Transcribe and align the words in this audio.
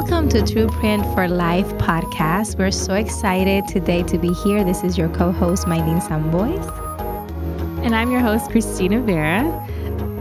Welcome 0.00 0.30
to 0.30 0.42
True 0.46 0.66
Print 0.66 1.04
for 1.14 1.28
Life 1.28 1.66
podcast. 1.74 2.58
We're 2.58 2.70
so 2.70 2.94
excited 2.94 3.68
today 3.68 4.02
to 4.04 4.16
be 4.16 4.32
here. 4.32 4.64
This 4.64 4.82
is 4.82 4.96
your 4.96 5.10
co 5.10 5.30
host, 5.30 5.66
Mylene 5.66 6.00
Samboys. 6.00 6.64
And 7.84 7.94
I'm 7.94 8.10
your 8.10 8.20
host, 8.20 8.50
Christina 8.50 9.02
Vera. 9.02 9.44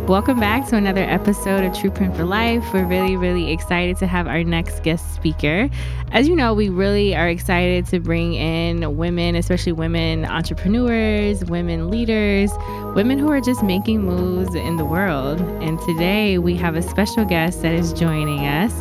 Welcome 0.06 0.38
back 0.38 0.68
to 0.68 0.76
another 0.76 1.04
episode 1.04 1.64
of 1.64 1.74
True 1.74 1.92
Print 1.92 2.14
for 2.18 2.26
Life. 2.26 2.66
We're 2.74 2.86
really, 2.86 3.16
really 3.16 3.54
excited 3.54 3.96
to 3.98 4.08
have 4.08 4.28
our 4.28 4.44
next 4.44 4.84
guest 4.84 5.16
speaker. 5.16 5.70
As 6.12 6.28
you 6.28 6.36
know, 6.36 6.54
we 6.54 6.68
really 6.68 7.16
are 7.16 7.30
excited 7.30 7.86
to 7.86 8.02
bring 8.02 8.34
in 8.34 8.98
women, 8.98 9.36
especially 9.36 9.72
women 9.72 10.26
entrepreneurs, 10.26 11.46
women 11.46 11.90
leaders, 11.90 12.52
women 12.96 13.18
who 13.18 13.32
are 13.32 13.40
just 13.40 13.64
making 13.64 14.02
moves 14.02 14.56
in 14.56 14.76
the 14.76 14.86
world. 14.86 15.40
And 15.62 15.80
today 15.82 16.38
we 16.38 16.56
have 16.58 16.76
a 16.76 16.82
special 16.82 17.24
guest 17.24 17.62
that 17.62 17.74
is 17.74 17.94
joining 17.94 18.46
us 18.46 18.74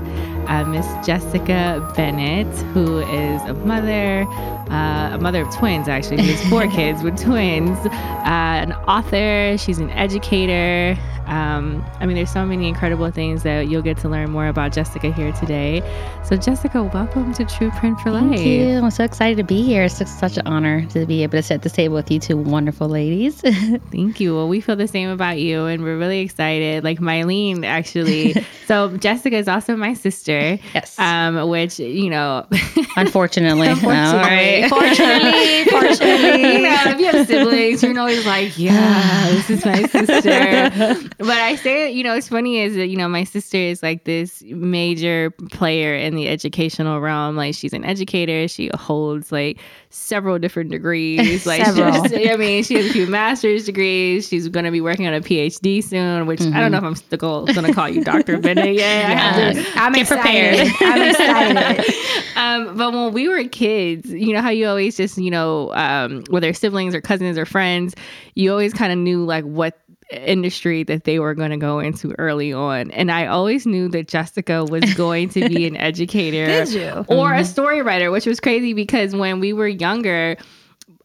uh, 0.48 0.64
Miss 0.64 0.86
Jessica 1.06 1.92
Bennett, 1.94 2.52
who 2.72 2.98
is 2.98 3.42
a 3.42 3.54
mother, 3.54 4.24
uh, 4.70 5.14
a 5.14 5.18
mother 5.18 5.42
of 5.42 5.54
twins, 5.54 5.88
actually. 5.88 6.18
She 6.22 6.32
has 6.32 6.48
four 6.48 6.66
kids 6.78 7.02
with 7.02 7.20
twins, 7.20 7.78
uh, 7.78 7.90
an 8.24 8.72
author, 8.72 9.56
she's 9.58 9.78
an 9.78 9.90
educator. 9.90 10.98
Um, 11.28 11.84
I 12.00 12.06
mean, 12.06 12.16
there's 12.16 12.32
so 12.32 12.44
many 12.44 12.68
incredible 12.68 13.10
things 13.10 13.42
that 13.42 13.68
you'll 13.68 13.82
get 13.82 13.98
to 13.98 14.08
learn 14.08 14.30
more 14.30 14.48
about 14.48 14.72
Jessica 14.72 15.12
here 15.12 15.32
today. 15.32 15.82
So, 16.24 16.36
Jessica, 16.36 16.82
welcome 16.82 17.32
to 17.34 17.44
True 17.44 17.70
Print 17.72 18.00
for 18.00 18.10
Thank 18.10 18.32
Life. 18.32 18.40
you. 18.40 18.78
I'm 18.78 18.90
so 18.90 19.04
excited 19.04 19.36
to 19.36 19.44
be 19.44 19.62
here. 19.62 19.84
It's 19.84 19.98
such 20.10 20.36
an 20.36 20.46
honor 20.46 20.84
to 20.86 21.06
be 21.06 21.22
able 21.22 21.32
to 21.32 21.42
sit 21.42 21.54
at 21.54 21.62
this 21.62 21.72
table 21.72 21.94
with 21.96 22.10
you 22.10 22.18
two 22.18 22.36
wonderful 22.36 22.88
ladies. 22.88 23.40
Thank 23.90 24.20
you. 24.20 24.34
Well, 24.34 24.48
we 24.48 24.60
feel 24.60 24.76
the 24.76 24.88
same 24.88 25.10
about 25.10 25.38
you, 25.38 25.66
and 25.66 25.82
we're 25.82 25.98
really 25.98 26.20
excited. 26.20 26.84
Like 26.84 26.98
Mylene, 26.98 27.64
actually. 27.64 28.34
so 28.66 28.96
Jessica 28.96 29.36
is 29.36 29.48
also 29.48 29.76
my 29.76 29.94
sister. 29.94 30.58
Yes. 30.74 30.98
Um, 30.98 31.48
which 31.48 31.78
you 31.78 32.10
know, 32.10 32.46
Unfortunately. 32.96 33.68
Unfortunately. 33.68 34.18
Right. 34.18 34.68
Fortunately, 34.68 35.64
fortunately. 35.70 36.52
you 36.54 36.62
know, 36.62 36.82
if 36.86 37.00
you 37.00 37.06
have 37.06 37.26
siblings, 37.26 37.82
you're 37.82 37.98
always 37.98 38.26
like, 38.26 38.58
yeah, 38.58 39.28
this 39.30 39.50
is 39.50 39.64
my 39.64 39.82
sister. 39.84 41.08
But 41.18 41.28
I 41.30 41.56
say, 41.56 41.90
you 41.90 42.04
know, 42.04 42.14
it's 42.14 42.28
funny 42.28 42.58
is 42.60 42.74
that 42.76 42.86
you 42.88 42.96
know 42.96 43.08
my 43.08 43.24
sister 43.24 43.56
is 43.56 43.82
like 43.82 44.04
this 44.04 44.42
major 44.46 45.30
player 45.50 45.94
in 45.94 46.14
the 46.14 46.28
educational 46.28 47.00
realm. 47.00 47.36
Like 47.36 47.54
she's 47.54 47.72
an 47.72 47.84
educator. 47.84 48.46
She 48.48 48.70
holds 48.74 49.32
like 49.32 49.58
several 49.90 50.38
different 50.38 50.70
degrees. 50.70 51.44
Like 51.46 51.64
she's- 51.64 51.78
I 51.78 52.36
mean, 52.36 52.62
she 52.62 52.74
has 52.74 52.86
a 52.86 52.92
few 52.92 53.06
master's 53.06 53.64
degrees. 53.64 54.28
She's 54.28 54.48
going 54.48 54.64
to 54.64 54.70
be 54.70 54.80
working 54.80 55.06
on 55.06 55.14
a 55.14 55.20
PhD 55.20 55.82
soon. 55.82 56.26
Which 56.26 56.40
I 56.40 56.60
don't 56.60 56.70
know 56.72 56.78
if 56.78 56.84
I'm 56.84 56.94
still 56.94 57.18
going 57.46 57.64
to 57.66 57.72
call 57.72 57.88
you 57.88 58.04
Dr. 58.04 58.38
Bennett 58.38 58.74
yet. 58.74 59.06
I 59.10 59.14
have 59.14 59.54
to 59.54 59.80
I'm 59.80 59.92
Get 59.92 60.02
excited. 60.02 60.68
prepared. 60.68 60.76
I'm 60.80 61.10
excited. 61.10 61.94
um, 62.36 62.76
but 62.76 62.92
when 62.92 63.12
we 63.12 63.28
were 63.28 63.44
kids, 63.48 64.10
you 64.10 64.32
know 64.34 64.40
how 64.42 64.50
you 64.50 64.66
always 64.68 64.96
just, 64.96 65.18
you 65.18 65.30
know, 65.30 65.72
um, 65.74 66.22
whether 66.30 66.52
siblings 66.52 66.94
or 66.94 67.00
cousins 67.00 67.36
or 67.38 67.44
friends, 67.46 67.94
you 68.34 68.50
always 68.50 68.72
kind 68.72 68.92
of 68.92 68.98
knew 68.98 69.24
like 69.24 69.44
what 69.44 69.78
industry 70.10 70.82
that 70.84 71.04
they 71.04 71.18
were 71.18 71.34
going 71.34 71.50
to 71.50 71.56
go 71.56 71.78
into 71.80 72.12
early 72.18 72.52
on. 72.52 72.90
And 72.90 73.10
I 73.10 73.26
always 73.26 73.66
knew 73.66 73.88
that 73.88 74.08
Jessica 74.08 74.64
was 74.64 74.94
going 74.94 75.28
to 75.30 75.48
be 75.48 75.66
an 75.66 75.76
educator 75.90 76.46
Did 76.46 76.68
you? 76.70 77.04
or 77.08 77.32
a 77.32 77.38
mm-hmm. 77.38 77.44
story 77.44 77.82
writer, 77.82 78.10
which 78.10 78.26
was 78.26 78.40
crazy 78.40 78.72
because 78.72 79.14
when 79.14 79.40
we 79.40 79.52
were 79.52 79.68
younger, 79.68 80.36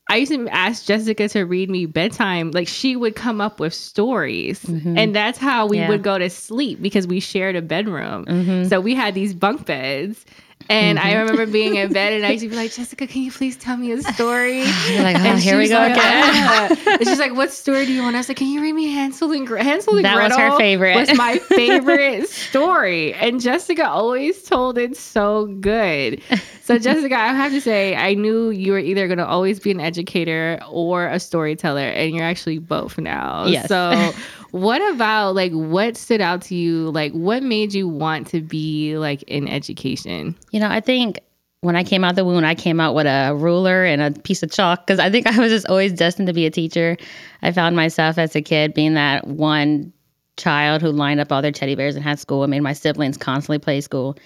I 0.10 0.18
used 0.18 0.32
to 0.32 0.48
ask 0.50 0.86
Jessica 0.86 1.30
to 1.30 1.44
read 1.44 1.70
me 1.70 1.86
bedtime. 1.86 2.52
Like 2.52 2.68
she 2.68 2.96
would 2.96 3.16
come 3.16 3.42
up 3.42 3.60
with 3.60 3.74
stories, 3.74 4.62
mm-hmm. 4.64 4.98
and 4.98 5.16
that's 5.16 5.38
how 5.38 5.66
we 5.68 5.78
Yeah. 5.78 5.90
would 5.90 6.04
go 6.04 6.18
to 6.18 6.30
sleep 6.30 6.82
because 6.82 7.08
we 7.08 7.20
shared 7.20 7.56
a 7.56 7.62
bedroom. 7.62 8.26
Mm-hmm. 8.26 8.68
So 8.68 8.80
we 8.82 8.96
had 8.96 9.14
these 9.14 9.34
bunk 9.34 9.66
beds. 9.66 10.26
And 10.70 10.98
I 11.00 11.14
remember 11.16 11.46
being 11.46 11.76
in 11.76 11.92
bed 11.94 12.14
and 12.14 12.26
I 12.26 12.32
used 12.32 12.44
to 12.44 12.50
be 12.50 12.56
like, 12.56 12.72
Jessica, 12.72 13.06
can 13.08 13.22
you 13.22 13.32
please 13.32 13.56
tell 13.58 13.78
me 13.78 13.92
a 13.92 14.02
story? 14.02 14.60
You're 14.90 15.04
like, 15.04 15.18
oh, 15.18 15.20
And 15.20 15.40
here 15.40 15.58
we 15.58 15.68
go 15.68 15.76
like, 15.76 15.92
again. 15.94 16.02
"Ah." 16.06 16.96
And 17.00 17.08
she's 17.08 17.20
like, 17.20 17.36
what 17.36 17.52
story 17.52 17.86
do 17.86 17.94
you 17.94 18.02
want? 18.02 18.16
I 18.16 18.20
was 18.20 18.28
like, 18.30 18.38
can 18.38 18.48
you 18.48 18.62
read 18.62 18.74
me 18.74 18.92
Hansel 18.92 19.32
and, 19.32 19.46
Gre- 19.46 19.58
Hansel 19.58 19.96
and 19.98 20.06
That 20.06 20.30
was 20.30 20.38
her 20.38 20.58
favorite. 20.58 20.96
Was 20.96 21.18
my 21.18 21.38
favorite 21.50 22.28
story. 22.30 23.14
And 23.14 23.42
Jessica 23.42 23.88
always 23.88 24.44
told 24.44 24.78
it 24.78 24.96
so 24.98 25.46
good. 25.48 26.22
So 26.64 26.78
Jessica, 26.80 27.16
I 27.16 27.28
have 27.34 27.52
to 27.52 27.62
say, 27.62 27.96
I 27.96 28.14
knew 28.14 28.50
you 28.50 28.72
were 28.72 28.80
either 28.80 29.08
going 29.08 29.18
to 29.20 29.28
always 29.28 29.60
be 29.60 29.72
an 29.72 29.80
educator 29.80 30.60
or 30.70 31.08
a 31.08 31.20
storyteller, 31.20 31.82
and 31.82 32.16
you're 32.16 32.24
actually 32.26 32.60
both 32.60 32.98
now. 32.98 33.46
Yes. 33.46 33.68
So 33.68 34.12
what 34.54 34.88
about 34.94 35.34
like 35.34 35.52
what 35.52 35.98
stood 35.98 36.22
out 36.22 36.44
to 36.44 36.56
you? 36.56 36.92
Like 36.92 37.12
what 37.14 37.42
made 37.42 37.74
you 37.74 37.88
want 37.88 38.28
to 38.28 38.42
be 38.42 39.00
like 39.00 39.24
in 39.24 39.48
education? 39.48 40.36
You 40.52 40.60
know, 40.60 40.70
I 40.70 40.80
think 40.80 41.20
when 41.62 41.76
I 41.76 41.84
came 41.84 42.04
out 42.04 42.14
the 42.14 42.24
womb, 42.24 42.46
I 42.46 42.54
came 42.54 42.80
out 42.80 42.94
with 42.94 43.08
a 43.08 43.34
ruler 43.36 43.84
and 43.84 44.00
a 44.00 44.12
piece 44.12 44.44
of 44.44 44.52
chalk 44.52 44.86
because 44.86 45.00
I 45.00 45.10
think 45.10 45.26
I 45.36 45.40
was 45.40 45.52
just 45.52 45.68
always 45.68 45.92
destined 45.92 46.28
to 46.28 46.34
be 46.34 46.46
a 46.46 46.52
teacher. 46.52 46.98
I 47.42 47.52
found 47.52 47.76
myself 47.76 48.20
as 48.20 48.36
a 48.36 48.44
kid 48.44 48.76
being 48.76 48.94
that 48.94 49.26
one 49.26 49.92
child 50.38 50.84
who 50.84 50.92
lined 50.92 51.20
up 51.20 51.32
all 51.32 51.42
their 51.42 51.52
teddy 51.52 51.74
bears 51.74 51.96
and 51.96 52.04
had 52.04 52.20
school. 52.20 52.44
I 52.44 52.46
made 52.46 52.60
my 52.60 52.74
siblings 52.74 53.18
constantly 53.18 53.58
play 53.58 53.82
school. 53.82 54.20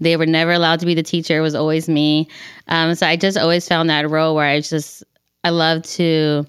They 0.00 0.16
were 0.16 0.24
never 0.24 0.52
allowed 0.52 0.80
to 0.80 0.86
be 0.86 0.94
the 0.94 1.02
teacher. 1.02 1.36
It 1.36 1.42
was 1.42 1.54
always 1.54 1.90
me. 1.90 2.30
Um, 2.68 2.94
so 2.94 3.06
I 3.06 3.16
just 3.16 3.36
always 3.36 3.68
found 3.68 3.90
that 3.90 4.08
role 4.08 4.34
where 4.34 4.46
I 4.46 4.62
just, 4.62 5.04
I 5.44 5.50
love 5.50 5.82
to 5.82 6.46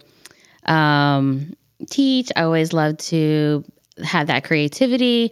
um, 0.68 1.54
teach. 1.90 2.32
I 2.36 2.44
always 2.44 2.74
loved 2.74 3.00
to 3.12 3.64
have 4.04 4.28
that 4.28 4.44
creativity. 4.44 5.32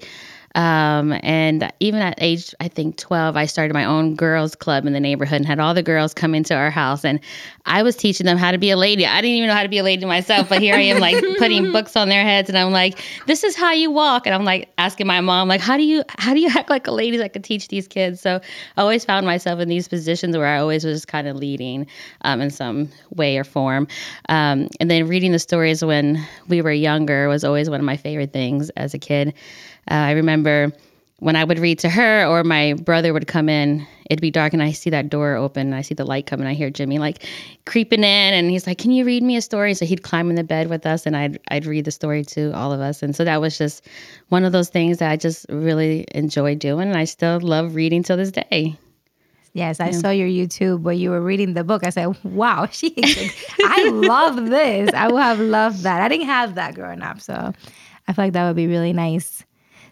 Um, 0.56 1.20
and 1.24 1.72
even 1.80 2.02
at 2.02 2.16
age, 2.20 2.54
I 2.60 2.68
think 2.68 2.98
12, 2.98 3.36
I 3.36 3.46
started 3.46 3.74
my 3.74 3.86
own 3.86 4.16
girls 4.16 4.56
club 4.56 4.86
in 4.86 4.94
the 4.94 5.00
neighborhood 5.00 5.38
and 5.38 5.46
had 5.46 5.60
all 5.60 5.74
the 5.74 5.82
girls 5.82 6.14
come 6.14 6.36
into 6.36 6.54
our 6.54 6.70
house. 6.70 7.04
And 7.04 7.20
I 7.66 7.82
was 7.82 7.96
teaching 7.96 8.26
them 8.26 8.38
how 8.38 8.52
to 8.52 8.60
be 8.60 8.70
a 8.70 8.78
lady. 8.78 9.06
I 9.06 9.22
didn't 9.22 9.38
even 9.38 9.48
know 9.48 9.56
how 9.56 9.64
to 9.64 9.70
be 9.70 9.80
a 9.80 9.84
lady 9.84 10.06
myself, 10.06 10.50
but 10.50 10.62
here 10.62 10.76
I 10.76 10.82
am 10.82 11.00
like 11.00 11.24
putting 11.38 11.72
books 11.72 11.96
on 11.96 12.10
their 12.10 12.24
heads. 12.24 12.50
And 12.50 12.58
I'm 12.58 12.72
like, 12.72 13.00
this 13.26 13.44
is 13.44 13.56
how 13.56 13.72
you 13.72 13.90
walk. 13.90 14.28
And 14.28 14.36
I'm 14.36 14.46
like 14.46 14.70
asking 14.78 15.08
my 15.08 15.22
mom, 15.22 15.48
like, 15.48 15.62
how 15.62 15.76
do 15.76 15.84
you, 15.84 16.04
how 16.20 16.34
do 16.34 16.40
you 16.40 16.50
act 16.50 16.70
like 16.70 16.86
a 16.86 16.92
lady 16.92 17.18
so 17.18 17.24
I 17.24 17.30
could 17.30 17.44
teach 17.44 17.70
these 17.70 17.88
kids? 17.88 18.22
So 18.22 18.40
I 18.78 18.82
always 18.82 19.04
found 19.06 19.26
myself 19.26 19.60
in 19.60 19.70
these 19.70 19.88
positions 19.88 20.38
where 20.38 20.48
I 20.48 20.60
always 20.60 20.86
was 20.86 21.04
kind 21.06 21.28
of 21.28 21.36
leading 21.36 21.88
um, 22.22 22.42
in 22.42 22.52
some 22.52 22.90
way 23.10 23.38
or 23.38 23.44
form. 23.44 23.88
Um, 24.30 24.68
and 24.80 24.92
then 24.92 25.08
reading 25.08 25.32
the 25.32 25.40
stories 25.40 25.84
when 25.84 26.24
we 26.48 26.62
were 26.62 26.72
younger 26.72 27.28
was 27.28 27.44
always 27.44 27.72
one 27.72 27.80
of 27.80 27.86
my 27.86 27.98
favorite 27.98 28.34
things 28.34 28.70
as 28.72 28.94
a 28.94 29.00
kid. 29.00 29.34
Uh, 29.90 29.96
I 29.96 30.12
remember 30.12 30.72
when 31.20 31.38
I 31.38 31.44
would 31.46 31.60
read 31.60 31.80
to 31.80 31.90
her 31.90 32.26
or 32.26 32.44
my 32.44 32.74
brother 32.74 33.14
would 33.14 33.28
come 33.28 33.48
in, 33.48 33.88
it'd 34.10 34.22
be 34.22 34.30
dark 34.30 34.52
and 34.52 34.62
I 34.62 34.74
see 34.74 34.90
that 34.90 35.10
door 35.10 35.36
open 35.36 35.68
and 35.68 35.76
I 35.76 35.82
see 35.82 35.96
the 35.96 36.04
light 36.04 36.26
come 36.26 36.42
and 36.42 36.50
I 36.50 36.54
hear 36.54 36.70
Jimmy 36.70 37.00
like 37.00 37.26
creeping 37.66 38.02
in 38.02 38.34
and 38.34 38.50
he's 38.50 38.68
like, 38.68 38.78
Can 38.78 38.92
you 38.92 39.06
read 39.06 39.24
me 39.24 39.38
a 39.38 39.42
story? 39.42 39.74
So 39.74 39.86
he'd 39.86 40.04
climb 40.04 40.30
in 40.30 40.36
the 40.36 40.44
bed 40.44 40.70
with 40.70 40.86
us 40.86 41.06
and 41.06 41.16
I'd 41.16 41.40
I'd 41.50 41.66
read 41.66 41.86
the 41.86 41.92
story 41.92 42.26
to 42.26 42.52
all 42.54 42.74
of 42.74 42.82
us. 42.82 43.02
And 43.02 43.16
so 43.16 43.24
that 43.24 43.40
was 43.40 43.58
just 43.58 43.88
one 44.30 44.44
of 44.44 44.52
those 44.52 44.70
things 44.70 44.98
that 44.98 45.12
I 45.12 45.16
just 45.16 45.46
really 45.48 46.06
enjoy 46.12 46.56
doing 46.56 46.90
and 46.90 46.98
I 46.98 47.06
still 47.06 47.40
love 47.40 47.74
reading 47.74 48.04
till 48.04 48.18
this 48.18 48.32
day. 48.32 48.78
Yes, 49.54 49.80
I 49.80 49.92
saw 49.92 50.10
your 50.10 50.28
YouTube 50.28 50.82
where 50.82 50.96
you 50.96 51.12
were 51.12 51.22
reading 51.22 51.54
the 51.54 51.64
book. 51.64 51.86
I 51.86 51.92
said, 51.92 52.08
wow, 52.24 52.66
she 52.72 52.92
I 53.64 53.92
love 53.94 54.50
this. 54.50 54.90
I 54.94 55.08
would 55.08 55.22
have 55.22 55.40
loved 55.40 55.84
that. 55.84 56.02
I 56.02 56.08
didn't 56.10 56.26
have 56.26 56.56
that 56.56 56.74
growing 56.74 57.04
up. 57.04 57.22
So 57.22 57.54
I 58.08 58.14
feel 58.14 58.26
like 58.26 58.34
that 58.34 58.48
would 58.48 58.56
be 58.56 58.66
really 58.68 58.94
nice. 58.94 59.46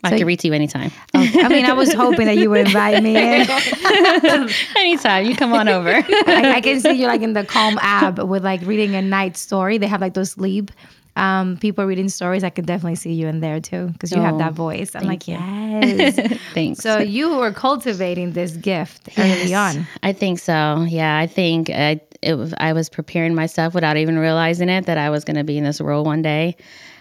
I 0.04 0.10
So- 0.10 0.18
can 0.18 0.28
read 0.28 0.40
to 0.40 0.48
you 0.48 0.54
anytime. 0.54 0.92
I 1.14 1.48
mean, 1.50 1.66
I 1.66 1.74
was 1.74 1.94
hoping 1.94 2.26
that 2.26 2.38
you 2.38 2.50
would 2.50 2.66
invite 2.68 3.04
me 3.04 3.16
in. 3.16 3.48
anytime. 4.76 5.26
You 5.26 5.36
come 5.36 5.54
on 5.54 5.68
over. 5.70 5.90
I, 6.28 6.54
I 6.56 6.62
can 6.62 6.80
see 6.80 6.92
you 6.94 7.08
like 7.08 7.22
in 7.22 7.34
the 7.34 7.44
Calm 7.46 7.78
app 7.82 8.20
with 8.20 8.44
like 8.44 8.62
reading 8.66 8.96
a 8.96 9.02
night 9.02 9.38
story. 9.38 9.78
They 9.78 9.88
have 9.88 10.02
like 10.02 10.14
those 10.14 10.32
sleep 10.32 10.72
um, 11.18 11.58
people 11.58 11.86
reading 11.86 12.10
stories. 12.10 12.44
I 12.44 12.50
could 12.50 12.66
definitely 12.66 12.96
see 12.96 13.14
you 13.14 13.28
in 13.28 13.42
there 13.42 13.60
too 13.60 13.88
because 13.88 14.12
you 14.12 14.22
have 14.22 14.36
Oh, 14.36 14.38
that 14.40 14.54
voice. 14.54 14.96
I'm 14.96 15.06
like, 15.06 15.28
you. 15.28 15.36
yes. 15.36 16.40
Thanks. 16.54 16.80
so 16.82 17.00
you 17.00 17.36
were 17.38 17.52
cultivating 17.52 18.32
this 18.34 18.54
gift 18.54 19.10
early 19.18 19.50
Yes, 19.50 19.76
on. 19.78 19.88
I 20.04 20.14
think 20.14 20.40
so. 20.40 20.86
Yeah, 20.88 21.18
I 21.18 21.28
think 21.28 21.70
I, 21.70 22.00
it 22.22 22.36
was, 22.36 22.54
I 22.60 22.74
was 22.74 22.88
preparing 22.90 23.36
myself 23.36 23.74
without 23.74 23.98
even 23.98 24.18
realizing 24.18 24.70
it 24.70 24.86
that 24.86 24.98
I 24.98 25.10
was 25.10 25.24
going 25.26 25.38
to 25.38 25.44
be 25.44 25.58
in 25.58 25.64
this 25.64 25.82
role 25.82 26.04
one 26.06 26.22
day. 26.22 26.56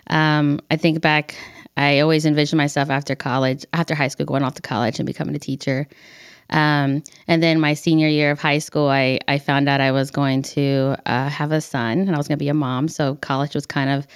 Um, 0.08 0.60
I 0.72 0.76
think 0.76 1.00
back, 1.00 1.36
I 1.80 2.00
always 2.00 2.26
envisioned 2.26 2.58
myself 2.58 2.90
after 2.90 3.14
college, 3.14 3.64
after 3.72 3.94
high 3.94 4.08
school, 4.08 4.26
going 4.26 4.42
off 4.42 4.54
to 4.54 4.62
college 4.62 4.98
and 4.98 5.06
becoming 5.06 5.34
a 5.34 5.38
teacher. 5.38 5.88
Um, 6.50 7.02
and 7.26 7.42
then 7.42 7.58
my 7.58 7.72
senior 7.72 8.08
year 8.08 8.32
of 8.32 8.38
high 8.38 8.58
school, 8.58 8.88
I, 8.88 9.20
I 9.26 9.38
found 9.38 9.66
out 9.66 9.80
I 9.80 9.92
was 9.92 10.10
going 10.10 10.42
to 10.42 10.96
uh, 11.06 11.30
have 11.30 11.52
a 11.52 11.60
son 11.62 12.00
and 12.00 12.14
I 12.14 12.18
was 12.18 12.28
going 12.28 12.38
to 12.38 12.44
be 12.44 12.50
a 12.50 12.54
mom. 12.54 12.88
So 12.88 13.14
college 13.14 13.54
was 13.54 13.64
kind 13.64 13.88
of 13.88 14.06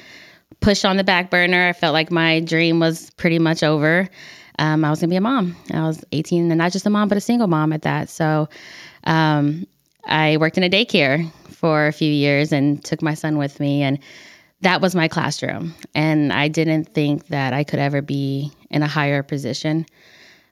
pushed 0.61 0.85
on 0.85 0.99
the 0.99 1.05
back 1.05 1.31
burner. 1.31 1.69
I 1.69 1.73
felt 1.73 1.95
like 1.95 2.11
my 2.11 2.41
dream 2.41 2.81
was 2.81 3.11
pretty 3.11 3.39
much 3.39 3.63
over. 3.63 4.11
Um, 4.59 4.85
I 4.85 4.91
was 4.91 5.01
going 5.01 5.09
to 5.09 5.13
be 5.15 5.17
a 5.17 5.23
mom. 5.23 5.57
I 5.73 5.87
was 5.87 6.05
18 6.13 6.51
and 6.51 6.59
not 6.59 6.73
just 6.73 6.85
a 6.85 6.91
mom, 6.91 7.09
but 7.09 7.17
a 7.17 7.21
single 7.21 7.49
mom 7.49 7.73
at 7.73 7.83
that. 7.83 8.11
So 8.11 8.51
um, 9.05 9.67
I 10.07 10.37
worked 10.37 10.59
in 10.59 10.65
a 10.65 10.71
daycare 10.71 11.33
for 11.49 11.87
a 11.87 11.93
few 11.93 12.13
years 12.13 12.53
and 12.53 12.85
took 12.85 13.01
my 13.01 13.15
son 13.15 13.39
with 13.39 13.59
me. 13.59 13.83
And 13.83 14.01
that 14.65 14.81
was 14.81 14.95
my 14.95 15.09
classroom. 15.09 15.75
And 15.95 16.33
I 16.33 16.49
didn't 16.49 16.87
think 16.95 17.29
that 17.29 17.53
I 17.53 17.65
could 17.65 17.79
ever 17.79 18.01
be 18.01 18.51
in 18.71 18.83
a 18.83 18.87
higher 18.87 19.23
position. 19.23 19.85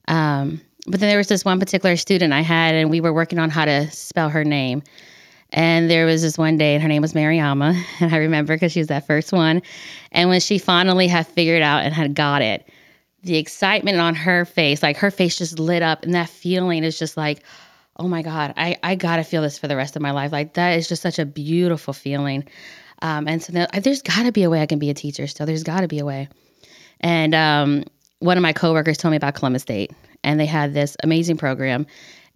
Um, 0.07 0.61
but 0.87 1.01
then 1.01 1.09
there 1.09 1.19
was 1.19 1.29
this 1.29 1.45
one 1.45 1.59
particular 1.59 1.97
student 1.97 2.33
I 2.33 2.43
had, 2.43 2.75
and 2.75 2.91
we 2.91 3.01
were 3.01 3.13
working 3.13 3.39
on 3.39 3.49
how 3.49 3.65
to 3.65 3.91
spell 3.91 4.29
her 4.29 4.45
name. 4.45 4.83
And 5.51 5.91
there 5.91 6.05
was 6.05 6.23
this 6.23 6.37
one 6.37 6.59
day, 6.59 6.75
and 6.75 6.83
her 6.83 6.89
name 6.89 7.01
was 7.03 7.15
Mariama, 7.15 7.83
and 8.01 8.15
I 8.15 8.19
remember 8.19 8.55
because 8.55 8.73
she 8.73 8.81
was 8.81 8.89
that 8.89 9.07
first 9.07 9.33
one. 9.33 9.63
And 10.11 10.29
when 10.29 10.41
she 10.41 10.59
finally 10.59 11.09
had 11.09 11.27
figured 11.27 11.63
out 11.63 11.83
and 11.85 11.95
had 11.95 12.15
got 12.15 12.43
it, 12.43 12.69
the 13.23 13.37
excitement 13.37 13.99
on 13.99 14.15
her 14.15 14.45
face, 14.45 14.83
like 14.83 14.99
her 14.99 15.11
face 15.11 15.39
just 15.39 15.59
lit 15.59 15.83
up, 15.83 16.03
and 16.03 16.15
that 16.15 16.29
feeling 16.29 16.85
is 16.85 16.99
just 16.99 17.17
like, 17.17 17.43
oh 17.97 18.09
my 18.09 18.21
God, 18.21 18.53
I, 18.59 18.77
I 18.83 18.95
gotta 18.95 19.25
feel 19.25 19.43
this 19.43 19.59
for 19.59 19.69
the 19.69 19.77
rest 19.77 19.97
of 19.97 20.03
my 20.03 20.11
life. 20.11 20.33
Like 20.33 20.55
that 20.55 20.73
is 20.73 20.89
just 20.89 21.03
such 21.03 21.19
a 21.19 21.25
beautiful 21.25 21.95
feeling. 21.95 22.45
Um, 23.03 23.29
and 23.29 23.43
so 23.43 23.53
there's 23.53 24.03
gotta 24.03 24.33
be 24.33 24.45
a 24.45 24.51
way 24.51 24.63
I 24.63 24.67
can 24.67 24.79
be 24.79 24.89
a 24.89 24.95
teacher 24.95 25.27
still. 25.27 25.45
There's 25.45 25.65
gotta 25.65 25.89
be 25.89 25.99
a 25.99 26.05
way. 26.05 26.29
And 27.01 27.35
um, 27.35 27.85
one 28.21 28.37
of 28.37 28.43
my 28.43 28.53
coworkers 28.53 28.97
told 28.97 29.11
me 29.11 29.17
about 29.17 29.35
Columbus 29.35 29.63
State, 29.63 29.91
and 30.23 30.39
they 30.39 30.47
had 30.47 30.73
this 30.73 30.97
amazing 31.03 31.37
program. 31.37 31.87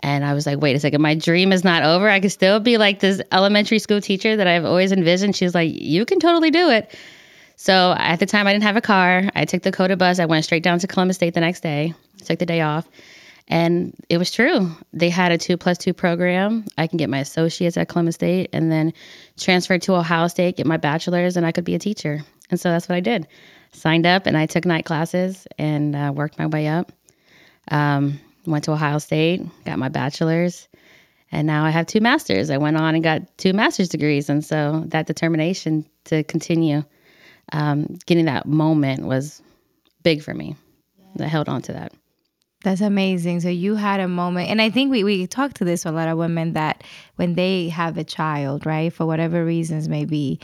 And 0.01 0.25
I 0.25 0.35
was 0.35 0.45
like, 0.45 0.61
wait 0.61 0.77
a 0.77 0.81
second, 0.81 1.01
my 1.01 1.15
dream 1.15 1.53
is 1.53 1.65
not 1.65 1.83
over. 1.83 2.09
I 2.09 2.21
can 2.21 2.29
still 2.29 2.61
be 2.61 2.77
like 2.77 3.01
this 3.01 3.23
elementary 3.33 3.79
school 3.79 4.01
teacher 4.01 4.37
that 4.37 4.47
I've 4.47 4.65
always 4.65 4.93
envisioned. 4.93 5.35
She's 5.37 5.55
like, 5.55 5.71
you 5.73 6.05
can 6.05 6.21
totally 6.21 6.51
do 6.51 6.69
it. 6.69 6.95
So 7.57 7.95
at 7.97 8.21
the 8.21 8.27
time, 8.27 8.47
I 8.47 8.53
didn't 8.53 8.65
have 8.65 8.77
a 8.77 8.83
car. 8.83 9.31
I 9.35 9.47
took 9.47 9.63
the 9.63 9.73
COTA 9.73 9.97
bus. 9.97 10.19
I 10.19 10.27
went 10.27 10.45
straight 10.45 10.63
down 10.63 10.79
to 10.81 10.87
Columbus 10.87 11.17
State 11.17 11.33
the 11.33 11.41
next 11.41 11.63
day, 11.63 11.95
took 12.25 12.39
the 12.39 12.45
day 12.45 12.61
off. 12.61 12.87
And 13.49 13.95
it 14.09 14.19
was 14.19 14.31
true. 14.31 14.71
They 14.93 15.09
had 15.09 15.33
a 15.33 15.39
two 15.39 15.57
plus 15.57 15.79
two 15.79 15.95
program. 15.95 16.67
I 16.77 16.89
can 16.89 16.99
get 16.99 17.09
my 17.09 17.21
associates 17.21 17.77
at 17.77 17.89
Columbus 17.89 18.17
State 18.17 18.51
and 18.53 18.71
then 18.71 18.93
transfer 19.39 19.79
to 19.79 19.95
Ohio 19.95 20.29
State, 20.29 20.57
get 20.57 20.67
my 20.67 20.77
bachelor's, 20.77 21.37
and 21.37 21.47
I 21.47 21.53
could 21.53 21.65
be 21.65 21.75
a 21.75 21.79
teacher. 21.79 22.23
And 22.51 22.59
so 22.59 22.71
that's 22.71 22.89
what 22.89 22.97
I 22.97 23.01
did. 23.01 23.27
Signed 23.73 24.07
up 24.07 24.27
and 24.27 24.37
I 24.37 24.47
took 24.47 24.65
night 24.65 24.85
classes 24.85 25.47
and 25.59 25.95
uh, 25.95 26.13
worked 26.15 26.39
my 26.39 26.47
way 26.47 26.69
up. 26.69 26.93
Um, 27.69 28.21
went 28.47 28.65
to 28.65 28.73
Ohio 28.73 28.99
State, 28.99 29.43
got 29.65 29.79
my 29.79 29.89
bachelor's, 29.89 30.69
and 31.33 31.47
now 31.47 31.65
I 31.65 31.71
have 31.71 31.87
two 31.87 32.01
masters. 32.01 32.51
I 32.51 32.59
went 32.59 32.77
on 32.77 32.95
and 32.95 33.03
got 33.03 33.37
two 33.37 33.53
master's 33.53 33.89
degrees. 33.89 34.29
And 34.29 34.45
so 34.45 34.85
that 34.87 35.07
determination 35.07 35.85
to 36.05 36.23
continue 36.23 36.85
um, 37.53 37.99
getting 38.07 38.27
that 38.27 38.47
moment 38.47 39.05
was 39.05 39.43
big 40.03 40.23
for 40.23 40.33
me. 40.33 40.57
I 41.19 41.25
held 41.25 41.49
on 41.49 41.63
to 41.63 41.73
that. 41.73 41.93
That's 42.67 42.81
amazing. 42.81 43.41
So 43.43 43.49
you 43.49 43.77
had 43.77 44.01
a 44.01 44.09
moment, 44.09 44.51
and 44.51 44.61
I 44.61 44.71
think 44.71 44.91
we, 44.91 45.05
we 45.05 45.29
talked 45.29 45.57
to 45.59 45.65
this 45.65 45.87
a 45.87 45.93
lot 45.93 46.09
of 46.09 46.19
women 46.19 46.55
that 46.55 46.83
when 47.15 47.35
they 47.37 47.69
have 47.69 47.97
a 47.97 48.03
child, 48.03 48.67
right, 48.67 48.93
for 48.93 49.07
whatever 49.07 49.45
reasons 49.45 49.89
may 49.89 50.05
be, 50.05 50.41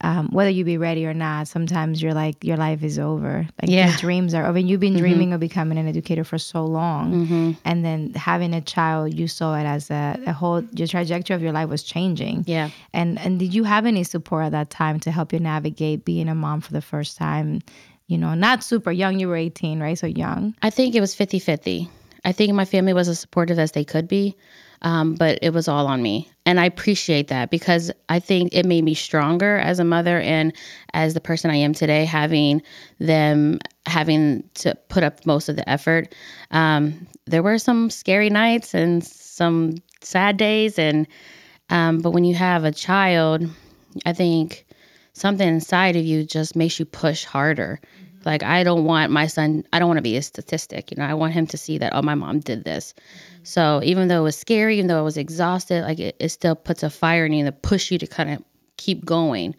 um, 0.00 0.28
whether 0.32 0.48
you 0.48 0.64
be 0.64 0.78
ready 0.78 1.04
or 1.04 1.12
not, 1.12 1.48
sometimes 1.48 2.00
you're 2.02 2.14
like 2.14 2.42
your 2.42 2.56
life 2.56 2.82
is 2.82 2.98
over. 2.98 3.46
Like 3.60 3.70
Yeah. 3.70 3.88
your 3.88 3.96
dreams 3.98 4.32
are 4.32 4.46
over. 4.46 4.56
And 4.58 4.68
you've 4.70 4.80
been 4.80 4.96
dreaming 4.96 5.34
of 5.34 5.40
becoming 5.40 5.76
an 5.76 5.86
educator 5.86 6.24
for 6.24 6.38
so 6.38 6.64
long, 6.64 7.56
and 7.66 7.84
then 7.84 8.14
having 8.14 8.54
a 8.54 8.62
child, 8.62 9.12
you 9.12 9.28
saw 9.28 9.54
it 9.56 9.64
as 9.64 9.90
a, 9.90 10.18
a 10.26 10.32
whole. 10.32 10.62
Your 10.72 10.88
trajectory 10.88 11.36
of 11.36 11.42
your 11.42 11.52
life 11.52 11.68
was 11.68 11.82
changing. 11.82 12.44
Yeah. 12.46 12.70
And 12.94 13.18
and 13.18 13.38
did 13.38 13.52
you 13.52 13.64
have 13.64 13.84
any 13.84 14.02
support 14.04 14.46
at 14.46 14.52
that 14.52 14.70
time 14.70 14.98
to 15.00 15.10
help 15.10 15.32
you 15.34 15.40
navigate 15.40 16.06
being 16.06 16.28
a 16.30 16.34
mom 16.34 16.62
for 16.62 16.72
the 16.72 16.82
first 16.82 17.18
time? 17.18 17.60
You 18.06 18.18
know, 18.18 18.34
not 18.34 18.62
super 18.62 18.92
young. 18.92 19.18
You 19.18 19.28
were 19.28 19.36
18, 19.36 19.80
right? 19.80 19.98
So 19.98 20.06
young. 20.06 20.54
I 20.62 20.70
think 20.70 20.94
it 20.94 21.00
was 21.00 21.14
50 21.14 21.38
50. 21.38 21.90
I 22.24 22.32
think 22.32 22.52
my 22.54 22.64
family 22.64 22.92
was 22.92 23.08
as 23.08 23.20
supportive 23.20 23.58
as 23.58 23.72
they 23.72 23.84
could 23.84 24.08
be, 24.08 24.36
um, 24.82 25.14
but 25.14 25.38
it 25.42 25.52
was 25.52 25.68
all 25.68 25.86
on 25.86 26.02
me. 26.02 26.28
And 26.44 26.58
I 26.58 26.64
appreciate 26.64 27.28
that 27.28 27.50
because 27.50 27.92
I 28.08 28.18
think 28.18 28.52
it 28.52 28.66
made 28.66 28.82
me 28.82 28.94
stronger 28.94 29.58
as 29.58 29.78
a 29.78 29.84
mother 29.84 30.20
and 30.20 30.52
as 30.92 31.14
the 31.14 31.20
person 31.20 31.52
I 31.52 31.56
am 31.56 31.72
today, 31.72 32.04
having 32.04 32.62
them 32.98 33.60
having 33.86 34.42
to 34.54 34.74
put 34.88 35.04
up 35.04 35.24
most 35.24 35.48
of 35.48 35.54
the 35.54 35.68
effort. 35.68 36.14
Um, 36.50 37.06
there 37.26 37.44
were 37.44 37.58
some 37.58 37.90
scary 37.90 38.28
nights 38.28 38.74
and 38.74 39.04
some 39.04 39.76
sad 40.02 40.36
days, 40.36 40.80
and 40.80 41.06
um, 41.70 42.00
but 42.00 42.10
when 42.10 42.24
you 42.24 42.34
have 42.34 42.64
a 42.64 42.72
child, 42.72 43.48
I 44.04 44.12
think 44.12 44.65
something 45.16 45.48
inside 45.48 45.96
of 45.96 46.04
you 46.04 46.24
just 46.24 46.54
makes 46.54 46.78
you 46.78 46.84
push 46.84 47.24
harder. 47.24 47.80
Mm-hmm. 47.82 48.20
Like 48.24 48.42
I 48.42 48.64
don't 48.64 48.84
want 48.84 49.10
my 49.10 49.26
son. 49.26 49.64
I 49.72 49.78
don't 49.78 49.88
want 49.88 49.98
to 49.98 50.02
be 50.02 50.16
a 50.16 50.22
statistic. 50.22 50.90
You 50.90 50.98
know, 50.98 51.06
I 51.06 51.14
want 51.14 51.32
him 51.32 51.46
to 51.48 51.56
see 51.56 51.78
that 51.78 51.94
oh, 51.94 52.02
my 52.02 52.14
mom 52.14 52.40
did 52.40 52.64
this. 52.64 52.92
Mm-hmm. 52.92 53.44
So 53.44 53.80
even 53.82 54.08
though 54.08 54.20
it 54.20 54.24
was 54.24 54.36
scary, 54.36 54.76
even 54.76 54.88
though 54.88 54.98
I 54.98 55.02
was 55.02 55.16
exhausted, 55.16 55.82
like 55.82 55.98
it, 55.98 56.16
it 56.20 56.28
still 56.28 56.54
puts 56.54 56.82
a 56.82 56.90
fire 56.90 57.24
in 57.24 57.32
you 57.32 57.44
to 57.46 57.52
push 57.52 57.90
you 57.90 57.98
to 57.98 58.06
kind 58.06 58.30
of 58.30 58.42
keep 58.76 59.04
going. 59.04 59.56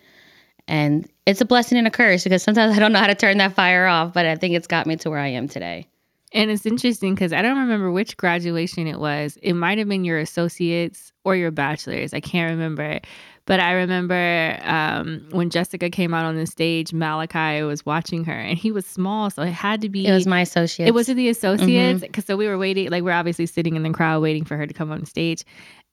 And 0.67 1.09
it's 1.25 1.41
a 1.41 1.45
blessing 1.45 1.77
and 1.77 1.87
a 1.87 1.91
curse 1.91 2.23
because 2.23 2.43
sometimes 2.43 2.75
I 2.77 2.79
don't 2.79 2.91
know 2.91 2.99
how 2.99 3.07
to 3.07 3.15
turn 3.15 3.39
that 3.39 3.53
fire 3.53 3.87
off. 3.87 4.13
But 4.13 4.27
I 4.27 4.35
think 4.35 4.53
it's 4.53 4.67
got 4.67 4.85
me 4.85 4.97
to 4.97 5.09
where 5.09 5.19
I 5.19 5.29
am 5.29 5.47
today. 5.47 5.87
And 6.33 6.51
it's 6.51 6.65
interesting 6.65 7.15
because 7.15 7.31
I 7.31 7.41
don't 7.41 7.57
remember 7.57 7.89
which 7.89 8.17
graduation 8.17 8.85
it 8.85 8.99
was. 8.99 9.37
It 9.41 9.53
might 9.53 9.77
have 9.77 9.87
been 9.87 10.03
your 10.03 10.19
associates 10.19 11.13
or 11.27 11.35
your 11.35 11.51
bachelor's. 11.51 12.13
I 12.13 12.21
can't 12.21 12.49
remember. 12.51 13.01
But 13.45 13.59
I 13.59 13.73
remember 13.73 14.57
um, 14.63 15.25
when 15.31 15.49
Jessica 15.49 15.89
came 15.89 16.13
out 16.13 16.23
on 16.23 16.37
the 16.37 16.47
stage, 16.47 16.93
Malachi 16.93 17.63
was 17.63 17.85
watching 17.85 18.23
her 18.23 18.33
and 18.33 18.57
he 18.57 18.71
was 18.71 18.85
small. 18.85 19.29
So 19.29 19.41
it 19.41 19.51
had 19.51 19.81
to 19.81 19.89
be. 19.89 20.07
It 20.07 20.13
was 20.13 20.25
my 20.25 20.39
associate. 20.39 20.87
It 20.87 20.93
was 20.93 21.07
the 21.07 21.27
associates 21.27 21.99
because 21.99 22.25
so 22.25 22.37
we 22.37 22.47
were 22.47 22.57
waiting, 22.57 22.89
like 22.89 23.03
we're 23.03 23.11
obviously 23.11 23.45
sitting 23.45 23.75
in 23.75 23.83
the 23.83 23.89
crowd 23.89 24.21
waiting 24.21 24.45
for 24.45 24.55
her 24.55 24.65
to 24.65 24.73
come 24.73 24.89
on 24.89 25.05
stage. 25.05 25.43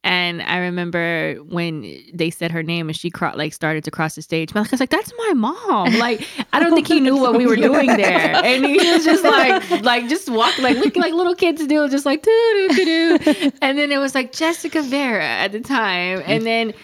And 0.04 0.42
I 0.42 0.58
remember 0.58 1.36
when 1.48 1.98
they 2.12 2.28
said 2.28 2.52
her 2.52 2.62
name 2.62 2.90
and 2.90 2.96
she 2.96 3.10
cro- 3.10 3.32
like 3.34 3.54
started 3.54 3.84
to 3.84 3.90
cross 3.90 4.14
the 4.14 4.22
stage. 4.22 4.54
Malachi's 4.54 4.78
like, 4.78 4.90
"That's 4.90 5.10
my 5.16 5.32
mom." 5.32 5.94
Like 5.94 6.28
I 6.52 6.60
don't 6.60 6.74
think 6.74 6.86
he 6.86 7.00
knew 7.00 7.16
what 7.16 7.36
we 7.38 7.46
were 7.46 7.56
doing 7.70 7.86
there, 7.86 8.36
and 8.44 8.66
he 8.66 8.76
was 8.76 9.02
just 9.02 9.24
like, 9.24 9.82
like 9.82 10.08
just 10.10 10.28
walk 10.28 10.58
like 10.58 10.76
looking 10.76 11.00
like 11.00 11.14
little 11.14 11.34
kids 11.34 11.66
do, 11.66 11.88
just 11.88 12.04
like 12.04 12.22
doo 12.22 12.68
doo 12.68 12.76
doo 12.76 13.18
doo. 13.18 13.52
And 13.62 13.78
then 13.78 13.90
it 13.90 13.98
was 13.98 14.14
like 14.14 14.32
Jessica 14.32 14.82
Vera 14.82 15.24
at 15.24 15.52
the 15.52 15.60
time, 15.60 16.22
and 16.26 16.44
then 16.44 16.74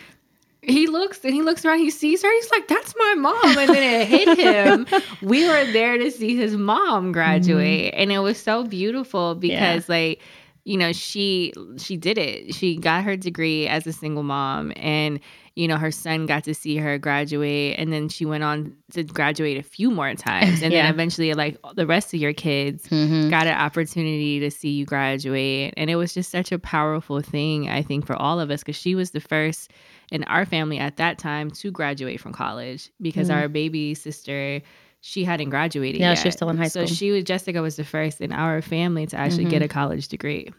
he 0.62 0.86
looks 0.86 1.24
and 1.24 1.34
he 1.34 1.42
looks 1.42 1.64
around, 1.64 1.78
he 1.78 1.90
sees 1.90 2.22
her, 2.22 2.32
he's 2.32 2.50
like, 2.50 2.68
That's 2.68 2.94
my 2.96 3.14
mom. 3.18 3.58
And 3.58 3.68
then 3.68 4.00
it 4.00 4.08
hit 4.08 4.38
him. 4.38 4.86
we 5.22 5.46
were 5.46 5.64
there 5.72 5.98
to 5.98 6.10
see 6.10 6.36
his 6.36 6.56
mom 6.56 7.12
graduate. 7.12 7.92
Mm-hmm. 7.92 8.00
And 8.00 8.12
it 8.12 8.18
was 8.18 8.38
so 8.38 8.64
beautiful 8.64 9.34
because 9.34 9.88
like, 9.88 10.20
you 10.64 10.76
know, 10.76 10.92
she 10.92 11.52
she 11.78 11.96
did 11.96 12.18
it. 12.18 12.54
She 12.54 12.76
got 12.76 13.04
her 13.04 13.16
degree 13.16 13.66
as 13.66 13.86
a 13.86 13.92
single 13.92 14.22
mom 14.22 14.72
and 14.76 15.20
you 15.56 15.66
know, 15.66 15.76
her 15.76 15.90
son 15.90 16.26
got 16.26 16.44
to 16.44 16.54
see 16.54 16.76
her 16.76 16.96
graduate 16.96 17.74
and 17.78 17.92
then 17.92 18.08
she 18.08 18.24
went 18.24 18.44
on 18.44 18.74
to 18.92 19.02
graduate 19.02 19.58
a 19.58 19.62
few 19.62 19.90
more 19.90 20.14
times. 20.14 20.62
And 20.62 20.72
Yeah. 20.72 20.84
then 20.84 20.94
eventually 20.94 21.34
like 21.34 21.56
the 21.74 21.86
rest 21.86 22.14
of 22.14 22.20
your 22.20 22.32
kids 22.32 22.86
Mhm. 22.88 23.30
got 23.30 23.46
an 23.46 23.54
opportunity 23.58 24.38
to 24.40 24.50
see 24.50 24.70
you 24.70 24.86
graduate. 24.86 25.74
And 25.76 25.90
it 25.90 25.96
was 25.96 26.14
just 26.14 26.30
such 26.30 26.52
a 26.52 26.58
powerful 26.58 27.20
thing, 27.20 27.68
I 27.68 27.82
think, 27.82 28.06
for 28.06 28.14
all 28.14 28.38
of 28.40 28.50
us, 28.50 28.60
because 28.60 28.76
she 28.76 28.94
was 28.94 29.10
the 29.10 29.20
first 29.20 29.72
in 30.12 30.24
our 30.24 30.44
family 30.46 30.78
at 30.78 30.96
that 30.98 31.18
time 31.18 31.50
to 31.52 31.70
graduate 31.70 32.20
from 32.20 32.32
college 32.32 32.90
because 33.00 33.28
our 33.30 33.48
baby 33.48 33.94
sister. 33.94 34.62
She 35.00 35.24
hadn't 35.24 35.50
graduated 35.50 36.00
Yeah, 36.00 36.10
yet. 36.10 36.18
she 36.18 36.28
was 36.28 36.34
still 36.34 36.50
in 36.50 36.58
high 36.58 36.68
school. 36.68 36.86
So 36.86 36.94
she 36.94 37.10
was 37.10 37.24
Jessica 37.24 37.62
was 37.62 37.76
the 37.76 37.84
first 37.84 38.20
in 38.20 38.32
our 38.32 38.60
family 38.60 39.06
to 39.06 39.16
actually 39.16 39.44
get 39.44 39.56
mm-hmm. 39.56 39.64
a 39.64 39.68
college 39.68 40.08
degree. 40.08 40.50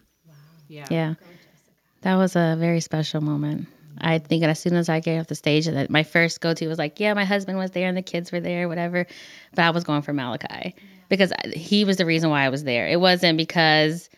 Yeah. 0.67 0.87
Yeah. 0.89 1.13
That 2.01 2.15
was 2.15 2.35
a 2.35 2.55
very 2.59 2.79
special 2.79 3.21
moment. 3.21 3.67
I 3.99 4.17
think 4.17 4.43
as 4.43 4.59
soon 4.59 4.75
as 4.75 4.89
I 4.89 4.99
get 4.99 5.19
off 5.19 5.27
the 5.27 5.35
stage, 5.35 5.67
that 5.67 5.89
my 5.89 6.03
first 6.03 6.41
go 6.41 6.53
to 6.53 6.67
was 6.67 6.79
like, 6.79 6.99
yeah, 6.99 7.13
my 7.13 7.25
husband 7.25 7.57
was 7.57 7.71
there 7.71 7.87
and 7.87 7.95
the 7.95 8.01
kids 8.01 8.31
were 8.31 8.39
there, 8.39 8.67
whatever. 8.67 9.05
But 9.53 9.63
I 9.63 9.69
was 9.69 9.83
going 9.83 10.01
for 10.01 10.13
Malachi 10.13 10.75
because 11.09 11.31
he 11.53 11.85
was 11.85 11.97
the 11.97 12.05
reason 12.05 12.29
why 12.29 12.43
I 12.43 12.49
was 12.49 12.63
there. 12.63 12.87
It 12.87 12.99
wasn't 12.99 13.37
because 13.37 14.09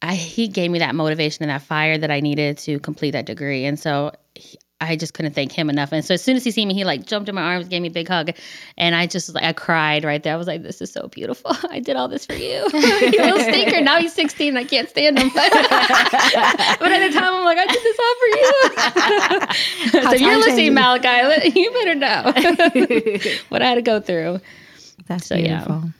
I 0.00 0.14
he 0.14 0.48
gave 0.48 0.70
me 0.70 0.78
that 0.78 0.94
motivation 0.94 1.42
and 1.42 1.50
that 1.50 1.62
fire 1.62 1.98
that 1.98 2.10
I 2.10 2.20
needed 2.20 2.58
to 2.58 2.78
complete 2.78 3.10
that 3.10 3.26
degree. 3.26 3.64
And 3.64 3.78
so 3.78 4.12
he- 4.34 4.58
I 4.80 4.94
just 4.94 5.12
couldn't 5.12 5.34
thank 5.34 5.50
him 5.50 5.68
enough. 5.70 5.90
And 5.90 6.04
so 6.04 6.14
as 6.14 6.22
soon 6.22 6.36
as 6.36 6.44
he 6.44 6.52
seen 6.52 6.68
me, 6.68 6.74
he 6.74 6.84
like 6.84 7.04
jumped 7.04 7.28
in 7.28 7.34
my 7.34 7.42
arms, 7.42 7.66
gave 7.66 7.82
me 7.82 7.88
a 7.88 7.90
big 7.90 8.06
hug, 8.06 8.30
and 8.76 8.94
I 8.94 9.06
just 9.06 9.34
like 9.34 9.42
I 9.42 9.52
cried 9.52 10.04
right 10.04 10.22
there. 10.22 10.32
I 10.32 10.36
was 10.36 10.46
like, 10.46 10.62
"This 10.62 10.80
is 10.80 10.92
so 10.92 11.08
beautiful. 11.08 11.56
I 11.70 11.80
did 11.80 11.96
all 11.96 12.06
this 12.06 12.24
for 12.26 12.34
you, 12.34 12.68
you 12.72 13.10
little 13.10 13.40
stinker." 13.40 13.80
Now 13.80 13.98
he's 13.98 14.12
16. 14.14 14.56
I 14.56 14.64
can't 14.64 14.88
stand 14.88 15.18
him, 15.18 15.30
but, 15.34 15.50
but 15.52 16.92
at 16.92 17.10
the 17.10 17.18
time, 17.18 17.34
I'm 17.34 17.44
like, 17.44 17.58
"I 17.58 17.66
did 17.66 17.82
this 17.82 17.98
all 17.98 18.14
for 18.20 20.00
you." 20.00 20.02
so 20.02 20.12
if 20.14 20.20
you're 20.20 20.38
listening. 20.38 20.74
Malachi, 20.74 21.58
you 21.58 21.70
better 21.72 21.94
know 21.94 22.32
what 23.48 23.62
I 23.62 23.66
had 23.66 23.74
to 23.76 23.82
go 23.82 24.00
through. 24.00 24.40
That's 25.06 25.26
So, 25.26 25.34
yeah. 25.34 25.64
beautiful. 25.64 25.90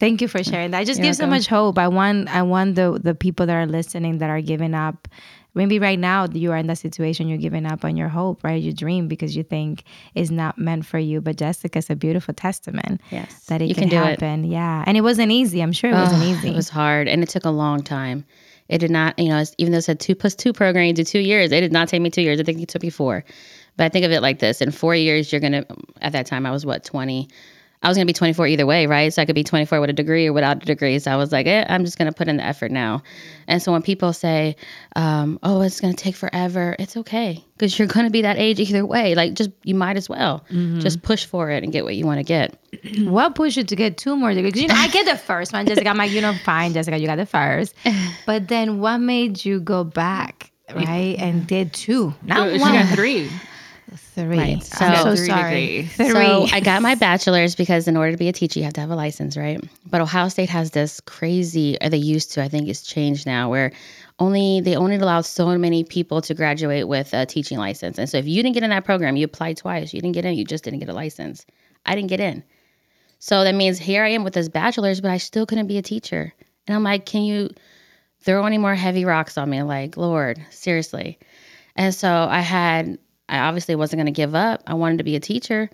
Thank 0.00 0.20
you 0.20 0.28
for 0.28 0.44
sharing 0.44 0.70
that. 0.70 0.82
It 0.82 0.86
just 0.86 0.98
You're 0.98 1.08
gives 1.08 1.18
so 1.18 1.26
much 1.26 1.48
hope. 1.48 1.76
I 1.76 1.88
want 1.88 2.28
I 2.28 2.42
want 2.42 2.76
the 2.76 3.00
the 3.02 3.14
people 3.14 3.46
that 3.46 3.54
are 3.54 3.66
listening 3.66 4.18
that 4.18 4.30
are 4.30 4.40
giving 4.40 4.74
up. 4.74 5.08
Maybe 5.54 5.78
right 5.78 5.98
now 5.98 6.26
you 6.32 6.52
are 6.52 6.56
in 6.56 6.66
that 6.68 6.78
situation, 6.78 7.28
you're 7.28 7.38
giving 7.38 7.66
up 7.66 7.84
on 7.84 7.96
your 7.96 8.08
hope, 8.08 8.44
right? 8.44 8.62
Your 8.62 8.72
dream 8.74 9.08
because 9.08 9.34
you 9.36 9.42
think 9.42 9.82
is 10.14 10.30
not 10.30 10.56
meant 10.58 10.86
for 10.86 10.98
you. 10.98 11.20
But 11.20 11.36
Jessica's 11.36 11.90
a 11.90 11.96
beautiful 11.96 12.34
testament 12.34 13.00
Yes, 13.10 13.46
that 13.46 13.60
it 13.62 13.68
you 13.68 13.74
can, 13.74 13.88
can 13.88 13.90
do 13.90 13.96
it. 14.08 14.20
happen. 14.20 14.44
Yeah. 14.44 14.84
And 14.86 14.96
it 14.96 15.00
wasn't 15.00 15.32
easy. 15.32 15.60
I'm 15.62 15.72
sure 15.72 15.90
it 15.90 15.94
wasn't 15.94 16.22
easy. 16.24 16.50
It 16.50 16.54
was 16.54 16.68
hard, 16.68 17.08
and 17.08 17.22
it 17.22 17.28
took 17.28 17.44
a 17.44 17.50
long 17.50 17.82
time. 17.82 18.24
It 18.68 18.78
did 18.78 18.90
not, 18.90 19.18
you 19.18 19.30
know, 19.30 19.42
even 19.56 19.72
though 19.72 19.78
it 19.78 19.82
said 19.84 19.98
two 19.98 20.14
plus 20.14 20.34
two 20.34 20.52
program, 20.52 20.84
you 20.86 20.92
do 20.92 21.02
two 21.04 21.20
years. 21.20 21.50
It 21.50 21.60
did 21.60 21.72
not 21.72 21.88
take 21.88 22.02
me 22.02 22.10
two 22.10 22.22
years. 22.22 22.38
I 22.38 22.42
think 22.42 22.60
it 22.60 22.68
took 22.68 22.82
me 22.82 22.90
four. 22.90 23.24
But 23.78 23.84
I 23.84 23.88
think 23.88 24.04
of 24.04 24.12
it 24.12 24.20
like 24.20 24.40
this: 24.40 24.60
in 24.60 24.70
four 24.70 24.94
years, 24.94 25.32
you're 25.32 25.40
gonna. 25.40 25.64
At 26.02 26.12
that 26.12 26.26
time, 26.26 26.44
I 26.46 26.50
was 26.50 26.66
what 26.66 26.84
twenty. 26.84 27.28
I 27.82 27.86
was 27.88 27.96
going 27.96 28.06
to 28.06 28.10
be 28.12 28.16
24 28.16 28.46
either 28.48 28.66
way, 28.66 28.86
right? 28.86 29.12
So 29.12 29.22
I 29.22 29.24
could 29.24 29.36
be 29.36 29.44
24 29.44 29.80
with 29.80 29.88
a 29.90 29.92
degree 29.92 30.26
or 30.26 30.32
without 30.32 30.56
a 30.62 30.66
degree. 30.66 30.98
So 30.98 31.12
I 31.12 31.16
was 31.16 31.30
like, 31.30 31.46
eh, 31.46 31.64
I'm 31.68 31.84
just 31.84 31.96
going 31.96 32.10
to 32.10 32.16
put 32.16 32.26
in 32.26 32.36
the 32.38 32.42
effort 32.44 32.72
now. 32.72 33.04
And 33.46 33.62
so 33.62 33.70
when 33.70 33.82
people 33.82 34.12
say, 34.12 34.56
um, 34.96 35.38
oh, 35.44 35.60
it's 35.60 35.80
going 35.80 35.94
to 35.94 36.02
take 36.02 36.16
forever, 36.16 36.74
it's 36.80 36.96
okay 36.96 37.44
because 37.56 37.78
you're 37.78 37.86
going 37.86 38.04
to 38.06 38.10
be 38.10 38.22
that 38.22 38.36
age 38.36 38.58
either 38.58 38.84
way. 38.84 39.14
Like, 39.14 39.34
just 39.34 39.50
you 39.62 39.76
might 39.76 39.96
as 39.96 40.08
well 40.08 40.44
just 40.80 41.02
push 41.02 41.24
for 41.24 41.50
it 41.50 41.62
and 41.62 41.72
get 41.72 41.84
what 41.84 41.94
you 41.94 42.04
want 42.04 42.18
to 42.18 42.24
get. 42.24 42.58
What 42.98 43.34
pushed 43.36 43.56
you 43.56 43.64
to 43.64 43.76
get 43.76 43.96
two 43.96 44.16
more 44.16 44.34
degrees? 44.34 44.54
'Cause, 44.54 44.62
You 44.62 44.68
know, 44.68 44.74
I 44.74 44.88
get 44.88 45.06
the 45.06 45.16
first 45.16 45.52
one, 45.52 45.64
Jessica. 45.66 45.88
I'm 45.88 45.96
like, 45.96 46.10
you 46.10 46.20
know, 46.20 46.34
fine, 46.44 46.72
Jessica, 46.74 46.98
you 46.98 47.06
got 47.06 47.16
the 47.16 47.26
first. 47.26 47.74
But 48.26 48.48
then 48.48 48.80
what 48.80 48.98
made 48.98 49.44
you 49.44 49.60
go 49.60 49.84
back, 49.84 50.50
right, 50.74 51.16
and 51.18 51.46
did 51.46 51.72
two? 51.72 52.12
Not 52.22 52.52
she 52.54 52.58
one, 52.58 52.72
got 52.74 52.88
three. 52.94 53.30
Three. 54.22 54.38
Right, 54.38 54.80
I'm 54.80 54.96
so- 54.96 55.02
so 55.04 55.16
Three 55.16 55.26
sorry. 55.26 55.82
Three. 55.84 56.10
So 56.10 56.46
I 56.52 56.60
got 56.60 56.82
my 56.82 56.94
bachelor's 56.94 57.54
because 57.54 57.86
in 57.86 57.96
order 57.96 58.12
to 58.12 58.18
be 58.18 58.28
a 58.28 58.32
teacher, 58.32 58.58
you 58.58 58.64
have 58.64 58.74
to 58.74 58.80
have 58.80 58.90
a 58.90 58.96
license, 58.96 59.36
right? 59.36 59.62
But 59.86 60.00
Ohio 60.00 60.28
State 60.28 60.50
has 60.50 60.72
this 60.72 61.00
crazy, 61.00 61.76
or 61.80 61.88
they 61.88 61.96
used 61.98 62.32
to, 62.32 62.42
I 62.42 62.48
think 62.48 62.68
it's 62.68 62.82
changed 62.82 63.26
now, 63.26 63.48
where 63.50 63.72
only 64.18 64.60
they 64.60 64.74
only 64.74 64.96
allow 64.96 65.20
so 65.20 65.56
many 65.56 65.84
people 65.84 66.20
to 66.22 66.34
graduate 66.34 66.88
with 66.88 67.14
a 67.14 67.24
teaching 67.24 67.58
license. 67.58 67.98
And 67.98 68.08
so 68.08 68.18
if 68.18 68.26
you 68.26 68.42
didn't 68.42 68.54
get 68.54 68.64
in 68.64 68.70
that 68.70 68.84
program, 68.84 69.16
you 69.16 69.24
applied 69.24 69.56
twice. 69.56 69.94
You 69.94 70.00
didn't 70.00 70.14
get 70.14 70.24
in, 70.24 70.34
you 70.34 70.44
just 70.44 70.64
didn't 70.64 70.80
get 70.80 70.88
a 70.88 70.92
license. 70.94 71.46
I 71.86 71.94
didn't 71.94 72.08
get 72.10 72.20
in. 72.20 72.42
So 73.20 73.44
that 73.44 73.54
means 73.54 73.78
here 73.78 74.04
I 74.04 74.10
am 74.10 74.24
with 74.24 74.34
this 74.34 74.48
bachelor's, 74.48 75.00
but 75.00 75.10
I 75.10 75.18
still 75.18 75.46
couldn't 75.46 75.68
be 75.68 75.78
a 75.78 75.82
teacher. 75.82 76.32
And 76.66 76.74
I'm 76.76 76.82
like, 76.82 77.06
can 77.06 77.22
you 77.22 77.50
throw 78.20 78.44
any 78.44 78.58
more 78.58 78.74
heavy 78.74 79.04
rocks 79.04 79.38
on 79.38 79.48
me? 79.50 79.62
Like, 79.62 79.96
Lord, 79.96 80.40
seriously. 80.50 81.18
And 81.76 81.94
so 81.94 82.08
I 82.08 82.40
had, 82.40 82.98
I 83.28 83.38
obviously 83.38 83.74
wasn't 83.74 83.98
going 83.98 84.12
to 84.12 84.12
give 84.12 84.34
up. 84.34 84.62
I 84.66 84.74
wanted 84.74 84.98
to 84.98 85.04
be 85.04 85.16
a 85.16 85.20
teacher. 85.20 85.70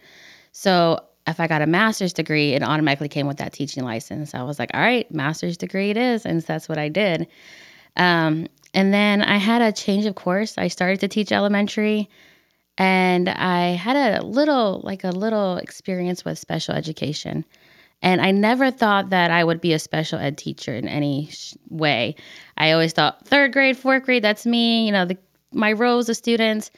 So 0.53 1.01
if 1.27 1.41
I 1.41 1.47
got 1.47 1.63
a 1.63 1.67
master's 1.67 2.13
degree, 2.13 2.53
it 2.53 2.63
automatically 2.63 3.09
came 3.09 3.27
with 3.27 3.39
that 3.39 3.53
teaching 3.53 3.85
license. 3.85 4.35
I 4.35 4.43
was 4.43 4.59
like, 4.59 4.71
all 4.75 4.81
right, 4.81 5.11
master's 5.11 5.57
degree 5.57 5.91
it 5.91 5.97
is. 5.97 6.27
And 6.27 6.41
that's 6.43 6.69
what 6.69 6.79
I 6.79 6.89
did. 6.89 7.29
Um, 7.97 8.49
and 8.75 8.93
then 8.93 9.23
I 9.23 9.37
had 9.37 9.63
a 9.63 9.73
change 9.73 10.05
of 10.05 10.15
course. 10.15 10.59
I 10.59 10.69
started 10.69 11.01
to 11.01 11.09
teach 11.09 11.33
elementary 11.33 12.11
and 12.77 13.29
I 13.29 13.69
had 13.69 13.97
a 13.97 14.25
little, 14.25 14.81
like 14.83 15.05
a 15.05 15.11
little 15.11 15.57
experience 15.57 16.25
with 16.25 16.39
special 16.39 16.75
education. 16.75 17.45
And 18.03 18.21
I 18.21 18.33
never 18.33 18.71
thought 18.71 19.11
that 19.11 19.31
I 19.31 19.43
would 19.43 19.61
be 19.61 19.73
a 19.73 19.79
special 19.79 20.19
ed 20.19 20.37
teacher 20.37 20.75
in 20.75 20.89
any 20.89 21.29
sh- 21.31 21.55
way. 21.71 22.17
I 22.59 22.73
always 22.73 22.93
thought 22.93 23.27
third 23.27 23.53
grade, 23.53 23.79
fourth 23.79 24.03
grade, 24.05 24.25
that's 24.25 24.45
me, 24.45 24.85
you 24.85 24.93
know, 24.93 25.07
the, 25.07 25.17
my 25.53 25.73
rows 25.73 26.09
of 26.09 26.17
students. 26.17 26.71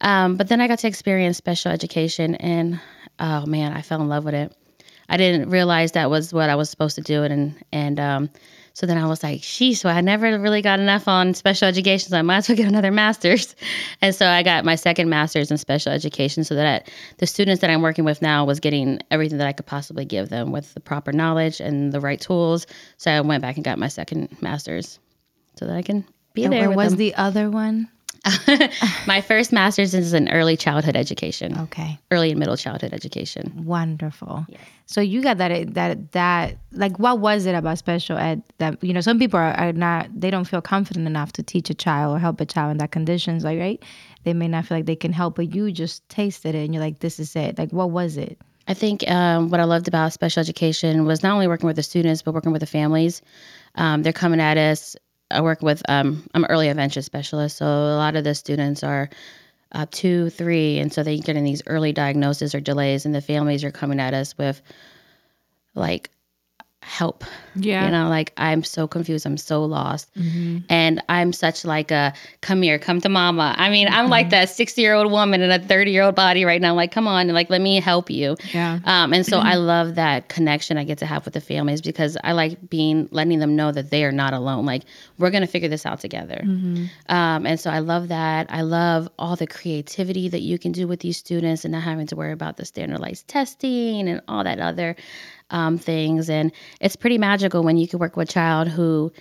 Um, 0.00 0.36
but 0.36 0.48
then 0.48 0.60
I 0.60 0.68
got 0.68 0.80
to 0.80 0.88
experience 0.88 1.36
special 1.36 1.72
education 1.72 2.34
and 2.36 2.80
oh 3.18 3.46
man, 3.46 3.72
I 3.72 3.82
fell 3.82 4.00
in 4.02 4.08
love 4.08 4.24
with 4.24 4.34
it. 4.34 4.54
I 5.08 5.16
didn't 5.16 5.50
realize 5.50 5.92
that 5.92 6.10
was 6.10 6.32
what 6.32 6.50
I 6.50 6.56
was 6.56 6.68
supposed 6.68 6.96
to 6.96 7.02
do. 7.02 7.22
And, 7.22 7.54
and, 7.72 8.00
um, 8.00 8.30
so 8.72 8.84
then 8.86 8.98
I 8.98 9.06
was 9.06 9.22
like, 9.22 9.40
sheesh, 9.40 9.78
so 9.78 9.88
I 9.88 10.02
never 10.02 10.38
really 10.38 10.60
got 10.60 10.80
enough 10.80 11.08
on 11.08 11.32
special 11.32 11.66
education. 11.66 12.10
So 12.10 12.18
I 12.18 12.22
might 12.22 12.38
as 12.38 12.48
well 12.48 12.56
get 12.56 12.66
another 12.68 12.90
master's. 12.90 13.54
And 14.02 14.14
so 14.14 14.26
I 14.26 14.42
got 14.42 14.66
my 14.66 14.74
second 14.74 15.08
master's 15.08 15.50
in 15.50 15.56
special 15.56 15.92
education 15.92 16.44
so 16.44 16.56
that 16.56 16.90
the 17.16 17.26
students 17.26 17.62
that 17.62 17.70
I'm 17.70 17.80
working 17.80 18.04
with 18.04 18.20
now 18.20 18.44
was 18.44 18.60
getting 18.60 18.98
everything 19.10 19.38
that 19.38 19.46
I 19.46 19.52
could 19.52 19.64
possibly 19.64 20.04
give 20.04 20.28
them 20.28 20.52
with 20.52 20.74
the 20.74 20.80
proper 20.80 21.10
knowledge 21.12 21.58
and 21.60 21.90
the 21.92 22.00
right 22.00 22.20
tools. 22.20 22.66
So 22.98 23.10
I 23.10 23.20
went 23.22 23.40
back 23.40 23.56
and 23.56 23.64
got 23.64 23.78
my 23.78 23.88
second 23.88 24.36
master's 24.42 24.98
so 25.54 25.64
that 25.66 25.74
I 25.76 25.80
can 25.82 26.04
be 26.34 26.44
And 26.44 26.52
there. 26.52 26.68
where 26.68 26.76
was 26.76 26.90
them. 26.90 26.98
the 26.98 27.14
other 27.14 27.48
one? 27.48 27.88
my 29.06 29.20
first 29.20 29.52
master's 29.52 29.94
is 29.94 30.12
in 30.12 30.28
early 30.28 30.56
childhood 30.56 30.96
education, 30.96 31.58
Okay, 31.58 31.98
early 32.10 32.30
and 32.30 32.38
middle 32.38 32.56
childhood 32.56 32.92
education. 32.92 33.64
wonderful. 33.64 34.46
So 34.86 35.00
you 35.00 35.22
got 35.22 35.38
that 35.38 35.74
that 35.74 36.12
that 36.12 36.56
like 36.72 36.98
what 36.98 37.18
was 37.18 37.46
it 37.46 37.54
about 37.54 37.78
special 37.78 38.16
ed 38.18 38.42
that 38.58 38.82
you 38.82 38.92
know 38.92 39.00
some 39.00 39.18
people 39.18 39.38
are, 39.38 39.52
are 39.54 39.72
not 39.72 40.08
they 40.14 40.30
don't 40.30 40.44
feel 40.44 40.60
confident 40.62 41.06
enough 41.06 41.32
to 41.32 41.42
teach 41.42 41.70
a 41.70 41.74
child 41.74 42.16
or 42.16 42.18
help 42.18 42.40
a 42.40 42.46
child 42.46 42.70
in 42.70 42.78
that 42.78 42.92
conditions 42.92 43.42
like 43.44 43.58
right 43.58 43.82
they 44.24 44.32
may 44.32 44.46
not 44.48 44.64
feel 44.66 44.78
like 44.78 44.86
they 44.86 44.96
can 44.96 45.12
help 45.12 45.36
but 45.36 45.54
you 45.54 45.72
just 45.72 46.08
tasted 46.08 46.54
it 46.54 46.64
and 46.64 46.72
you're 46.72 46.82
like 46.82 47.00
this 47.00 47.18
is 47.18 47.34
it 47.34 47.58
like 47.58 47.72
what 47.72 47.90
was 47.90 48.16
it 48.16 48.38
I 48.68 48.74
think 48.74 49.08
um, 49.08 49.50
what 49.50 49.60
I 49.60 49.64
loved 49.64 49.86
about 49.86 50.12
special 50.12 50.40
education 50.40 51.04
was 51.04 51.22
not 51.22 51.32
only 51.32 51.46
working 51.46 51.68
with 51.68 51.76
the 51.76 51.84
students, 51.84 52.22
but 52.22 52.34
working 52.34 52.50
with 52.50 52.58
the 52.58 52.66
families. 52.66 53.22
Um, 53.76 54.02
they're 54.02 54.12
coming 54.12 54.40
at 54.40 54.58
us. 54.58 54.96
I 55.30 55.40
work 55.40 55.62
with, 55.62 55.82
um, 55.88 56.28
I'm 56.34 56.44
early 56.44 56.68
intervention 56.68 57.02
specialist. 57.02 57.56
So 57.56 57.66
a 57.66 57.96
lot 57.96 58.16
of 58.16 58.24
the 58.24 58.34
students 58.34 58.82
are 58.82 59.10
uh, 59.72 59.86
two, 59.90 60.30
three. 60.30 60.78
And 60.78 60.92
so 60.92 61.02
they're 61.02 61.18
getting 61.18 61.44
these 61.44 61.62
early 61.66 61.92
diagnoses 61.92 62.54
or 62.54 62.60
delays, 62.60 63.06
and 63.06 63.14
the 63.14 63.20
families 63.20 63.64
are 63.64 63.72
coming 63.72 64.00
at 64.00 64.14
us 64.14 64.36
with 64.38 64.62
like 65.74 66.10
help. 66.86 67.24
Yeah. 67.56 67.84
You 67.84 67.90
know, 67.90 68.08
like 68.08 68.32
I'm 68.36 68.62
so 68.62 68.86
confused. 68.86 69.26
I'm 69.26 69.36
so 69.36 69.64
lost. 69.64 70.08
And 70.70 71.02
I'm 71.08 71.32
such 71.32 71.64
like 71.64 71.90
a 71.90 72.12
come 72.42 72.62
here, 72.62 72.78
come 72.78 73.00
to 73.00 73.08
mama. 73.08 73.54
I 73.58 73.70
mean, 73.70 73.88
I'm 73.88 74.08
like 74.08 74.30
that 74.30 74.50
60 74.50 74.80
year 74.80 74.94
old 74.94 75.10
woman 75.10 75.42
in 75.42 75.50
a 75.50 75.58
30 75.58 75.90
year 75.90 76.04
old 76.04 76.14
body 76.14 76.44
right 76.44 76.60
now. 76.60 76.74
Like, 76.74 76.92
come 76.92 77.08
on, 77.08 77.26
like, 77.28 77.50
let 77.50 77.60
me 77.60 77.80
help 77.80 78.08
you. 78.08 78.36
Yeah. 78.52 78.78
Um, 78.84 79.12
and 79.12 79.26
so 79.26 79.38
I 79.38 79.54
love 79.72 79.96
that 79.96 80.28
connection 80.28 80.78
I 80.78 80.84
get 80.84 80.98
to 80.98 81.06
have 81.06 81.24
with 81.24 81.34
the 81.34 81.40
families 81.40 81.80
because 81.80 82.16
I 82.22 82.32
like 82.32 82.70
being 82.70 83.08
letting 83.10 83.40
them 83.40 83.56
know 83.56 83.72
that 83.72 83.90
they 83.90 84.04
are 84.04 84.12
not 84.12 84.32
alone. 84.32 84.64
Like 84.64 84.84
we're 85.18 85.30
gonna 85.30 85.48
figure 85.48 85.68
this 85.68 85.86
out 85.86 86.00
together. 86.00 86.40
Um, 86.44 87.46
and 87.46 87.58
so 87.58 87.68
I 87.68 87.80
love 87.80 88.08
that. 88.08 88.46
I 88.48 88.60
love 88.60 89.08
all 89.18 89.34
the 89.34 89.48
creativity 89.48 90.28
that 90.28 90.40
you 90.40 90.56
can 90.58 90.70
do 90.70 90.86
with 90.86 91.00
these 91.00 91.16
students 91.16 91.64
and 91.64 91.72
not 91.72 91.82
having 91.82 92.06
to 92.08 92.16
worry 92.16 92.32
about 92.32 92.58
the 92.58 92.64
standardized 92.64 93.26
testing 93.26 94.08
and 94.08 94.20
all 94.28 94.44
that 94.44 94.60
other 94.60 94.94
um, 95.50 95.78
things. 95.78 96.28
And 96.30 96.52
it's 96.80 96.96
pretty 96.96 97.18
magical 97.18 97.62
when 97.62 97.76
you 97.76 97.88
can 97.88 97.98
work 97.98 98.16
with 98.16 98.28
a 98.28 98.32
child 98.32 98.68
who 98.68 99.12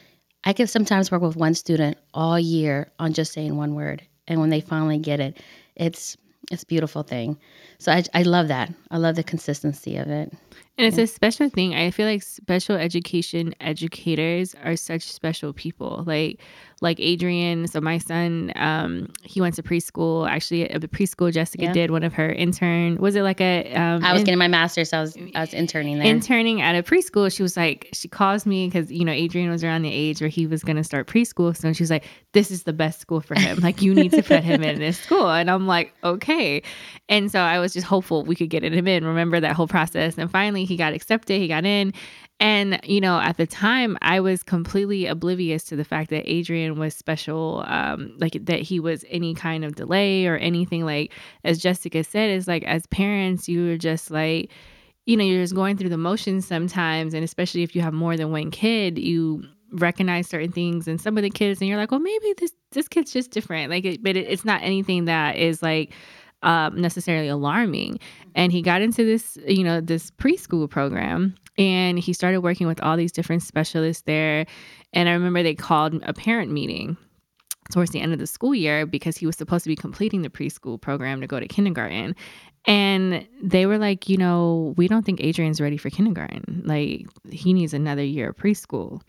I 0.44 0.54
can 0.54 0.68
sometimes 0.68 1.12
work 1.12 1.22
with 1.22 1.36
one 1.36 1.56
student 1.56 1.98
all 2.14 2.40
year 2.40 2.92
on 3.00 3.14
just 3.14 3.34
saying 3.34 3.58
one 3.58 3.74
word, 3.74 4.04
and 4.28 4.40
when 4.40 4.50
they 4.52 4.62
finally 4.62 5.00
get 5.00 5.20
it, 5.20 5.42
it's 5.76 6.18
it's 6.52 6.64
beautiful 6.64 7.02
thing. 7.02 7.40
So 7.80 7.92
I, 7.92 8.04
I 8.14 8.22
love 8.22 8.50
that. 8.50 8.72
I 8.92 8.98
love 8.98 9.16
the 9.16 9.24
consistency 9.24 9.98
of 9.98 10.08
it. 10.08 10.32
And 10.78 10.86
it's 10.86 10.98
a 10.98 11.08
special 11.08 11.48
thing. 11.50 11.74
I 11.74 11.90
feel 11.92 12.06
like 12.06 12.22
special 12.22 12.76
education 12.76 13.54
educators 13.62 14.56
are 14.64 14.76
such 14.76 15.04
special 15.04 15.54
people. 15.54 16.04
Like 16.06 16.40
like 16.82 17.00
Adrian. 17.00 17.68
So 17.68 17.80
my 17.80 17.98
son, 17.98 18.52
um, 18.58 19.08
he 19.24 19.40
went 19.40 19.56
to 19.56 19.64
preschool. 19.64 20.30
Actually, 20.30 20.70
at 20.70 20.82
the 20.82 20.90
preschool 20.90 21.32
Jessica 21.32 21.64
Yeah. 21.66 21.72
did 21.74 21.92
one 21.92 22.04
of 22.04 22.14
her 22.14 22.30
intern. 22.30 22.98
Was 22.98 23.16
it 23.16 23.22
like 23.22 23.40
a? 23.40 23.74
Um, 23.74 24.04
I 24.04 24.12
was 24.12 24.22
in- 24.22 24.26
getting 24.26 24.40
my 24.40 24.50
master's. 24.50 24.90
So 24.90 24.98
I 24.98 25.02
was 25.02 25.18
I 25.36 25.40
was 25.42 25.54
interning 25.54 26.00
there. 26.00 26.08
interning 26.08 26.62
at 26.62 26.76
a 26.76 26.84
preschool, 26.84 27.34
she 27.34 27.42
was 27.42 27.56
like, 27.56 27.88
she 27.94 28.10
calls 28.10 28.46
me 28.46 28.68
because 28.68 28.92
you 28.92 29.06
know 29.06 29.14
Adrian 29.14 29.50
was 29.50 29.64
around 29.64 29.84
the 29.84 29.94
age 29.94 30.20
where 30.20 30.30
he 30.30 30.46
was 30.46 30.64
going 30.64 30.76
to 30.76 30.84
start 30.84 31.08
preschool. 31.08 31.56
So 31.56 31.72
she 31.72 31.84
was 31.84 31.90
like, 31.90 32.04
"This 32.34 32.52
is 32.52 32.64
the 32.64 32.74
best 32.74 33.00
school 33.00 33.22
for 33.22 33.40
him. 33.40 33.60
Like 33.62 33.82
you 33.82 33.94
need 33.96 34.12
to 34.12 34.22
put 34.24 34.44
him 34.44 34.62
in 34.62 34.80
this 34.80 35.00
school." 35.00 35.30
And 35.30 35.50
I'm 35.50 35.68
like, 35.68 35.94
"Okay." 36.04 36.62
And 37.08 37.32
so 37.32 37.40
I 37.40 37.60
was 37.60 37.72
just 37.72 37.88
hopeful 37.88 38.24
we 38.24 38.36
could 38.36 38.50
get 38.50 38.64
him 38.64 38.88
in. 38.88 39.06
Remember 39.06 39.40
that 39.40 39.56
whole 39.56 39.68
process, 39.68 40.18
and 40.18 40.30
finally 40.30 40.45
he 40.54 40.78
got 40.78 40.94
accepted. 40.94 41.42
He 41.42 41.48
got 41.48 41.66
in. 41.66 41.94
And 42.40 42.80
you 42.84 43.00
know, 43.00 43.20
at 43.20 43.38
the 43.38 43.48
time, 43.48 43.98
I 44.02 44.20
was 44.20 44.44
completely 44.44 45.06
oblivious 45.06 45.64
to 45.66 45.76
the 45.76 45.86
fact 45.86 46.10
that 46.10 46.30
Adrian 46.30 46.78
was 46.78 46.94
special, 46.94 47.64
um, 47.68 48.14
like 48.20 48.34
that 48.46 48.60
he 48.60 48.80
was 48.80 49.06
any 49.10 49.34
kind 49.34 49.64
of 49.64 49.76
delay 49.76 50.28
or 50.28 50.36
anything. 50.36 50.86
Like 50.86 51.14
as 51.44 51.60
Jessica 51.60 52.04
said, 52.04 52.30
is 52.30 52.48
like 52.48 52.64
as 52.66 52.86
parents, 52.88 53.48
you 53.48 53.66
were 53.66 53.78
just 53.78 54.12
like, 54.12 54.52
you 55.06 55.16
know, 55.16 55.24
you're 55.24 55.42
just 55.42 55.56
going 55.56 55.78
through 55.78 55.90
the 55.90 55.98
motions 55.98 56.46
sometimes, 56.46 57.14
and 57.14 57.24
especially 57.24 57.64
if 57.64 57.74
you 57.74 57.82
have 57.82 57.94
more 57.94 58.18
than 58.18 58.32
one 58.32 58.52
kid, 58.52 58.98
you 58.98 59.44
recognize 59.72 60.28
certain 60.28 60.52
things 60.52 60.88
in 60.88 60.98
some 60.98 61.18
of 61.18 61.24
the 61.24 61.30
kids, 61.30 61.62
and 61.62 61.70
you're 61.70 61.78
like, 61.78 61.92
well, 61.92 62.02
maybe 62.02 62.34
this 62.38 62.52
this 62.72 62.90
kid's 62.90 63.14
just 63.14 63.32
different. 63.32 63.72
Like, 63.72 63.86
it, 63.86 64.04
but 64.04 64.18
it, 64.18 64.28
it's 64.28 64.44
not 64.44 64.62
anything 64.62 65.06
that 65.06 65.38
is 65.38 65.64
like 65.64 65.94
um, 66.46 66.80
necessarily 66.80 67.28
alarming. 67.28 68.00
And 68.36 68.52
he 68.52 68.62
got 68.62 68.82
into 68.82 69.04
this, 69.04 69.38
you 69.46 69.64
know, 69.64 69.82
this 69.82 70.12
preschool 70.12 70.70
program, 70.70 71.36
and 71.58 72.00
he 72.00 72.14
started 72.14 72.42
working 72.42 72.68
with 72.68 72.82
all 72.82 72.96
these 72.96 73.12
different 73.12 73.44
specialists 73.44 74.04
there. 74.04 74.46
And 74.94 75.10
I 75.10 75.14
remember 75.14 75.44
they 75.44 75.56
called 75.56 76.02
a 76.04 76.14
parent 76.14 76.52
meeting 76.52 76.96
towards 77.72 77.92
the 77.92 78.00
end 78.00 78.14
of 78.14 78.20
the 78.20 78.28
school 78.28 78.54
year 78.54 78.86
because 78.86 79.18
he 79.18 79.26
was 79.26 79.36
supposed 79.36 79.64
to 79.64 79.70
be 79.70 79.76
completing 79.76 80.22
the 80.22 80.30
preschool 80.30 80.80
program 80.80 81.20
to 81.22 81.28
go 81.28 81.40
to 81.40 81.48
kindergarten. 81.48 82.16
And 82.66 83.28
they 83.42 83.66
were 83.66 83.78
like, 83.78 84.08
you 84.08 84.18
know, 84.18 84.74
we 84.78 84.88
don't 84.88 85.06
think 85.06 85.22
Adrian's 85.22 85.62
ready 85.62 85.78
for 85.78 85.90
kindergarten. 85.90 86.62
Like, 86.66 87.08
he 87.32 87.54
needs 87.54 87.74
another 87.74 88.04
year 88.04 88.30
of 88.30 88.38
preschool. 88.38 89.02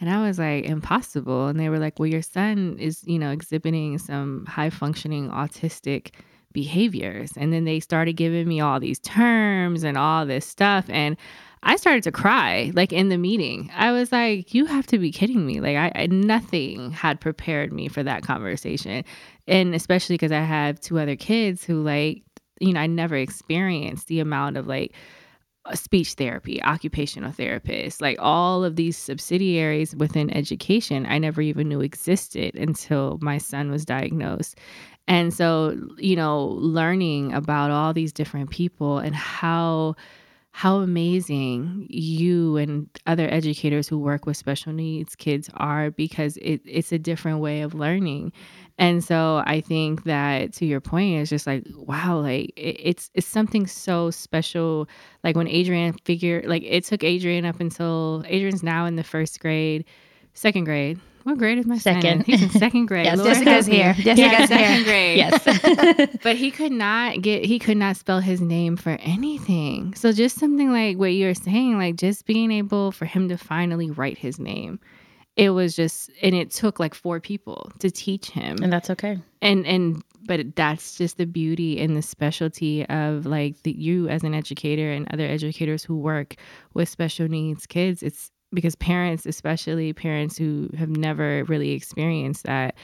And 0.00 0.10
I 0.10 0.26
was 0.26 0.38
like, 0.38 0.64
impossible. 0.64 1.46
And 1.46 1.60
they 1.60 1.68
were 1.68 1.78
like, 1.78 1.98
well, 1.98 2.08
your 2.08 2.22
son 2.22 2.76
is, 2.80 3.04
you 3.04 3.20
know, 3.20 3.30
exhibiting 3.30 3.98
some 3.98 4.46
high 4.46 4.70
functioning 4.70 5.28
autistic 5.30 6.10
behaviors. 6.52 7.32
And 7.36 7.52
then 7.52 7.64
they 7.64 7.80
started 7.80 8.14
giving 8.14 8.48
me 8.48 8.60
all 8.60 8.80
these 8.80 8.98
terms 9.00 9.82
and 9.82 9.96
all 9.96 10.26
this 10.26 10.46
stuff. 10.46 10.84
And 10.88 11.16
I 11.62 11.76
started 11.76 12.02
to 12.04 12.12
cry 12.12 12.72
like 12.74 12.92
in 12.92 13.08
the 13.08 13.18
meeting. 13.18 13.70
I 13.74 13.92
was 13.92 14.10
like, 14.10 14.52
you 14.52 14.66
have 14.66 14.86
to 14.88 14.98
be 14.98 15.12
kidding 15.12 15.46
me. 15.46 15.60
Like, 15.60 15.76
I, 15.76 15.92
I 15.94 16.06
nothing 16.06 16.90
had 16.90 17.20
prepared 17.20 17.72
me 17.72 17.88
for 17.88 18.02
that 18.02 18.22
conversation. 18.22 19.04
And 19.46 19.74
especially 19.74 20.14
because 20.14 20.32
I 20.32 20.40
have 20.40 20.80
two 20.80 20.98
other 20.98 21.16
kids 21.16 21.64
who, 21.64 21.82
like, 21.82 22.22
you 22.60 22.72
know, 22.72 22.80
I 22.80 22.86
never 22.86 23.16
experienced 23.16 24.08
the 24.08 24.20
amount 24.20 24.56
of 24.56 24.66
like 24.66 24.92
uh, 25.64 25.76
speech 25.76 26.14
therapy, 26.14 26.60
occupational 26.62 27.30
therapists, 27.30 28.00
like 28.00 28.16
all 28.20 28.64
of 28.64 28.74
these 28.74 28.96
subsidiaries 28.96 29.94
within 29.94 30.28
education, 30.30 31.06
I 31.06 31.18
never 31.18 31.40
even 31.40 31.68
knew 31.68 31.80
existed 31.80 32.56
until 32.56 33.18
my 33.20 33.38
son 33.38 33.70
was 33.70 33.84
diagnosed. 33.84 34.58
And 35.08 35.34
so, 35.34 35.76
you 35.98 36.16
know, 36.16 36.46
learning 36.46 37.32
about 37.32 37.70
all 37.70 37.92
these 37.92 38.12
different 38.12 38.50
people 38.50 38.98
and 38.98 39.14
how 39.14 39.94
how 40.54 40.80
amazing 40.80 41.86
you 41.88 42.58
and 42.58 42.86
other 43.06 43.26
educators 43.32 43.88
who 43.88 43.98
work 43.98 44.26
with 44.26 44.36
special 44.36 44.70
needs 44.70 45.16
kids 45.16 45.48
are 45.54 45.90
because 45.90 46.36
it, 46.36 46.60
it's 46.66 46.92
a 46.92 46.98
different 46.98 47.38
way 47.38 47.62
of 47.62 47.72
learning 47.72 48.30
and 48.78 49.04
so 49.04 49.42
I 49.46 49.60
think 49.60 50.04
that 50.04 50.52
to 50.54 50.66
your 50.66 50.80
point, 50.80 51.20
it's 51.20 51.30
just 51.30 51.46
like, 51.46 51.64
wow, 51.74 52.18
like 52.20 52.52
it, 52.56 52.76
it's 52.80 53.10
it's 53.14 53.26
something 53.26 53.66
so 53.66 54.10
special. 54.10 54.88
Like 55.22 55.36
when 55.36 55.46
Adrian 55.48 55.94
figured, 56.04 56.46
like 56.46 56.62
it 56.64 56.84
took 56.84 57.04
Adrian 57.04 57.44
up 57.44 57.60
until 57.60 58.24
Adrian's 58.26 58.62
now 58.62 58.86
in 58.86 58.96
the 58.96 59.04
first 59.04 59.38
grade, 59.40 59.84
second 60.34 60.64
grade. 60.64 60.98
What 61.24 61.38
grade 61.38 61.58
is 61.58 61.66
my 61.66 61.78
second? 61.78 62.20
Son? 62.20 62.24
He's 62.26 62.42
in 62.42 62.50
second 62.50 62.86
grade. 62.86 63.04
yes, 63.06 63.22
Jessica's 63.22 63.66
here. 63.66 63.94
Jessica's 63.94 64.48
second 64.48 64.84
grade. 64.84 65.18
Yes. 65.18 66.16
but 66.22 66.36
he 66.36 66.50
could 66.50 66.72
not 66.72 67.22
get 67.22 67.44
he 67.44 67.58
could 67.58 67.76
not 67.76 67.96
spell 67.96 68.20
his 68.20 68.40
name 68.40 68.76
for 68.76 68.98
anything. 69.00 69.94
So 69.94 70.12
just 70.12 70.38
something 70.38 70.72
like 70.72 70.98
what 70.98 71.12
you're 71.12 71.34
saying, 71.34 71.78
like 71.78 71.96
just 71.96 72.26
being 72.26 72.50
able 72.50 72.92
for 72.92 73.04
him 73.04 73.28
to 73.28 73.36
finally 73.36 73.90
write 73.90 74.18
his 74.18 74.38
name 74.38 74.80
it 75.36 75.50
was 75.50 75.74
just 75.74 76.10
and 76.20 76.34
it 76.34 76.50
took 76.50 76.78
like 76.78 76.94
four 76.94 77.20
people 77.20 77.70
to 77.78 77.90
teach 77.90 78.30
him 78.30 78.58
and 78.62 78.72
that's 78.72 78.90
okay 78.90 79.18
and 79.40 79.66
and 79.66 80.02
but 80.24 80.54
that's 80.54 80.96
just 80.96 81.16
the 81.18 81.26
beauty 81.26 81.80
and 81.80 81.96
the 81.96 82.02
specialty 82.02 82.86
of 82.86 83.26
like 83.26 83.60
the, 83.62 83.72
you 83.72 84.08
as 84.08 84.22
an 84.22 84.34
educator 84.34 84.92
and 84.92 85.12
other 85.12 85.26
educators 85.26 85.82
who 85.82 85.96
work 85.96 86.36
with 86.74 86.88
special 86.88 87.28
needs 87.28 87.66
kids 87.66 88.02
it's 88.02 88.30
because 88.52 88.74
parents 88.76 89.26
especially 89.26 89.92
parents 89.92 90.36
who 90.36 90.68
have 90.76 90.90
never 90.90 91.44
really 91.44 91.72
experienced 91.72 92.44
that 92.44 92.74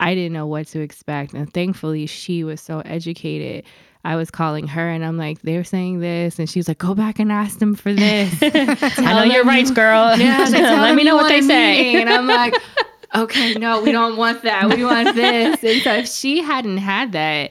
i 0.00 0.14
didn't 0.14 0.32
know 0.32 0.46
what 0.46 0.66
to 0.66 0.80
expect 0.80 1.32
and 1.34 1.52
thankfully 1.52 2.06
she 2.06 2.44
was 2.44 2.60
so 2.60 2.80
educated 2.80 3.64
I 4.04 4.16
was 4.16 4.30
calling 4.30 4.66
her 4.66 4.88
and 4.88 5.04
I'm 5.04 5.16
like, 5.16 5.42
they're 5.42 5.64
saying 5.64 6.00
this. 6.00 6.38
And 6.38 6.50
she's 6.50 6.66
like, 6.66 6.78
go 6.78 6.94
back 6.94 7.18
and 7.18 7.30
ask 7.30 7.58
them 7.60 7.74
for 7.74 7.92
this. 7.92 8.36
I 8.42 9.12
know 9.14 9.32
your 9.32 9.44
rights, 9.44 9.70
girl. 9.70 10.16
Yeah, 10.22 10.38
like, 10.38 10.52
let 10.52 10.94
me 10.94 11.04
know 11.04 11.16
what 11.16 11.28
they 11.28 11.40
say. 11.40 12.00
And 12.00 12.08
I'm 12.08 12.26
like, 12.26 12.54
okay, 13.14 13.54
no, 13.54 13.80
we 13.80 13.92
don't 13.92 14.16
want 14.16 14.42
that. 14.42 14.68
We 14.68 14.84
want 14.84 15.14
this. 15.14 15.62
And 15.62 15.82
so 15.82 15.92
if 15.94 16.08
she 16.08 16.42
hadn't 16.42 16.78
had 16.78 17.12
that, 17.12 17.50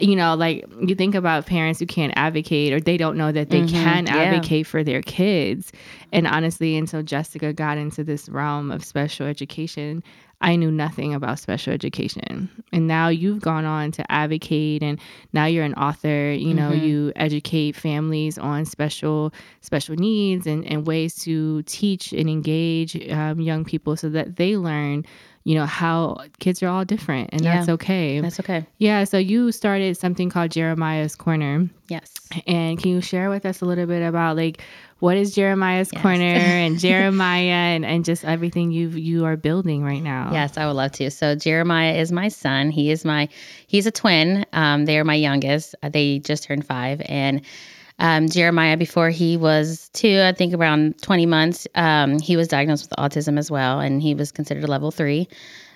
you 0.00 0.16
know, 0.16 0.34
like 0.34 0.64
you 0.80 0.94
think 0.94 1.14
about 1.14 1.46
parents 1.46 1.80
who 1.80 1.86
can't 1.86 2.12
advocate 2.16 2.72
or 2.72 2.80
they 2.80 2.96
don't 2.96 3.16
know 3.16 3.32
that 3.32 3.50
they 3.50 3.62
mm-hmm, 3.62 3.82
can 3.82 4.08
advocate 4.08 4.66
yeah. 4.66 4.70
for 4.70 4.84
their 4.84 5.02
kids. 5.02 5.72
And 6.12 6.26
honestly, 6.26 6.76
until 6.76 7.02
Jessica 7.02 7.52
got 7.52 7.78
into 7.78 8.04
this 8.04 8.28
realm 8.28 8.70
of 8.70 8.84
special 8.84 9.26
education, 9.26 10.02
I 10.40 10.56
knew 10.56 10.70
nothing 10.70 11.14
about 11.14 11.38
special 11.38 11.72
education. 11.72 12.50
And 12.72 12.86
now 12.86 13.08
you've 13.08 13.40
gone 13.40 13.64
on 13.64 13.90
to 13.92 14.12
advocate 14.12 14.82
and 14.82 15.00
now 15.32 15.46
you're 15.46 15.64
an 15.64 15.74
author, 15.74 16.30
you 16.30 16.52
know, 16.52 16.70
mm-hmm. 16.70 16.84
you 16.84 17.12
educate 17.16 17.74
families 17.74 18.36
on 18.36 18.66
special 18.66 19.32
special 19.62 19.96
needs 19.96 20.46
and, 20.46 20.66
and 20.66 20.86
ways 20.86 21.14
to 21.24 21.62
teach 21.62 22.12
and 22.12 22.28
engage 22.28 23.10
um, 23.10 23.40
young 23.40 23.64
people 23.64 23.96
so 23.96 24.10
that 24.10 24.36
they 24.36 24.56
learn 24.56 25.04
you 25.46 25.54
know 25.54 25.64
how 25.64 26.18
kids 26.40 26.60
are 26.60 26.66
all 26.66 26.84
different 26.84 27.30
and 27.32 27.42
yeah, 27.42 27.54
that's 27.54 27.68
okay 27.68 28.20
that's 28.20 28.40
okay 28.40 28.66
yeah 28.78 29.04
so 29.04 29.16
you 29.16 29.52
started 29.52 29.96
something 29.96 30.28
called 30.28 30.50
jeremiah's 30.50 31.14
corner 31.14 31.70
yes 31.88 32.12
and 32.48 32.82
can 32.82 32.90
you 32.90 33.00
share 33.00 33.30
with 33.30 33.46
us 33.46 33.60
a 33.60 33.64
little 33.64 33.86
bit 33.86 34.02
about 34.02 34.36
like 34.36 34.60
what 34.98 35.18
is 35.18 35.34
Jeremiah's 35.34 35.90
yes. 35.92 36.00
Corner 36.00 36.24
and 36.24 36.78
Jeremiah 36.78 37.74
and, 37.74 37.84
and 37.84 38.04
just 38.04 38.24
everything 38.24 38.70
you 38.70 38.88
you 38.88 39.26
are 39.26 39.36
building 39.36 39.84
right 39.84 40.02
now. 40.02 40.30
Yes, 40.32 40.56
I 40.56 40.66
would 40.66 40.72
love 40.72 40.92
to. 40.92 41.10
So 41.10 41.34
Jeremiah 41.34 41.94
is 41.94 42.10
my 42.10 42.28
son. 42.28 42.70
He 42.70 42.90
is 42.90 43.04
my 43.04 43.28
he's 43.66 43.86
a 43.86 43.90
twin. 43.90 44.46
Um, 44.54 44.86
they 44.86 44.98
are 44.98 45.04
my 45.04 45.14
youngest. 45.14 45.74
Uh, 45.82 45.90
they 45.90 46.18
just 46.20 46.44
turned 46.44 46.66
five, 46.66 47.02
and 47.04 47.42
um, 47.98 48.28
Jeremiah, 48.28 48.76
before 48.76 49.10
he 49.10 49.36
was 49.36 49.88
two, 49.92 50.20
I 50.20 50.32
think 50.32 50.54
around 50.54 51.00
20 51.02 51.26
months, 51.26 51.66
um, 51.74 52.18
he 52.18 52.36
was 52.36 52.48
diagnosed 52.48 52.90
with 52.90 52.98
autism 52.98 53.38
as 53.38 53.50
well, 53.50 53.80
and 53.80 54.02
he 54.02 54.14
was 54.14 54.30
considered 54.32 54.64
a 54.64 54.66
level 54.66 54.90
three. 54.90 55.28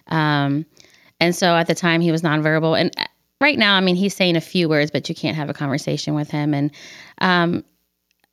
Um, 0.08 0.66
and 1.18 1.34
so 1.34 1.56
at 1.56 1.66
the 1.66 1.74
time, 1.74 2.00
he 2.00 2.12
was 2.12 2.22
nonverbal. 2.22 2.78
And 2.78 2.92
uh, 2.98 3.04
right 3.40 3.58
now, 3.58 3.76
I 3.76 3.80
mean, 3.80 3.96
he's 3.96 4.14
saying 4.14 4.36
a 4.36 4.40
few 4.40 4.68
words, 4.68 4.90
but 4.90 5.08
you 5.08 5.14
can't 5.14 5.36
have 5.36 5.48
a 5.48 5.54
conversation 5.54 6.14
with 6.14 6.30
him. 6.30 6.52
And 6.52 6.70
um, 7.20 7.64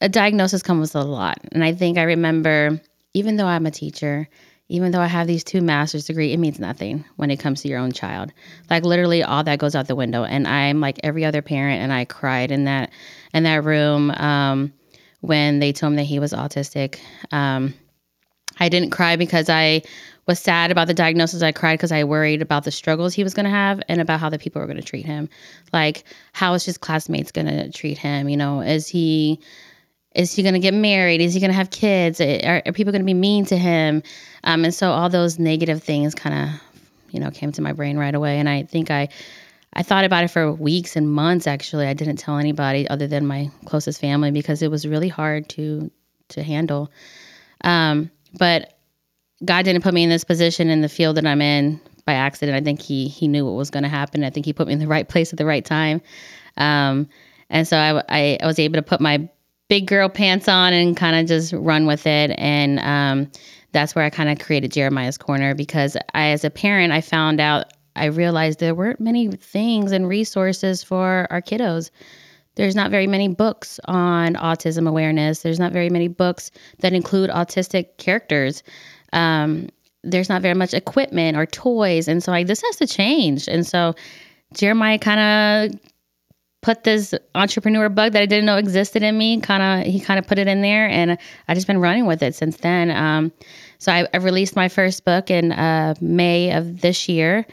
a 0.02 0.10
diagnosis 0.10 0.64
comes 0.64 0.94
with 0.94 0.96
a 0.96 1.08
lot. 1.08 1.38
And 1.52 1.64
I 1.64 1.74
think 1.74 1.98
I 1.98 2.04
remember, 2.04 2.82
even 3.14 3.38
though 3.38 3.48
I'm 3.48 3.66
a 3.66 3.72
teacher, 3.72 4.28
even 4.70 4.92
though 4.92 5.02
I 5.02 5.08
have 5.08 5.28
these 5.28 5.44
two 5.44 5.62
master's 5.62 6.06
degree, 6.06 6.34
it 6.34 6.40
means 6.40 6.60
nothing 6.60 7.06
when 7.16 7.32
it 7.32 7.38
comes 7.38 7.62
to 7.62 7.70
your 7.70 7.80
own 7.80 7.94
child. 7.94 8.34
Like 8.70 8.84
literally 8.84 9.24
all 9.24 9.44
that 9.44 9.60
goes 9.60 9.76
out 9.76 9.88
the 9.88 9.96
window. 9.96 10.24
And 10.24 10.48
I'm 10.48 10.82
like 10.82 11.00
every 11.04 11.24
other 11.24 11.42
parent 11.42 11.82
and 11.82 11.94
I 11.94 12.06
cried 12.06 12.52
in 12.52 12.66
that 12.66 12.92
in 13.34 13.44
that 13.44 13.64
room 13.64 14.12
um, 14.12 14.74
when 15.22 15.60
they 15.60 15.72
told 15.72 15.94
me 15.94 15.98
that 15.98 16.04
he 16.04 16.20
was 16.20 16.34
autistic. 16.34 17.00
Um, 17.32 17.74
I 18.60 18.70
didn't 18.70 18.90
cry 18.90 19.16
because 19.16 19.50
I 19.50 19.84
was 20.26 20.40
sad 20.40 20.72
about 20.72 20.88
the 20.88 20.94
diagnosis. 20.94 21.42
I 21.42 21.54
cried 21.54 21.76
because 21.76 21.92
I 21.94 22.04
worried 22.04 22.42
about 22.42 22.66
the 22.66 22.72
struggles 22.72 23.14
he 23.14 23.24
was 23.24 23.34
going 23.34 23.46
to 23.46 23.50
have 23.50 23.82
and 23.88 24.02
about 24.02 24.20
how 24.20 24.30
the 24.30 24.40
people 24.40 24.60
were 24.60 24.68
going 24.68 24.78
to 24.78 24.84
treat 24.84 25.06
him. 25.06 25.30
Like, 25.72 26.04
how 26.34 26.54
is 26.54 26.66
his 26.66 26.78
classmates 26.78 27.32
going 27.32 27.48
to 27.48 27.72
treat 27.72 27.98
him? 27.98 28.28
You 28.28 28.36
know, 28.36 28.62
is 28.62 28.88
he 28.88 29.40
is 30.18 30.34
he 30.34 30.42
going 30.42 30.56
to 30.56 30.60
get 30.60 30.74
married? 30.74 31.22
Is 31.22 31.34
he 31.36 31.40
going 31.40 31.52
to 31.52 31.56
have 31.56 31.70
kids? 31.70 32.20
Are, 32.20 32.64
are 32.66 32.74
people 32.74 32.92
going 32.92 33.04
to 33.04 33.06
be 33.06 33.14
mean 33.14 33.46
to 33.46 33.58
him? 33.58 34.02
Um, 34.44 34.66
and 34.66 34.74
so 34.74 34.90
all 34.90 35.10
those 35.10 35.38
negative 35.38 35.84
things 35.84 36.16
kind 36.16 36.36
of, 36.50 36.62
you 37.12 37.20
know, 37.20 37.30
came 37.30 37.52
to 37.52 37.62
my 37.62 37.72
brain 37.72 37.98
right 37.98 38.16
away. 38.16 38.40
And 38.40 38.50
I 38.50 38.64
think 38.64 38.90
I, 38.90 39.10
I 39.74 39.84
thought 39.84 40.06
about 40.06 40.24
it 40.24 40.30
for 40.30 40.52
weeks 40.52 40.96
and 40.96 41.10
months. 41.10 41.46
Actually, 41.46 41.86
I 41.86 41.94
didn't 41.94 42.18
tell 42.18 42.40
anybody 42.40 42.90
other 42.90 43.06
than 43.06 43.28
my 43.28 43.52
closest 43.66 44.02
family 44.02 44.32
because 44.32 44.64
it 44.64 44.72
was 44.72 44.88
really 44.88 45.10
hard 45.10 45.50
to 45.50 45.92
to 46.30 46.44
handle. 46.44 46.92
Um, 47.64 48.12
but 48.38 48.74
God 49.46 49.64
didn't 49.64 49.84
put 49.84 49.94
me 49.94 50.04
in 50.04 50.10
this 50.10 50.24
position 50.24 50.70
in 50.70 50.82
the 50.82 50.90
field 50.90 51.16
that 51.18 51.28
I'm 51.28 51.42
in 51.42 51.80
by 52.06 52.14
accident. 52.14 52.58
I 52.58 52.62
think 52.62 52.82
He 52.82 53.08
He 53.08 53.28
knew 53.28 53.46
what 53.46 53.52
was 53.52 53.70
going 53.70 53.84
to 53.84 53.90
happen. 53.90 54.24
I 54.24 54.32
think 54.32 54.48
He 54.48 54.54
put 54.54 54.68
me 54.68 54.74
in 54.74 54.80
the 54.80 54.88
right 54.88 55.08
place 55.08 55.32
at 55.32 55.38
the 55.38 55.46
right 55.46 55.64
time. 55.64 56.02
Um, 56.58 57.08
and 57.50 57.68
so 57.68 57.78
I, 57.78 58.04
I, 58.10 58.38
I 58.42 58.48
was 58.48 58.58
able 58.58 58.76
to 58.76 58.82
put 58.82 59.00
my 59.00 59.30
big 59.70 59.88
girl 59.88 60.10
pants 60.10 60.48
on 60.48 60.74
and 60.74 60.96
kind 60.96 61.16
of 61.16 61.26
just 61.28 61.54
run 61.54 61.86
with 61.86 62.08
it. 62.08 62.32
And 62.38 62.80
um, 62.80 63.32
that's 63.72 63.96
where 63.96 64.06
I 64.06 64.10
kind 64.10 64.30
of 64.30 64.40
created 64.40 64.72
Jeremiah's 64.72 65.18
Corner 65.18 65.54
because 65.54 65.98
I, 66.14 66.30
as 66.30 66.44
a 66.44 66.50
parent, 66.50 66.94
I 66.94 67.02
found 67.02 67.40
out, 67.40 67.66
I 67.96 68.06
realized 68.06 68.60
there 68.60 68.76
weren't 68.76 69.00
many 69.00 69.30
things 69.30 69.92
and 69.92 70.08
resources 70.08 70.84
for 70.84 71.28
our 71.30 71.42
kiddos. 71.42 71.90
There's 72.56 72.76
not 72.76 72.92
very 72.92 73.08
many 73.08 73.28
books 73.28 73.80
on 73.86 74.36
autism 74.36 74.88
awareness. 74.88 75.42
There's 75.42 75.60
not 75.60 75.74
very 75.74 75.90
many 75.90 76.08
books 76.08 76.52
that 76.80 76.94
include 76.94 77.30
autistic 77.30 77.98
characters. 77.98 78.64
Um, 79.14 79.70
there's 80.04 80.30
not 80.30 80.42
very 80.42 80.54
much 80.54 80.74
equipment 80.74 81.38
or 81.38 81.46
toys. 81.46 82.08
And 82.08 82.24
so, 82.24 82.32
like, 82.32 82.48
this 82.48 82.62
has 82.62 82.78
to 82.78 82.88
change. 82.88 83.48
And 83.48 83.66
so, 83.66 83.96
Jeremiah 84.54 84.98
kind 84.98 85.74
of 85.74 85.80
put 86.62 86.84
this 86.84 87.14
entrepreneur 87.36 87.90
bug 87.90 88.14
that 88.14 88.22
I 88.22 88.26
didn't 88.26 88.46
know 88.46 88.58
existed 88.58 89.04
in 89.04 89.18
me. 89.18 89.40
Kind 89.40 89.64
of, 89.64 89.92
he 89.92 90.00
kind 90.00 90.20
of 90.20 90.28
put 90.28 90.40
it 90.40 90.48
in 90.48 90.62
there, 90.62 90.88
and 90.88 91.18
I 91.48 91.54
just 91.54 91.68
been 91.68 91.80
running 91.80 92.06
with 92.06 92.24
it 92.24 92.36
since 92.36 92.58
then. 92.58 92.92
Um, 92.92 93.32
so 93.80 93.92
I, 93.92 94.08
I, 94.14 94.18
released 94.18 94.56
my 94.56 94.70
first 94.70 95.06
book 95.06 95.30
in 95.30 95.52
uh, 95.52 95.94
May 96.02 96.52
of 96.52 96.82
this 96.82 97.08
year, 97.08 97.46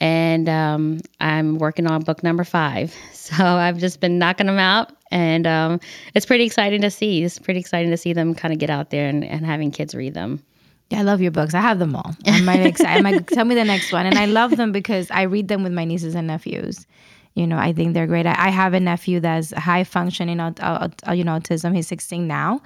and 0.00 0.48
um, 0.48 1.00
I'm 1.20 1.58
working 1.58 1.86
on 1.86 2.02
book 2.02 2.22
number 2.22 2.44
five. 2.44 2.94
So 3.24 3.42
I've 3.42 3.78
just 3.78 4.00
been 4.00 4.18
knocking 4.18 4.48
them 4.48 4.58
out, 4.58 4.92
and 5.10 5.46
um, 5.46 5.80
it's 6.14 6.26
pretty 6.26 6.44
exciting 6.44 6.82
to 6.82 6.90
see. 6.90 7.24
It's 7.24 7.38
pretty 7.38 7.58
exciting 7.58 7.90
to 7.90 7.96
see 7.96 8.12
them 8.12 8.34
kind 8.34 8.52
of 8.52 8.60
get 8.60 8.68
out 8.68 8.90
there 8.90 9.08
and, 9.08 9.24
and 9.24 9.46
having 9.46 9.70
kids 9.70 9.94
read 9.94 10.12
them. 10.12 10.44
Yeah, 10.90 10.98
I 10.98 11.02
love 11.04 11.22
your 11.22 11.30
books. 11.30 11.54
I 11.54 11.62
have 11.62 11.78
them 11.78 11.96
all. 11.96 12.14
I'm 12.26 12.46
excited. 12.66 12.98
I'm 12.98 13.02
like, 13.02 13.26
tell 13.28 13.46
me 13.46 13.54
the 13.54 13.64
next 13.64 13.92
one, 13.92 14.04
and 14.04 14.18
I 14.18 14.26
love 14.26 14.58
them 14.58 14.72
because 14.72 15.10
I 15.10 15.22
read 15.22 15.48
them 15.48 15.62
with 15.62 15.72
my 15.72 15.86
nieces 15.86 16.14
and 16.14 16.26
nephews 16.26 16.86
you 17.34 17.46
know, 17.46 17.58
I 17.58 17.72
think 17.72 17.94
they're 17.94 18.06
great. 18.06 18.26
I, 18.26 18.46
I 18.46 18.48
have 18.50 18.74
a 18.74 18.80
nephew 18.80 19.20
that's 19.20 19.52
high 19.52 19.84
functioning, 19.84 20.40
uh, 20.40 20.52
uh, 20.60 21.12
you 21.12 21.24
know, 21.24 21.38
autism. 21.38 21.74
He's 21.74 21.88
16 21.88 22.26
now. 22.26 22.62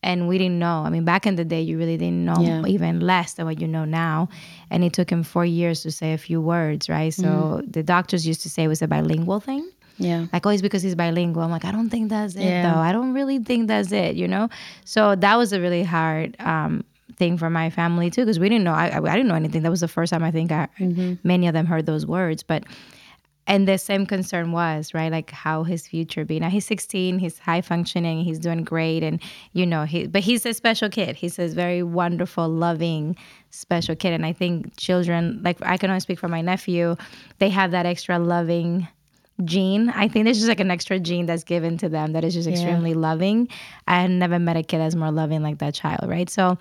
And 0.00 0.28
we 0.28 0.38
didn't 0.38 0.60
know. 0.60 0.82
I 0.84 0.90
mean, 0.90 1.04
back 1.04 1.26
in 1.26 1.34
the 1.34 1.44
day, 1.44 1.60
you 1.60 1.76
really 1.76 1.96
didn't 1.96 2.24
know 2.24 2.36
yeah. 2.38 2.64
even 2.66 3.00
less 3.00 3.34
than 3.34 3.46
what 3.46 3.60
you 3.60 3.66
know 3.66 3.84
now. 3.84 4.28
And 4.70 4.84
it 4.84 4.92
took 4.92 5.10
him 5.10 5.24
four 5.24 5.44
years 5.44 5.82
to 5.82 5.90
say 5.90 6.12
a 6.12 6.18
few 6.18 6.40
words, 6.40 6.88
right? 6.88 7.12
So 7.12 7.24
mm-hmm. 7.24 7.70
the 7.70 7.82
doctors 7.82 8.24
used 8.24 8.42
to 8.42 8.50
say 8.50 8.64
it 8.64 8.68
was 8.68 8.80
a 8.80 8.86
bilingual 8.86 9.40
thing. 9.40 9.68
Yeah. 9.96 10.26
Like, 10.32 10.46
always 10.46 10.60
oh, 10.60 10.62
because 10.62 10.82
he's 10.82 10.94
bilingual. 10.94 11.42
I'm 11.42 11.50
like, 11.50 11.64
I 11.64 11.72
don't 11.72 11.90
think 11.90 12.10
that's 12.10 12.36
it, 12.36 12.44
yeah. 12.44 12.72
though. 12.72 12.78
I 12.78 12.92
don't 12.92 13.12
really 13.12 13.40
think 13.40 13.66
that's 13.66 13.90
it, 13.90 14.14
you 14.14 14.28
know? 14.28 14.48
So 14.84 15.16
that 15.16 15.36
was 15.36 15.52
a 15.52 15.60
really 15.60 15.82
hard 15.82 16.36
um, 16.38 16.84
thing 17.16 17.36
for 17.36 17.50
my 17.50 17.68
family, 17.68 18.08
too, 18.08 18.22
because 18.22 18.38
we 18.38 18.48
didn't 18.48 18.64
know. 18.64 18.74
I, 18.74 18.96
I, 18.96 19.16
didn't 19.16 19.26
know 19.26 19.34
anything. 19.34 19.62
That 19.64 19.70
was 19.70 19.80
the 19.80 19.88
first 19.88 20.12
time 20.12 20.22
I 20.22 20.30
think 20.30 20.52
I, 20.52 20.68
mm-hmm. 20.78 21.14
many 21.24 21.48
of 21.48 21.54
them 21.54 21.66
heard 21.66 21.86
those 21.86 22.06
words. 22.06 22.44
But 22.44 22.62
and 23.48 23.66
the 23.66 23.78
same 23.78 24.06
concern 24.06 24.52
was 24.52 24.94
right 24.94 25.10
like 25.10 25.30
how 25.30 25.64
his 25.64 25.88
future 25.88 26.24
be. 26.24 26.38
Now 26.38 26.50
he's 26.50 26.66
16 26.66 27.18
he's 27.18 27.38
high 27.38 27.62
functioning 27.62 28.22
he's 28.22 28.38
doing 28.38 28.62
great 28.62 29.02
and 29.02 29.20
you 29.54 29.66
know 29.66 29.84
he 29.84 30.06
but 30.06 30.20
he's 30.20 30.46
a 30.46 30.54
special 30.54 30.88
kid. 30.88 31.16
He's 31.16 31.38
a 31.38 31.48
very 31.48 31.82
wonderful 31.82 32.48
loving 32.48 33.16
special 33.50 33.96
kid. 33.96 34.12
And 34.12 34.24
i 34.24 34.32
think 34.32 34.76
children 34.76 35.40
like 35.42 35.56
i 35.62 35.76
can 35.76 35.90
only 35.90 36.00
speak 36.00 36.18
for 36.18 36.28
my 36.28 36.42
nephew 36.42 36.96
they 37.38 37.48
have 37.48 37.70
that 37.72 37.86
extra 37.86 38.18
loving 38.18 38.86
gene. 39.44 39.88
I 39.90 40.08
think 40.08 40.24
there's 40.24 40.38
just 40.38 40.48
like 40.48 40.60
an 40.60 40.70
extra 40.70 40.98
gene 40.98 41.26
that's 41.26 41.44
given 41.44 41.78
to 41.78 41.88
them 41.88 42.12
that 42.12 42.24
is 42.24 42.34
just 42.34 42.48
extremely 42.48 42.92
loving. 42.94 43.48
I 43.86 44.00
had 44.02 44.10
never 44.10 44.38
met 44.38 44.56
a 44.56 44.64
kid 44.64 44.78
that's 44.78 44.96
more 44.96 45.12
loving 45.12 45.42
like 45.42 45.58
that 45.58 45.74
child 45.74 46.08
right? 46.08 46.28
So 46.28 46.58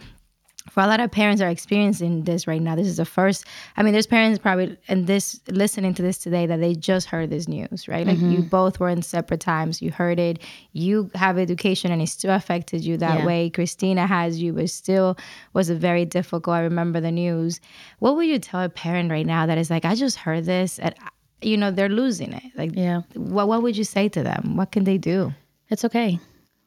for 0.69 0.81
a 0.81 0.87
lot 0.87 0.99
of 0.99 1.11
parents 1.11 1.41
are 1.41 1.49
experiencing 1.49 2.23
this 2.23 2.47
right 2.47 2.61
now. 2.61 2.75
This 2.75 2.87
is 2.87 2.97
the 2.97 3.05
first. 3.05 3.45
I 3.77 3.83
mean, 3.83 3.93
there's 3.93 4.07
parents 4.07 4.39
probably 4.39 4.77
and 4.87 5.07
this 5.07 5.39
listening 5.47 5.93
to 5.95 6.01
this 6.01 6.17
today 6.17 6.45
that 6.45 6.59
they 6.59 6.75
just 6.75 7.07
heard 7.07 7.29
this 7.29 7.47
news, 7.47 7.87
right? 7.87 8.05
Like 8.05 8.19
you 8.19 8.39
mm-hmm. 8.39 8.47
both 8.47 8.79
were 8.79 8.89
in 8.89 9.01
separate 9.01 9.39
times. 9.39 9.81
You 9.81 9.91
heard 9.91 10.19
it. 10.19 10.39
You 10.73 11.09
have 11.15 11.37
education, 11.37 11.91
and 11.91 12.01
it 12.01 12.09
still 12.09 12.33
affected 12.33 12.83
you 12.83 12.97
that 12.97 13.19
Yeah. 13.19 13.25
way. 13.25 13.49
Christina 13.49 14.07
has 14.07 14.41
you, 14.41 14.53
but 14.53 14.69
still 14.69 15.17
was 15.53 15.69
a 15.69 15.75
very 15.75 16.05
difficult. 16.05 16.55
I 16.55 16.61
remember 16.61 16.99
the 16.99 17.11
news. 17.11 17.59
What 17.99 18.15
would 18.15 18.27
you 18.27 18.39
tell 18.39 18.61
a 18.61 18.69
parent 18.69 19.11
right 19.11 19.25
now 19.25 19.45
that 19.45 19.57
is 19.57 19.69
like, 19.69 19.85
I 19.85 19.95
just 19.95 20.17
heard 20.17 20.45
this, 20.45 20.79
and 20.79 20.93
uh, 21.01 21.09
you 21.41 21.57
know 21.57 21.71
they're 21.71 21.89
losing 21.89 22.33
it. 22.33 22.43
Like, 22.55 22.71
Yeah. 22.75 23.01
what 23.15 23.47
what 23.47 23.63
would 23.63 23.77
you 23.77 23.83
say 23.83 24.09
to 24.09 24.23
them? 24.23 24.55
What 24.57 24.71
can 24.71 24.83
they 24.83 24.97
do? 24.97 25.33
It's 25.69 25.85
okay. 25.85 26.19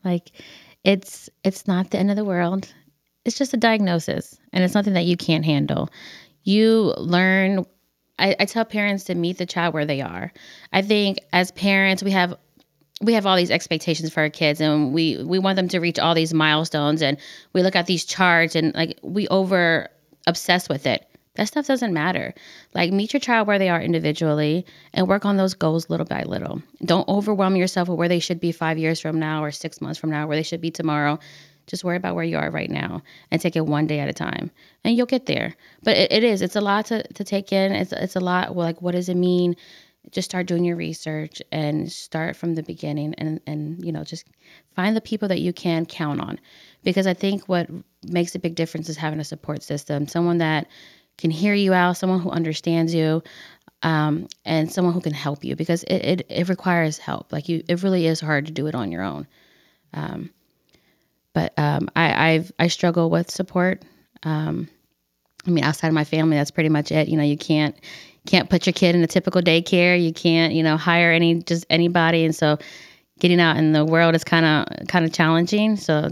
Like 0.04 0.32
it's 0.84 1.28
it's 1.44 1.66
not 1.66 1.90
the 1.90 1.98
end 1.98 2.10
of 2.10 2.16
the 2.16 2.24
world. 2.24 2.72
It's 3.24 3.38
just 3.38 3.54
a 3.54 3.59
diagnosis 3.59 4.38
and 4.52 4.64
it's 4.64 4.72
something 4.72 4.94
that 4.94 5.04
you 5.04 5.16
can't 5.16 5.44
handle. 5.44 5.90
You 6.42 6.94
learn 6.96 7.66
I, 8.18 8.37
I 8.38 8.44
tell 8.44 8.66
parents 8.66 9.04
to 9.04 9.14
meet 9.14 9.38
the 9.38 9.46
child 9.46 9.72
where 9.72 9.87
they 9.87 10.02
are. 10.02 10.33
I 10.72 10.83
think 10.83 11.18
as 11.33 11.50
parents 11.52 12.02
we 12.02 12.11
have 12.11 12.37
we 13.00 13.14
have 13.14 13.24
all 13.24 13.37
these 13.37 13.50
expectations 13.50 14.12
for 14.12 14.20
our 14.20 14.30
kids 14.30 14.61
and 14.61 14.92
we 14.92 15.22
we 15.24 15.38
want 15.38 15.56
them 15.56 15.68
to 15.68 15.80
reach 15.80 15.98
all 15.98 16.14
these 16.14 16.35
milestones 16.35 17.02
and 17.02 17.18
we 17.52 17.62
look 17.62 17.76
at 17.76 17.87
these 17.87 18.04
charts 18.04 18.54
and 18.54 18.74
like 18.74 18.98
we 19.02 19.26
over 19.28 19.88
obsess 20.26 20.68
with 20.68 20.87
it 20.87 21.06
that 21.37 21.48
stuff 21.48 21.66
doesn't 21.66 21.94
matter 21.94 22.35
like 22.74 22.92
meet 22.92 23.14
your 23.14 23.20
child 23.20 23.46
where 23.46 23.59
they 23.59 23.70
are 23.70 23.80
individually 23.80 24.66
and 24.92 25.09
work 25.09 25.24
on 25.24 25.38
those 25.38 25.54
goals 25.54 25.88
little 25.88 26.04
by 26.04 26.22
little 26.24 26.62
don't 26.85 27.09
overwhelm 27.09 27.56
yourself 27.56 27.88
with 27.88 27.98
where 27.98 28.09
they 28.09 28.18
should 28.18 28.38
be 28.38 28.52
five 28.52 28.76
years 28.76 29.00
from 29.00 29.18
now 29.18 29.42
or 29.42 29.50
six 29.50 29.80
months 29.80 29.98
from 29.98 30.11
now 30.11 30.26
where 30.26 30.37
they 30.37 30.42
should 30.42 30.61
be 30.61 30.70
tomorrow 30.70 31.18
just 31.70 31.85
worry 31.85 31.96
about 31.96 32.14
where 32.14 32.24
you 32.24 32.37
are 32.37 32.50
right 32.50 32.70
now 32.70 33.02
and 33.30 33.40
take 33.40 33.56
it 33.56 33.64
one 33.64 33.87
day 33.87 34.00
at 34.00 34.09
a 34.09 34.12
time. 34.12 34.50
And 34.85 34.96
you'll 34.96 35.06
get 35.06 35.26
there. 35.26 35.54
But 35.83 35.96
it, 35.96 36.12
it 36.12 36.24
is 36.24 36.42
it's 36.42 36.56
a 36.56 36.61
lot 36.61 36.87
to, 36.87 37.02
to 37.12 37.24
take 37.24 37.52
in. 37.52 37.72
It's, 37.72 37.92
it's 37.92 38.16
a 38.16 38.20
lot 38.20 38.54
well, 38.54 38.66
like 38.66 38.83
what 38.83 38.92
does 38.92 39.09
it 39.09 39.16
mean? 39.16 39.54
Just 40.11 40.30
start 40.30 40.46
doing 40.46 40.64
your 40.64 40.76
research 40.76 41.40
and 41.52 41.90
start 41.90 42.35
from 42.35 42.54
the 42.54 42.62
beginning 42.62 43.14
and 43.18 43.40
and 43.46 43.85
you 43.85 43.92
know 43.92 44.02
just 44.02 44.26
find 44.74 44.96
the 44.96 45.00
people 45.00 45.28
that 45.28 45.40
you 45.40 45.52
can 45.52 45.87
count 45.87 46.20
on. 46.20 46.40
Because 46.83 47.06
i 47.06 47.14
think 47.14 47.48
what 47.48 47.68
makes 48.02 48.35
a 48.35 48.38
big 48.38 48.54
difference 48.54 48.88
is 48.88 48.96
having 48.96 49.20
a 49.20 49.24
support 49.24 49.62
system 49.62 50.09
someone 50.09 50.38
that 50.38 50.66
can 51.18 51.30
hear 51.30 51.52
you 51.52 51.74
out 51.74 51.98
someone 51.98 52.18
who 52.18 52.30
understands 52.30 52.94
you 52.94 53.22
um, 53.83 54.26
and 54.44 54.70
someone 54.72 54.94
who 54.94 55.00
can 55.00 55.14
help 55.14 55.44
you. 55.44 55.56
Because 55.56 55.83
it, 55.85 55.96
it, 56.20 56.26
it 56.28 56.48
requires 56.48 56.98
help. 56.98 57.33
Like 57.33 57.48
you 57.48 57.62
it 57.68 57.83
really 57.83 58.06
is 58.06 58.20
hard 58.20 58.46
to 58.46 58.52
do 58.52 58.66
it 58.66 58.74
on 58.74 58.90
your 58.90 59.02
own. 59.02 59.26
Um, 59.92 60.30
but 61.32 61.58
um, 61.58 61.88
I 61.96 62.32
I've, 62.32 62.52
I 62.58 62.68
struggle 62.68 63.10
with 63.10 63.30
support 63.30 63.82
um, 64.22 64.68
I 65.46 65.50
mean, 65.50 65.64
outside 65.64 65.88
of 65.88 65.94
my 65.94 66.04
family, 66.04 66.36
that's 66.36 66.50
pretty 66.50 66.68
much 66.68 66.92
it. 66.92 67.08
You 67.08 67.16
know, 67.16 67.22
you 67.22 67.36
can't 67.38 67.74
can't 68.26 68.50
put 68.50 68.66
your 68.66 68.74
kid 68.74 68.94
in 68.94 69.02
a 69.02 69.06
typical 69.06 69.40
daycare. 69.40 70.02
You 70.02 70.12
can't, 70.12 70.52
you 70.52 70.62
know, 70.62 70.76
hire 70.76 71.10
any 71.10 71.42
just 71.42 71.64
anybody, 71.70 72.24
and 72.24 72.34
so 72.34 72.58
getting 73.18 73.40
out 73.40 73.56
in 73.56 73.72
the 73.72 73.84
world 73.84 74.14
is 74.14 74.24
kind 74.24 74.44
of 74.44 74.86
kind 74.88 75.04
of 75.04 75.12
challenging. 75.12 75.76
So 75.76 76.10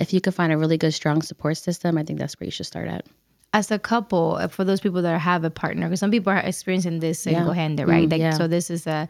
if 0.00 0.12
you 0.12 0.20
could 0.20 0.34
find 0.34 0.52
a 0.52 0.56
really 0.56 0.78
good, 0.78 0.94
strong 0.94 1.20
support 1.20 1.58
system, 1.58 1.98
I 1.98 2.04
think 2.04 2.18
that's 2.18 2.40
where 2.40 2.46
you 2.46 2.50
should 2.50 2.66
start 2.66 2.88
at. 2.88 3.06
as 3.54 3.70
a 3.70 3.78
couple, 3.78 4.36
uh, 4.40 4.48
for 4.48 4.64
those 4.64 4.80
people 4.80 5.00
that 5.00 5.20
have 5.20 5.44
a 5.44 5.50
partner, 5.50 5.86
because 5.86 6.00
some 6.00 6.10
people 6.10 6.32
are 6.32 6.38
experiencing 6.38 6.98
this 6.98 7.20
single 7.20 7.52
handed, 7.52 7.86
right? 7.86 8.08
Mm, 8.08 8.12
like, 8.12 8.20
yeah. 8.20 8.32
So 8.32 8.48
this 8.48 8.68
is 8.68 8.86
a, 8.86 9.08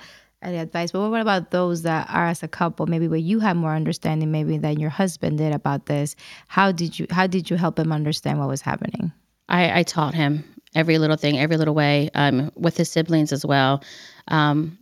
advice. 0.52 0.92
But 0.92 1.10
what 1.10 1.20
about 1.20 1.50
those 1.50 1.82
that 1.82 2.08
are 2.10 2.26
as 2.26 2.42
a 2.42 2.48
couple, 2.48 2.86
maybe 2.86 3.08
where 3.08 3.18
you 3.18 3.40
have 3.40 3.56
more 3.56 3.74
understanding, 3.74 4.30
maybe 4.30 4.58
than 4.58 4.78
your 4.78 4.90
husband 4.90 5.38
did 5.38 5.54
about 5.54 5.86
this? 5.86 6.16
How 6.48 6.72
did 6.72 6.98
you 6.98 7.06
how 7.10 7.26
did 7.26 7.50
you 7.50 7.56
help 7.56 7.78
him 7.78 7.92
understand 7.92 8.38
what 8.38 8.48
was 8.48 8.60
happening? 8.60 9.12
I, 9.48 9.80
I 9.80 9.82
taught 9.82 10.14
him 10.14 10.44
every 10.74 10.98
little 10.98 11.16
thing, 11.16 11.38
every 11.38 11.56
little 11.56 11.74
way, 11.74 12.10
um, 12.14 12.50
with 12.56 12.76
his 12.76 12.90
siblings 12.90 13.32
as 13.32 13.44
well. 13.44 13.82
Um, 14.28 14.78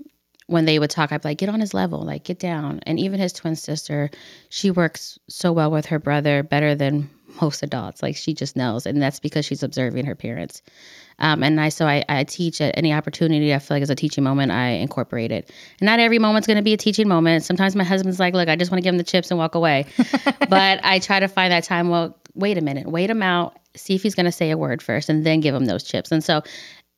when 0.47 0.65
they 0.65 0.79
would 0.79 0.91
talk, 0.91 1.13
I'd 1.13 1.23
be 1.23 1.29
like, 1.29 1.39
get 1.39 1.49
on 1.49 1.61
his 1.61 1.75
level, 1.75 2.03
like 2.03 2.25
get 2.25 2.39
down. 2.39 2.81
And 2.85 2.99
even 2.99 3.21
his 3.21 3.33
twin 3.33 3.57
sister, 3.57 4.11
she 4.49 4.71
works 4.71 5.19
so 5.29 5.53
well 5.53 5.71
with 5.71 5.87
her 5.87 5.99
brother, 5.99 6.43
better 6.43 6.75
than 6.75 7.11
most 7.41 7.63
adults. 7.63 8.03
Like 8.03 8.17
she 8.17 8.35
just 8.35 8.57
knows, 8.57 8.87
and 8.87 9.01
that's 9.01 9.21
because 9.21 9.45
she's 9.45 9.63
observing 9.63 10.07
her 10.07 10.15
parents. 10.15 10.63
Um, 11.19 11.43
and 11.43 11.61
I 11.61 11.69
so 11.69 11.87
I, 11.87 12.05
I 12.09 12.25
teach 12.25 12.61
at 12.61 12.77
any 12.77 12.93
opportunity 12.93 13.55
I 13.55 13.59
feel 13.59 13.77
like 13.77 13.83
is 13.83 13.91
a 13.91 13.95
teaching 13.95 14.25
moment. 14.25 14.51
I 14.51 14.71
incorporate 14.71 15.31
it. 15.31 15.51
And 15.81 15.87
not 15.87 16.01
every 16.01 16.19
moment's 16.19 16.47
going 16.47 16.57
to 16.57 16.63
be 16.63 16.73
a 16.73 16.77
teaching 16.79 17.09
moment. 17.09 17.45
Sometimes 17.45 17.77
my 17.77 17.85
husband's 17.85 18.19
like, 18.19 18.35
"Look, 18.35 18.49
I 18.49 18.57
just 18.57 18.71
want 18.71 18.79
to 18.79 18.83
give 18.83 18.95
him 18.95 18.99
the 18.99 19.05
chips 19.05 19.31
and 19.31 19.39
walk 19.39 19.55
away," 19.55 19.87
but 20.49 20.81
I 20.85 20.99
try 20.99 21.21
to 21.21 21.29
find 21.29 21.53
that 21.53 21.65
time. 21.65 21.89
Well, 21.89 22.19
wait 22.35 22.59
a 22.59 22.63
minute, 22.63 22.87
wait 22.87 23.11
him 23.11 23.23
out, 23.23 23.59
see 23.77 23.95
if 23.95 24.03
he's 24.03 24.15
going 24.15 24.27
to 24.27 24.33
say 24.33 24.51
a 24.51 24.59
word 24.59 24.83
first, 24.83 25.09
and 25.09 25.25
then 25.25 25.41
give 25.41 25.55
him 25.55 25.65
those 25.65 25.85
chips. 25.85 26.13
And 26.13 26.25
so 26.25 26.43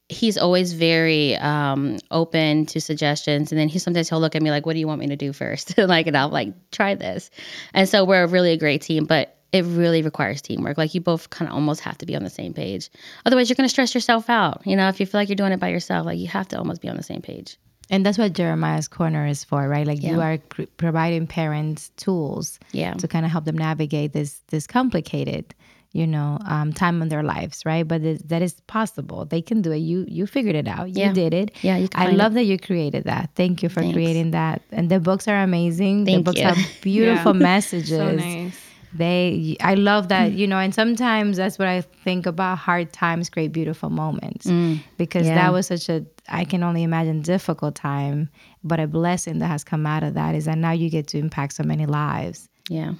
he's 0.08 0.36
always 0.36 0.72
very 0.72 1.34
um, 1.36 1.98
open 2.10 2.66
to 2.66 2.80
suggestions. 2.80 3.52
And 3.52 3.58
then 3.58 3.68
he 3.68 3.78
sometimes 3.78 4.08
he'll 4.08 4.20
look 4.20 4.36
at 4.36 4.42
me 4.42 4.50
like, 4.50 4.66
"What 4.66 4.74
do 4.74 4.78
you 4.78 4.86
want 4.86 5.00
me 5.00 5.08
to 5.08 5.16
do 5.16 5.32
first? 5.32 5.76
like, 5.78 6.06
and 6.06 6.16
I'll 6.16 6.28
like 6.28 6.70
try 6.70 6.94
this. 6.94 7.30
And 7.72 7.88
so 7.88 8.04
we're 8.04 8.26
really 8.26 8.52
a 8.52 8.56
great 8.56 8.82
team, 8.82 9.04
but 9.04 9.36
it 9.54 9.62
really 9.64 10.02
requires 10.02 10.42
teamwork. 10.42 10.76
Like 10.76 10.94
you 10.94 11.00
both 11.00 11.30
kind 11.30 11.48
of 11.48 11.54
almost 11.54 11.80
have 11.80 11.96
to 11.98 12.06
be 12.06 12.14
on 12.16 12.24
the 12.24 12.30
same 12.40 12.52
page. 12.52 12.90
Otherwise, 13.24 13.48
you're 13.48 13.56
going 13.56 13.68
to 13.68 13.72
stress 13.76 13.94
yourself 13.94 14.28
out. 14.28 14.62
You 14.66 14.76
know, 14.76 14.88
if 14.88 14.98
you 15.00 15.06
feel 15.06 15.20
like 15.20 15.28
you're 15.28 15.36
doing 15.36 15.52
it 15.52 15.60
by 15.60 15.68
yourself, 15.68 16.04
like 16.06 16.18
you 16.18 16.28
have 16.28 16.48
to 16.48 16.58
almost 16.58 16.80
be 16.82 16.88
on 16.88 16.96
the 16.96 17.02
same 17.12 17.22
page. 17.22 17.56
And 17.90 18.04
that's 18.04 18.18
what 18.18 18.32
Jeremiah's 18.32 18.88
Corner 18.88 19.26
is 19.26 19.44
for, 19.44 19.68
right? 19.68 19.86
Like 19.86 20.02
you 20.02 20.20
are 20.20 20.38
cr- 20.38 20.62
providing 20.78 21.26
parents 21.26 21.90
tools 21.96 22.58
Yeah. 22.72 22.94
to 22.94 23.06
kind 23.06 23.24
of 23.26 23.30
help 23.32 23.44
them 23.44 23.58
navigate 23.58 24.12
this 24.14 24.40
this 24.48 24.66
complicated, 24.66 25.54
you 25.92 26.06
know, 26.06 26.38
um, 26.46 26.72
time 26.72 27.02
in 27.02 27.08
their 27.10 27.22
lives, 27.22 27.62
right? 27.66 27.86
But 27.86 28.00
it, 28.02 28.28
that 28.30 28.40
is 28.40 28.54
possible. 28.66 29.26
They 29.26 29.42
can 29.42 29.60
do 29.60 29.70
it. 29.70 29.82
You 29.90 30.06
you 30.08 30.26
figured 30.26 30.56
it 30.56 30.66
out. 30.66 30.96
You 30.96 31.12
did 31.12 31.34
it. 31.34 31.50
Yeah, 31.62 31.76
you 31.76 31.88
I 31.94 32.06
find 32.06 32.16
love 32.16 32.32
that 32.34 32.44
you 32.44 32.58
created 32.58 33.04
that. 33.04 33.30
Thank 33.36 33.62
you 33.62 33.68
for 33.68 33.80
Thanks. 33.82 33.94
creating 33.94 34.30
that. 34.30 34.62
And 34.72 34.90
the 34.90 34.98
books 34.98 35.28
are 35.28 35.40
amazing. 35.42 36.06
Thank 36.06 36.24
the 36.24 36.32
books 36.32 36.40
you. 36.40 36.46
have 36.46 36.58
beautiful 36.80 37.34
messages 37.34 37.90
So 37.98 38.12
nice. 38.16 38.58
They 38.94 39.56
i 39.60 39.74
love 39.74 40.08
that 40.08 40.32
mm. 40.32 40.36
you 40.36 40.46
know 40.46 40.58
and 40.58 40.74
sometimes 40.74 41.36
that's 41.36 41.58
what 41.58 41.68
i 41.68 41.80
think 41.80 42.26
about 42.26 42.56
hard 42.56 42.92
times 42.92 43.28
create 43.28 43.52
beautiful 43.52 43.90
moments 43.90 44.46
mm. 44.46 44.78
because 44.96 45.26
yeah. 45.26 45.34
that 45.34 45.52
was 45.52 45.66
such 45.66 45.88
a 45.88 46.04
i 46.28 46.44
can 46.44 46.62
only 46.62 46.82
imagine 46.82 47.20
difficult 47.20 47.74
time 47.74 48.28
but 48.62 48.78
a 48.78 48.86
blessing 48.86 49.40
that 49.40 49.48
has 49.48 49.64
come 49.64 49.84
out 49.84 50.02
of 50.02 50.14
that 50.14 50.34
is 50.34 50.44
that 50.44 50.56
now 50.56 50.70
you 50.70 50.88
get 50.88 51.08
to 51.08 51.18
impact 51.18 51.52
so 51.52 51.62
many 51.62 51.86
lives 51.86 52.48
Yeah. 52.68 52.94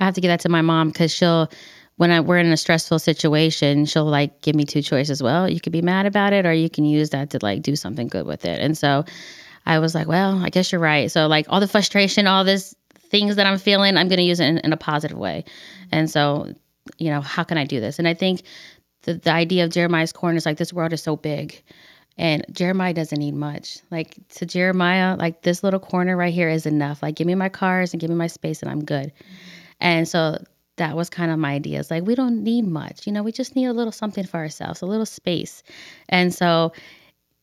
I 0.00 0.04
have 0.04 0.14
to 0.14 0.20
give 0.20 0.28
that 0.28 0.40
to 0.40 0.48
my 0.48 0.62
mom 0.62 0.88
because 0.88 1.12
she'll, 1.12 1.50
when 1.96 2.10
I, 2.10 2.20
we're 2.20 2.38
in 2.38 2.52
a 2.52 2.56
stressful 2.56 2.98
situation, 2.98 3.86
she'll 3.86 4.04
like 4.04 4.42
give 4.42 4.54
me 4.54 4.64
two 4.64 4.82
choices. 4.82 5.22
Well, 5.22 5.48
you 5.48 5.60
could 5.60 5.72
be 5.72 5.82
mad 5.82 6.06
about 6.06 6.32
it 6.32 6.44
or 6.44 6.52
you 6.52 6.68
can 6.68 6.84
use 6.84 7.10
that 7.10 7.30
to 7.30 7.38
like 7.40 7.62
do 7.62 7.76
something 7.76 8.08
good 8.08 8.26
with 8.26 8.44
it. 8.44 8.60
And 8.60 8.76
so 8.76 9.04
I 9.64 9.78
was 9.78 9.94
like, 9.94 10.06
well, 10.06 10.38
I 10.44 10.50
guess 10.50 10.70
you're 10.70 10.80
right. 10.80 11.10
So, 11.10 11.26
like, 11.26 11.46
all 11.48 11.60
the 11.60 11.66
frustration, 11.66 12.26
all 12.26 12.44
this 12.44 12.74
things 13.10 13.36
that 13.36 13.46
I'm 13.46 13.58
feeling, 13.58 13.96
I'm 13.96 14.08
going 14.08 14.18
to 14.18 14.24
use 14.24 14.40
it 14.40 14.46
in, 14.46 14.58
in 14.58 14.72
a 14.72 14.76
positive 14.76 15.18
way. 15.18 15.44
And 15.92 16.10
so, 16.10 16.52
you 16.98 17.10
know, 17.10 17.20
how 17.20 17.44
can 17.44 17.58
I 17.58 17.64
do 17.64 17.80
this? 17.80 17.98
And 17.98 18.06
I 18.06 18.14
think 18.14 18.42
the, 19.02 19.14
the 19.14 19.32
idea 19.32 19.64
of 19.64 19.70
Jeremiah's 19.70 20.12
corner 20.12 20.36
is 20.36 20.46
like, 20.46 20.58
this 20.58 20.72
world 20.72 20.92
is 20.92 21.02
so 21.02 21.16
big. 21.16 21.62
And 22.18 22.44
Jeremiah 22.50 22.94
doesn't 22.94 23.18
need 23.18 23.34
much. 23.34 23.78
Like 23.90 24.16
to 24.36 24.46
Jeremiah, 24.46 25.16
like 25.16 25.42
this 25.42 25.62
little 25.62 25.80
corner 25.80 26.16
right 26.16 26.32
here 26.32 26.48
is 26.48 26.66
enough. 26.66 27.02
Like, 27.02 27.14
give 27.14 27.26
me 27.26 27.34
my 27.34 27.50
cars 27.50 27.92
and 27.92 28.00
give 28.00 28.08
me 28.08 28.16
my 28.16 28.26
space, 28.26 28.62
and 28.62 28.70
I'm 28.70 28.84
good. 28.84 29.12
And 29.80 30.08
so 30.08 30.42
that 30.76 30.96
was 30.96 31.10
kind 31.10 31.30
of 31.30 31.38
my 31.38 31.52
idea. 31.52 31.80
It's 31.80 31.90
like 31.90 32.04
we 32.06 32.14
don't 32.14 32.42
need 32.42 32.66
much, 32.66 33.06
you 33.06 33.12
know. 33.12 33.22
We 33.22 33.32
just 33.32 33.54
need 33.54 33.66
a 33.66 33.74
little 33.74 33.92
something 33.92 34.24
for 34.24 34.38
ourselves, 34.38 34.80
a 34.80 34.86
little 34.86 35.04
space. 35.04 35.62
And 36.08 36.34
so, 36.34 36.72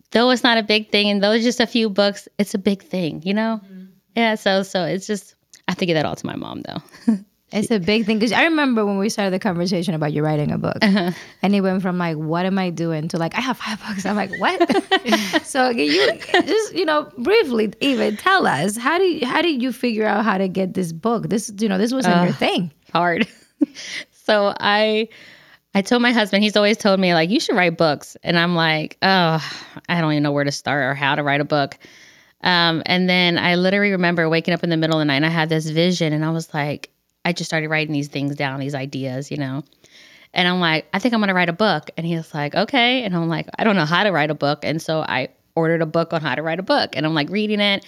though 0.10 0.32
it's 0.32 0.44
not 0.44 0.58
a 0.58 0.64
big 0.64 0.92
thing, 0.92 1.10
and 1.10 1.22
though 1.22 1.32
it's 1.32 1.44
just 1.44 1.60
a 1.60 1.68
few 1.68 1.90
books, 1.90 2.28
it's 2.40 2.56
a 2.56 2.60
big 2.60 2.82
thing, 2.82 3.22
you 3.24 3.36
know. 3.36 3.62
Mm-hmm. 3.64 3.84
Yeah. 4.16 4.36
So, 4.36 4.64
so 4.64 4.86
it's 4.86 5.06
just 5.06 5.36
I 5.68 5.72
have 5.72 5.78
to 5.80 5.86
give 5.86 5.96
that 5.96 6.06
all 6.06 6.16
to 6.16 6.26
my 6.26 6.36
mom, 6.36 6.62
though. 6.62 7.16
it's 7.52 7.70
a 7.70 7.80
big 7.80 8.04
thing 8.04 8.18
because 8.18 8.32
i 8.32 8.46
remember 8.46 8.84
when 8.84 8.98
we 8.98 9.10
started 9.10 9.32
the 9.32 9.38
conversation 9.38 9.94
about 9.94 10.12
you 10.12 10.24
writing 10.24 10.52
a 10.52 10.58
book 10.58 10.78
uh-huh. 10.82 11.12
and 11.44 11.54
it 11.54 11.62
went 11.62 11.84
from 11.84 12.00
like 12.00 12.18
what 12.18 12.48
am 12.48 12.58
i 12.58 12.72
doing 12.72 13.08
to 13.08 13.18
like 13.20 13.36
i 13.38 13.42
have 13.42 13.56
five 13.60 13.80
books 13.86 14.08
i'm 14.08 14.16
like 14.16 14.32
what 14.40 14.60
so 15.44 15.70
can 15.70 15.78
you 15.78 16.12
just 16.32 16.74
you 16.74 16.84
know 16.84 17.08
briefly 17.20 17.72
even 17.80 18.18
tell 18.18 18.48
us 18.48 18.76
how 18.76 18.98
do 18.98 19.04
you 19.04 19.24
how 19.28 19.40
did 19.40 19.62
you 19.62 19.72
figure 19.72 20.08
out 20.08 20.26
how 20.26 20.36
to 20.36 20.48
get 20.48 20.74
this 20.74 20.92
book 20.92 21.30
this 21.30 21.54
you 21.60 21.70
know 21.70 21.78
this 21.78 21.94
wasn't 21.94 22.24
your 22.24 22.34
thing 22.34 22.72
hard. 22.94 23.28
so 24.12 24.54
I 24.58 25.10
I 25.76 25.82
told 25.82 26.02
my 26.04 26.12
husband, 26.12 26.44
he's 26.44 26.56
always 26.56 26.78
told 26.78 27.00
me, 27.00 27.16
like, 27.16 27.32
you 27.32 27.40
should 27.40 27.56
write 27.56 27.78
books. 27.78 28.16
And 28.22 28.38
I'm 28.38 28.56
like, 28.56 28.98
oh, 29.02 29.52
I 29.90 30.02
don't 30.02 30.12
even 30.12 30.22
know 30.22 30.32
where 30.32 30.44
to 30.44 30.52
start 30.52 30.84
or 30.84 30.94
how 30.94 31.16
to 31.16 31.24
write 31.24 31.42
a 31.42 31.46
book. 31.46 31.80
Um, 32.44 32.84
and 32.86 33.10
then 33.10 33.38
I 33.38 33.56
literally 33.56 33.92
remember 33.92 34.28
waking 34.30 34.54
up 34.54 34.64
in 34.64 34.70
the 34.70 34.78
middle 34.78 34.98
of 34.98 35.02
the 35.02 35.06
night 35.06 35.16
and 35.16 35.26
I 35.26 35.30
had 35.30 35.50
this 35.50 35.68
vision 35.70 36.14
and 36.14 36.26
I 36.26 36.32
was 36.32 36.54
like, 36.54 36.90
I 37.26 37.32
just 37.32 37.50
started 37.50 37.70
writing 37.70 37.94
these 37.94 38.10
things 38.10 38.36
down, 38.36 38.60
these 38.60 38.76
ideas, 38.76 39.32
you 39.32 39.38
know. 39.38 39.64
And 40.34 40.48
I'm 40.48 40.60
like, 40.60 40.86
I 40.94 41.00
think 41.00 41.14
I'm 41.14 41.22
gonna 41.22 41.34
write 41.34 41.50
a 41.50 41.54
book. 41.54 41.90
And 41.96 42.06
he 42.06 42.16
was 42.16 42.34
like, 42.34 42.54
okay. 42.54 43.04
And 43.04 43.16
I'm 43.16 43.30
like, 43.30 43.48
I 43.58 43.64
don't 43.64 43.76
know 43.76 43.86
how 43.86 44.04
to 44.04 44.12
write 44.12 44.30
a 44.30 44.36
book. 44.36 44.60
And 44.64 44.82
so 44.82 45.00
I 45.00 45.30
ordered 45.56 45.82
a 45.82 45.86
book 45.86 46.12
on 46.12 46.22
how 46.22 46.36
to 46.36 46.42
write 46.42 46.60
a 46.60 46.64
book. 46.64 46.96
And 46.96 47.06
I'm 47.06 47.14
like 47.14 47.30
reading 47.30 47.60
it. 47.60 47.86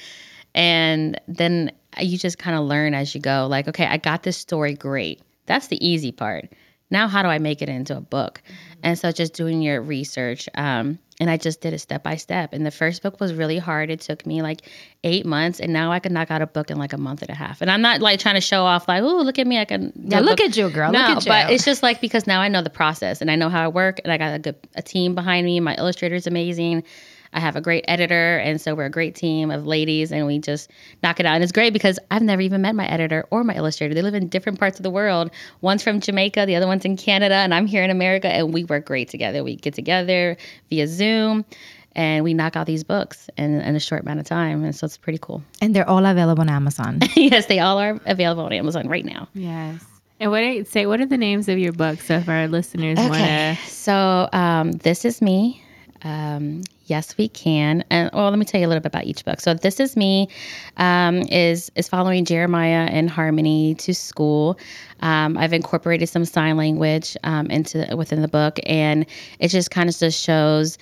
And 0.53 1.19
then 1.27 1.71
you 1.99 2.17
just 2.17 2.37
kind 2.37 2.57
of 2.57 2.63
learn 2.65 2.93
as 2.93 3.13
you 3.13 3.19
go. 3.19 3.47
Like, 3.49 3.67
okay, 3.67 3.85
I 3.85 3.97
got 3.97 4.23
this 4.23 4.37
story 4.37 4.73
great. 4.73 5.21
That's 5.47 5.67
the 5.67 5.85
easy 5.85 6.11
part. 6.11 6.49
Now, 6.91 7.07
how 7.07 7.23
do 7.23 7.29
I 7.29 7.39
make 7.39 7.61
it 7.61 7.69
into 7.69 7.97
a 7.97 8.01
book? 8.01 8.41
Mm-hmm. 8.45 8.79
And 8.83 8.99
so, 8.99 9.11
just 9.11 9.33
doing 9.33 9.61
your 9.61 9.81
research. 9.81 10.47
Um, 10.53 10.99
and 11.19 11.29
I 11.29 11.37
just 11.37 11.61
did 11.61 11.73
it 11.73 11.79
step 11.79 12.03
by 12.03 12.17
step. 12.17 12.53
And 12.53 12.65
the 12.65 12.71
first 12.71 13.01
book 13.01 13.19
was 13.19 13.33
really 13.33 13.57
hard. 13.57 13.89
It 13.89 14.01
took 14.01 14.25
me 14.25 14.41
like 14.41 14.63
eight 15.03 15.25
months, 15.25 15.59
and 15.59 15.71
now 15.71 15.91
I 15.91 15.99
can 15.99 16.13
knock 16.13 16.29
out 16.29 16.41
a 16.41 16.47
book 16.47 16.69
in 16.69 16.77
like 16.77 16.93
a 16.93 16.97
month 16.97 17.21
and 17.21 17.29
a 17.29 17.35
half. 17.35 17.61
And 17.61 17.71
I'm 17.71 17.81
not 17.81 18.01
like 18.01 18.19
trying 18.19 18.35
to 18.35 18.41
show 18.41 18.63
off, 18.63 18.87
like, 18.87 19.01
oh, 19.01 19.21
look 19.21 19.39
at 19.39 19.47
me, 19.47 19.57
I 19.57 19.65
can. 19.65 19.93
Yeah, 19.95 20.19
look 20.19 20.41
at 20.41 20.57
you, 20.57 20.69
girl. 20.69 20.91
No, 20.91 20.99
look 20.99 21.09
at 21.09 21.25
you. 21.25 21.31
but 21.31 21.51
it's 21.51 21.63
just 21.63 21.81
like 21.83 22.01
because 22.01 22.27
now 22.27 22.41
I 22.41 22.49
know 22.49 22.61
the 22.61 22.69
process 22.69 23.21
and 23.21 23.31
I 23.31 23.35
know 23.35 23.49
how 23.49 23.63
I 23.63 23.67
work, 23.69 24.01
and 24.03 24.11
I 24.11 24.17
got 24.17 24.35
a 24.35 24.39
good 24.39 24.55
a 24.75 24.81
team 24.81 25.15
behind 25.15 25.45
me. 25.45 25.59
My 25.59 25.75
illustrator 25.75 26.15
is 26.15 26.27
amazing. 26.27 26.83
I 27.35 27.39
have 27.39 27.55
a 27.55 27.61
great 27.61 27.85
editor, 27.87 28.37
and 28.37 28.59
so 28.59 28.73
we're 28.73 28.85
a 28.85 28.89
great 28.89 29.13
team 29.13 29.51
of 29.51 29.67
ladies, 29.67 30.11
and 30.11 30.25
we 30.25 30.39
just 30.39 30.71
knock 31.03 31.19
it 31.19 31.25
out. 31.25 31.35
And 31.35 31.43
it's 31.43 31.51
great 31.51 31.73
because 31.73 31.99
I've 32.09 32.21
never 32.21 32.41
even 32.41 32.61
met 32.61 32.75
my 32.75 32.87
editor 32.87 33.25
or 33.29 33.43
my 33.43 33.53
illustrator. 33.53 33.93
They 33.93 34.01
live 34.01 34.15
in 34.15 34.29
different 34.29 34.57
parts 34.57 34.79
of 34.79 34.83
the 34.83 34.89
world. 34.89 35.31
One's 35.61 35.83
from 35.83 35.99
Jamaica, 35.99 36.45
the 36.45 36.55
other 36.55 36.67
one's 36.67 36.85
in 36.85 36.97
Canada, 36.97 37.35
and 37.35 37.53
I'm 37.53 37.67
here 37.67 37.83
in 37.83 37.91
America, 37.91 38.27
and 38.27 38.53
we 38.53 38.63
work 38.63 38.85
great 38.85 39.09
together. 39.09 39.43
We 39.43 39.57
get 39.57 39.73
together 39.73 40.37
via 40.69 40.87
Zoom 40.87 41.45
and 41.95 42.23
we 42.23 42.33
knock 42.33 42.55
out 42.55 42.67
these 42.67 42.83
books 42.83 43.29
in, 43.37 43.61
in, 43.61 43.75
a 43.75 43.79
short 43.79 44.01
amount 44.01 44.19
of 44.19 44.25
time. 44.25 44.65
And 44.65 44.75
so 44.75 44.85
it's 44.85 44.97
pretty 44.97 45.19
cool. 45.21 45.41
And 45.61 45.73
they're 45.73 45.89
all 45.89 46.05
available 46.05 46.41
on 46.41 46.49
Amazon. 46.49 46.99
yes, 47.15 47.45
they 47.45 47.59
all 47.59 47.79
are 47.79 47.99
available 48.05 48.43
on 48.43 48.53
Amazon 48.53 48.87
right 48.87 49.05
now. 49.05 49.29
Yes. 49.33 49.83
And 50.19 50.31
what 50.31 50.43
are, 50.43 50.63
say 50.65 50.85
what 50.85 51.01
are 51.01 51.05
the 51.05 51.17
names 51.17 51.49
of 51.49 51.57
your 51.57 51.73
books 51.73 52.05
so 52.05 52.15
if 52.15 52.29
our 52.29 52.47
listeners 52.47 52.97
okay. 52.97 53.09
want 53.09 53.23
to 53.59 53.69
So 53.69 54.29
um, 54.31 54.71
this 54.73 55.05
is 55.05 55.21
me. 55.21 55.64
Um, 56.05 56.61
yes, 56.85 57.17
we 57.17 57.27
can. 57.27 57.83
And 57.89 58.11
well, 58.13 58.29
let 58.29 58.37
me 58.37 58.45
tell 58.45 58.61
you 58.61 58.67
a 58.67 58.69
little 58.69 58.81
bit 58.81 58.91
about 58.91 59.05
each 59.05 59.25
book. 59.25 59.41
So 59.41 59.55
this 59.55 59.79
is 59.79 59.97
me 59.97 60.29
um, 60.77 61.23
is 61.23 61.71
is 61.75 61.89
following 61.89 62.25
Jeremiah 62.25 62.87
and 62.91 63.09
Harmony 63.09 63.73
to 63.75 63.93
school. 63.93 64.59
Um, 64.99 65.35
I've 65.35 65.51
incorporated 65.51 66.07
some 66.07 66.23
sign 66.23 66.57
language 66.57 67.17
um, 67.23 67.47
into 67.47 67.95
within 67.97 68.21
the 68.21 68.27
book, 68.27 68.59
and 68.67 69.07
it 69.39 69.47
just 69.47 69.71
kind 69.71 69.89
of 69.89 69.97
just 69.97 70.23
shows 70.23 70.77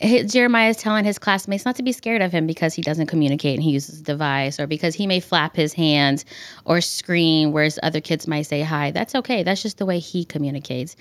Jeremiah 0.00 0.68
is 0.68 0.76
telling 0.76 1.04
his 1.04 1.18
classmates 1.18 1.64
not 1.64 1.76
to 1.76 1.82
be 1.82 1.92
scared 1.92 2.22
of 2.22 2.30
him 2.30 2.46
because 2.46 2.74
he 2.74 2.82
doesn't 2.82 3.06
communicate 3.06 3.54
and 3.54 3.62
he 3.62 3.72
uses 3.72 4.00
a 4.00 4.04
device, 4.04 4.60
or 4.60 4.66
because 4.66 4.94
he 4.94 5.06
may 5.06 5.20
flap 5.20 5.56
his 5.56 5.72
hands 5.72 6.26
or 6.66 6.80
scream, 6.82 7.50
whereas 7.50 7.78
other 7.82 8.00
kids 8.00 8.28
might 8.28 8.42
say 8.42 8.60
hi. 8.60 8.90
That's 8.90 9.14
okay. 9.14 9.42
That's 9.42 9.62
just 9.62 9.78
the 9.78 9.86
way 9.86 9.98
he 9.98 10.24
communicates. 10.24 10.96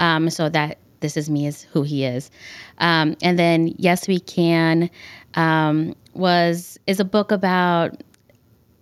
Um, 0.00 0.28
so 0.30 0.48
that 0.48 0.78
this 1.02 1.16
is 1.16 1.28
me 1.28 1.46
is 1.46 1.62
who 1.62 1.82
he 1.82 2.04
is. 2.04 2.30
Um, 2.78 3.16
and 3.22 3.38
then 3.38 3.74
yes, 3.76 4.08
we 4.08 4.18
can 4.18 4.90
um, 5.34 5.94
was 6.14 6.78
is 6.86 7.00
a 7.00 7.04
book 7.04 7.30
about. 7.30 8.02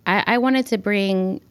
I, 0.07 0.23
I 0.25 0.37
wanted 0.39 0.65
to 0.67 0.77
bring 0.77 1.41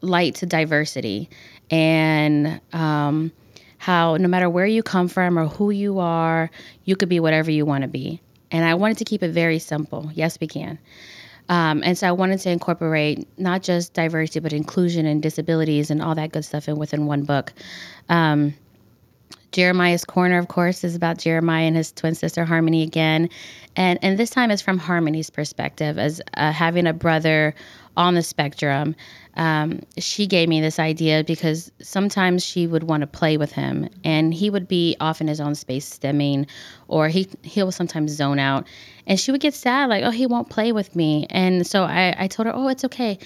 light 0.00 0.36
to 0.36 0.46
diversity 0.46 1.28
and 1.70 2.60
um, 2.72 3.32
how 3.78 4.16
no 4.16 4.28
matter 4.28 4.48
where 4.48 4.66
you 4.66 4.82
come 4.82 5.08
from 5.08 5.38
or 5.38 5.46
who 5.46 5.70
you 5.70 5.98
are, 5.98 6.50
you 6.84 6.96
could 6.96 7.08
be 7.08 7.20
whatever 7.20 7.50
you 7.50 7.66
want 7.66 7.82
to 7.82 7.88
be. 7.88 8.20
And 8.50 8.64
I 8.64 8.74
wanted 8.74 8.98
to 8.98 9.04
keep 9.04 9.22
it 9.22 9.32
very 9.32 9.58
simple. 9.58 10.10
Yes, 10.14 10.38
we 10.40 10.46
can. 10.46 10.78
Um, 11.48 11.82
and 11.84 11.96
so 11.96 12.06
I 12.06 12.12
wanted 12.12 12.40
to 12.40 12.50
incorporate 12.50 13.26
not 13.38 13.62
just 13.62 13.94
diversity, 13.94 14.40
but 14.40 14.52
inclusion 14.52 15.06
and 15.06 15.22
disabilities 15.22 15.90
and 15.90 16.02
all 16.02 16.14
that 16.14 16.32
good 16.32 16.44
stuff 16.44 16.68
in 16.68 16.76
within 16.76 17.06
one 17.06 17.22
book. 17.22 17.52
Um, 18.08 18.54
Jeremiah's 19.52 20.04
Corner, 20.04 20.38
of 20.38 20.48
course, 20.48 20.84
is 20.84 20.94
about 20.94 21.18
Jeremiah 21.18 21.66
and 21.66 21.76
his 21.76 21.92
twin 21.92 22.14
sister 22.14 22.44
Harmony 22.44 22.82
again, 22.82 23.30
and 23.76 23.98
and 24.02 24.18
this 24.18 24.30
time 24.30 24.50
is 24.50 24.60
from 24.60 24.78
Harmony's 24.78 25.30
perspective 25.30 25.98
as 25.98 26.20
uh, 26.34 26.52
having 26.52 26.86
a 26.86 26.92
brother 26.92 27.54
on 27.96 28.14
the 28.14 28.22
spectrum. 28.22 28.94
Um, 29.34 29.80
she 29.98 30.26
gave 30.26 30.48
me 30.48 30.60
this 30.60 30.78
idea 30.78 31.24
because 31.24 31.70
sometimes 31.80 32.44
she 32.44 32.66
would 32.66 32.82
want 32.82 33.02
to 33.02 33.06
play 33.06 33.36
with 33.36 33.52
him, 33.52 33.88
and 34.04 34.34
he 34.34 34.50
would 34.50 34.68
be 34.68 34.96
off 35.00 35.20
in 35.20 35.28
his 35.28 35.40
own 35.40 35.54
space 35.54 35.98
stimming, 35.98 36.46
or 36.86 37.08
he 37.08 37.28
he 37.42 37.62
will 37.62 37.72
sometimes 37.72 38.12
zone 38.12 38.38
out, 38.38 38.66
and 39.06 39.18
she 39.18 39.32
would 39.32 39.40
get 39.40 39.54
sad 39.54 39.88
like, 39.88 40.04
oh, 40.04 40.10
he 40.10 40.26
won't 40.26 40.50
play 40.50 40.72
with 40.72 40.94
me, 40.94 41.26
and 41.30 41.66
so 41.66 41.84
I 41.84 42.14
I 42.18 42.26
told 42.26 42.46
her, 42.46 42.54
oh, 42.54 42.68
it's 42.68 42.84
okay, 42.84 43.18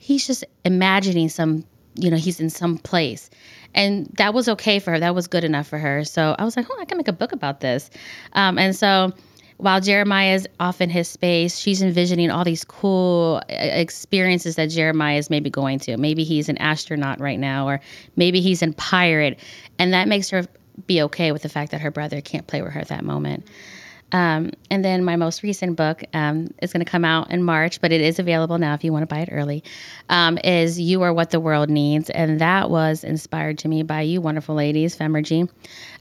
he's 0.00 0.26
just 0.26 0.44
imagining 0.64 1.28
some, 1.28 1.64
you 1.94 2.10
know, 2.10 2.16
he's 2.16 2.40
in 2.40 2.50
some 2.50 2.78
place 2.78 3.30
and 3.74 4.06
that 4.16 4.34
was 4.34 4.48
okay 4.48 4.78
for 4.78 4.92
her. 4.92 5.00
That 5.00 5.14
was 5.14 5.28
good 5.28 5.44
enough 5.44 5.68
for 5.68 5.78
her. 5.78 6.04
So 6.04 6.34
I 6.38 6.44
was 6.44 6.56
like, 6.56 6.66
oh, 6.70 6.76
I 6.80 6.84
can 6.84 6.96
make 6.98 7.08
a 7.08 7.12
book 7.12 7.32
about 7.32 7.60
this. 7.60 7.90
Um, 8.32 8.58
and 8.58 8.74
so 8.74 9.12
while 9.58 9.80
Jeremiah 9.80 10.34
is 10.34 10.48
off 10.58 10.80
in 10.80 10.90
his 10.90 11.08
space, 11.08 11.58
she's 11.58 11.82
envisioning 11.82 12.30
all 12.30 12.44
these 12.44 12.64
cool 12.64 13.42
uh, 13.48 13.54
experiences 13.54 14.56
that 14.56 14.66
Jeremiah 14.66 15.18
is 15.18 15.30
maybe 15.30 15.50
going 15.50 15.78
to. 15.80 15.96
Maybe 15.96 16.24
he's 16.24 16.48
an 16.48 16.58
astronaut 16.58 17.20
right 17.20 17.38
now, 17.38 17.68
or 17.68 17.80
maybe 18.16 18.40
he's 18.40 18.62
in 18.62 18.72
pirate, 18.72 19.38
and 19.78 19.92
that 19.92 20.08
makes 20.08 20.30
her 20.30 20.46
be 20.86 21.02
okay 21.02 21.30
with 21.30 21.42
the 21.42 21.48
fact 21.48 21.72
that 21.72 21.82
her 21.82 21.90
brother 21.90 22.20
can't 22.22 22.46
play 22.46 22.62
with 22.62 22.72
her 22.72 22.80
at 22.80 22.88
that 22.88 23.04
moment. 23.04 23.46
Um, 24.12 24.52
and 24.70 24.84
then 24.84 25.04
my 25.04 25.16
most 25.16 25.42
recent 25.42 25.76
book 25.76 26.02
um, 26.14 26.52
is 26.60 26.72
going 26.72 26.84
to 26.84 26.90
come 26.90 27.04
out 27.04 27.30
in 27.30 27.42
March, 27.42 27.80
but 27.80 27.92
it 27.92 28.00
is 28.00 28.18
available 28.18 28.58
now 28.58 28.74
if 28.74 28.82
you 28.82 28.92
want 28.92 29.02
to 29.02 29.06
buy 29.06 29.20
it 29.20 29.28
early. 29.30 29.62
Um, 30.08 30.38
is 30.42 30.80
"You 30.80 31.02
Are 31.02 31.12
What 31.12 31.30
the 31.30 31.40
World 31.40 31.70
Needs," 31.70 32.10
and 32.10 32.40
that 32.40 32.70
was 32.70 33.04
inspired 33.04 33.58
to 33.58 33.68
me 33.68 33.82
by 33.82 34.02
you, 34.02 34.20
wonderful 34.20 34.54
ladies, 34.54 34.96
Femergy, 34.96 35.48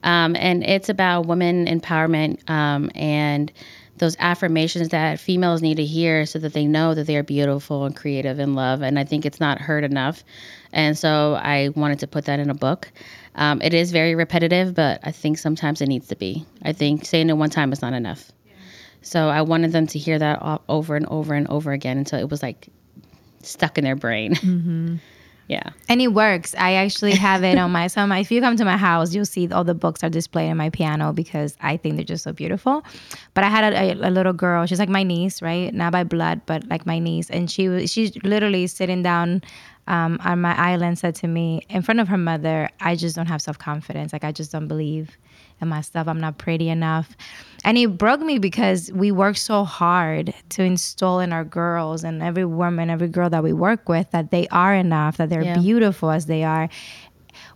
um, 0.04 0.36
and 0.36 0.63
it's 0.63 0.89
about 0.89 1.28
women 1.28 1.67
empowerment 1.67 2.50
um, 2.50 2.89
and 2.95 3.52
those 4.00 4.15
affirmations 4.17 4.89
that 4.89 5.19
females 5.19 5.62
need 5.62 5.76
to 5.76 5.86
hear 5.86 6.26
so 6.26 6.39
that 6.39 6.54
they 6.54 6.65
know 6.65 6.93
that 6.93 7.06
they 7.06 7.17
are 7.17 7.24
beautiful 7.24 7.86
and 7.86 7.95
creative 7.95 8.39
and 8.39 8.56
love. 8.56 8.82
And 8.82 8.98
I 8.98 9.04
think 9.04 9.26
it's 9.26 9.39
not 9.39 9.60
heard 9.60 9.84
enough. 9.84 10.24
And 10.72 10.98
so 10.98 11.34
I 11.34 11.70
wanted 11.70 12.00
to 12.00 12.08
put 12.08 12.26
that 12.26 12.40
in 12.40 12.50
a 12.50 12.54
book. 12.54 12.92
Um, 13.36 13.62
it 13.62 13.74
is 13.74 13.92
very 13.92 14.16
repetitive, 14.16 14.74
but 14.74 15.00
I 15.04 15.12
think 15.12 15.38
sometimes 15.38 15.82
it 15.82 15.88
needs 15.88 16.08
to 16.08 16.16
be. 16.16 16.46
I 16.64 16.74
think 16.74 17.06
saying 17.06 17.30
it 17.30 17.34
one 17.34 17.50
time 17.50 17.72
is 17.72 17.82
not 17.82 17.94
enough. 17.94 18.32
Yeah. 18.46 18.54
So 19.02 19.30
I 19.30 19.42
wanted 19.44 19.72
them 19.72 19.88
to 19.88 20.00
hear 20.00 20.20
that 20.20 20.62
over 20.68 20.96
and 20.96 21.06
over 21.08 21.34
and 21.34 21.48
over 21.48 21.72
again 21.72 21.98
until 21.98 22.20
it 22.20 22.30
was 22.30 22.44
like 22.44 22.70
stuck 23.42 23.78
in 23.78 23.84
their 23.84 23.96
brain. 23.96 24.36
Mm-hmm. 24.50 24.96
yeah. 25.48 25.70
And 25.88 26.02
it 26.02 26.10
works. 26.10 26.54
I 26.58 26.74
actually 26.74 27.14
have 27.16 27.44
it 27.44 27.58
on 27.58 27.72
my 27.72 27.88
so 27.88 28.06
my, 28.06 28.20
if 28.20 28.32
you 28.32 28.42
come 28.42 28.58
to 28.58 28.66
my 28.66 28.78
house, 28.78 29.16
you'll 29.16 29.26
see 29.26 29.48
all 29.50 29.64
the 29.64 29.74
books 29.74 30.04
are 30.04 30.10
displayed 30.10 30.52
on 30.52 30.58
my 30.58 30.70
piano 30.70 31.14
because 31.14 31.56
I 31.62 31.78
think 31.78 31.96
they're 31.96 32.04
just 32.04 32.24
so 32.24 32.34
beautiful. 32.34 32.84
But 33.34 33.44
I 33.46 33.50
had 33.50 33.74
a, 33.74 33.78
a, 33.78 34.10
a 34.10 34.12
little 34.12 34.34
girl. 34.34 34.66
She's 34.66 34.80
like 34.80 34.90
my 34.90 35.04
niece, 35.04 35.42
right? 35.42 35.74
Not 35.74 35.92
by 35.92 36.04
blood, 36.04 36.42
but 36.46 36.68
like 36.68 36.86
my 36.86 37.00
niece, 37.00 37.30
and 37.30 37.50
she 37.50 37.70
was 37.70 37.90
she's 37.90 38.16
literally 38.24 38.68
sitting 38.68 39.02
down 39.02 39.42
um, 39.89 40.19
on 40.23 40.39
my 40.39 40.56
island 40.56 40.99
said 40.99 41.15
to 41.15 41.28
me 41.28 41.62
in 41.67 41.82
front 41.82 41.99
of 41.99 42.08
her 42.08 42.17
mother, 42.17 42.69
I 42.80 42.95
just 42.95 43.15
don't 43.15 43.25
have 43.25 43.41
self 43.41 43.58
confidence. 43.58 44.13
Like, 44.13 44.23
I 44.23 44.32
just 44.32 44.52
don't 44.52 44.67
believe 44.67 45.17
in 45.62 45.67
myself. 45.67 46.08
I'm 46.08 46.21
not 46.21 46.38
pretty 46.38 46.69
enough. 46.69 47.17
And 47.65 47.78
it 47.78 47.97
broke 47.97 48.21
me 48.21 48.38
because 48.38 48.91
we 48.93 49.12
work 49.12 49.36
so 49.36 49.65
hard 49.65 50.34
to 50.49 50.63
install 50.63 51.19
in 51.19 51.34
our 51.34 51.43
girls 51.43 52.04
and 52.04 52.21
every 52.21 52.45
woman, 52.45 52.89
every 52.89 53.08
girl 53.08 53.30
that 53.32 53.43
we 53.43 53.52
work 53.52 53.89
with 53.89 54.10
that 54.12 54.32
they 54.32 54.47
are 54.49 54.75
enough, 54.75 55.17
that 55.17 55.30
they're 55.30 55.43
yeah. 55.43 55.58
beautiful 55.58 56.12
as 56.12 56.28
they 56.28 56.43
are. 56.43 56.69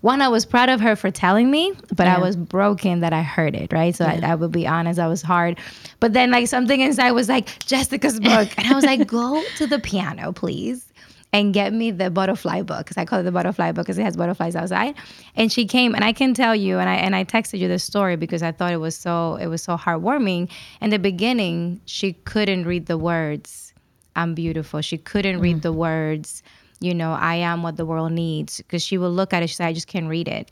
One, 0.01 0.21
I 0.21 0.27
was 0.27 0.45
proud 0.45 0.69
of 0.69 0.81
her 0.81 0.95
for 0.95 1.11
telling 1.11 1.49
me, 1.49 1.73
but 1.95 2.05
yeah. 2.07 2.17
I 2.17 2.19
was 2.19 2.35
broken 2.35 2.99
that 3.01 3.13
I 3.13 3.21
heard 3.21 3.55
it, 3.55 3.71
right? 3.71 3.95
So 3.95 4.05
yeah. 4.05 4.19
I, 4.23 4.31
I 4.31 4.35
would 4.35 4.51
be 4.51 4.67
honest, 4.67 4.99
I 4.99 5.07
was 5.07 5.21
hard. 5.21 5.59
But 5.99 6.13
then, 6.13 6.31
like, 6.31 6.47
something 6.47 6.79
inside 6.81 7.11
was 7.11 7.29
like, 7.29 7.59
Jessica's 7.59 8.19
book. 8.19 8.49
and 8.57 8.67
I 8.67 8.73
was 8.75 8.83
like, 8.83 9.07
go 9.07 9.41
to 9.57 9.67
the 9.67 9.79
piano, 9.79 10.33
please 10.33 10.92
and 11.33 11.53
get 11.53 11.73
me 11.73 11.91
the 11.91 12.09
butterfly 12.09 12.61
book 12.61 12.79
because 12.79 12.97
I 12.97 13.05
call 13.05 13.19
it 13.19 13.23
the 13.23 13.31
butterfly 13.31 13.71
book 13.71 13.85
because 13.85 13.97
it 13.97 14.03
has 14.03 14.15
butterflies 14.15 14.55
outside. 14.55 14.95
And 15.35 15.51
she 15.51 15.65
came, 15.65 15.95
and 15.95 16.05
I 16.05 16.13
can 16.13 16.33
tell 16.33 16.55
you, 16.55 16.79
and 16.79 16.87
I 16.87 16.95
and 16.95 17.15
I 17.15 17.25
texted 17.25 17.59
you 17.59 17.67
the 17.67 17.79
story 17.79 18.15
because 18.15 18.43
I 18.43 18.51
thought 18.51 18.71
it 18.71 18.77
was 18.77 18.95
so 18.95 19.35
it 19.35 19.47
was 19.47 19.61
so 19.61 19.75
heartwarming. 19.75 20.49
In 20.79 20.91
the 20.91 20.99
beginning, 20.99 21.81
she 21.85 22.13
couldn't 22.13 22.65
read 22.65 22.85
the 22.85 22.97
words. 22.97 23.73
I'm 24.15 24.35
beautiful. 24.35 24.81
She 24.81 24.97
couldn't 24.97 25.39
mm 25.39 25.41
read 25.41 25.61
the 25.63 25.73
words. 25.73 26.43
You 26.79 26.93
know, 26.93 27.13
I 27.13 27.35
am 27.35 27.63
what 27.63 27.77
the 27.77 27.85
world 27.85 28.11
needs 28.11 28.57
because 28.57 28.83
she 28.83 28.97
will 28.97 29.11
look 29.11 29.33
at 29.33 29.41
it. 29.41 29.47
She 29.47 29.55
said, 29.55 29.67
I 29.67 29.73
just 29.73 29.87
can't 29.87 30.07
read 30.07 30.27
it 30.27 30.51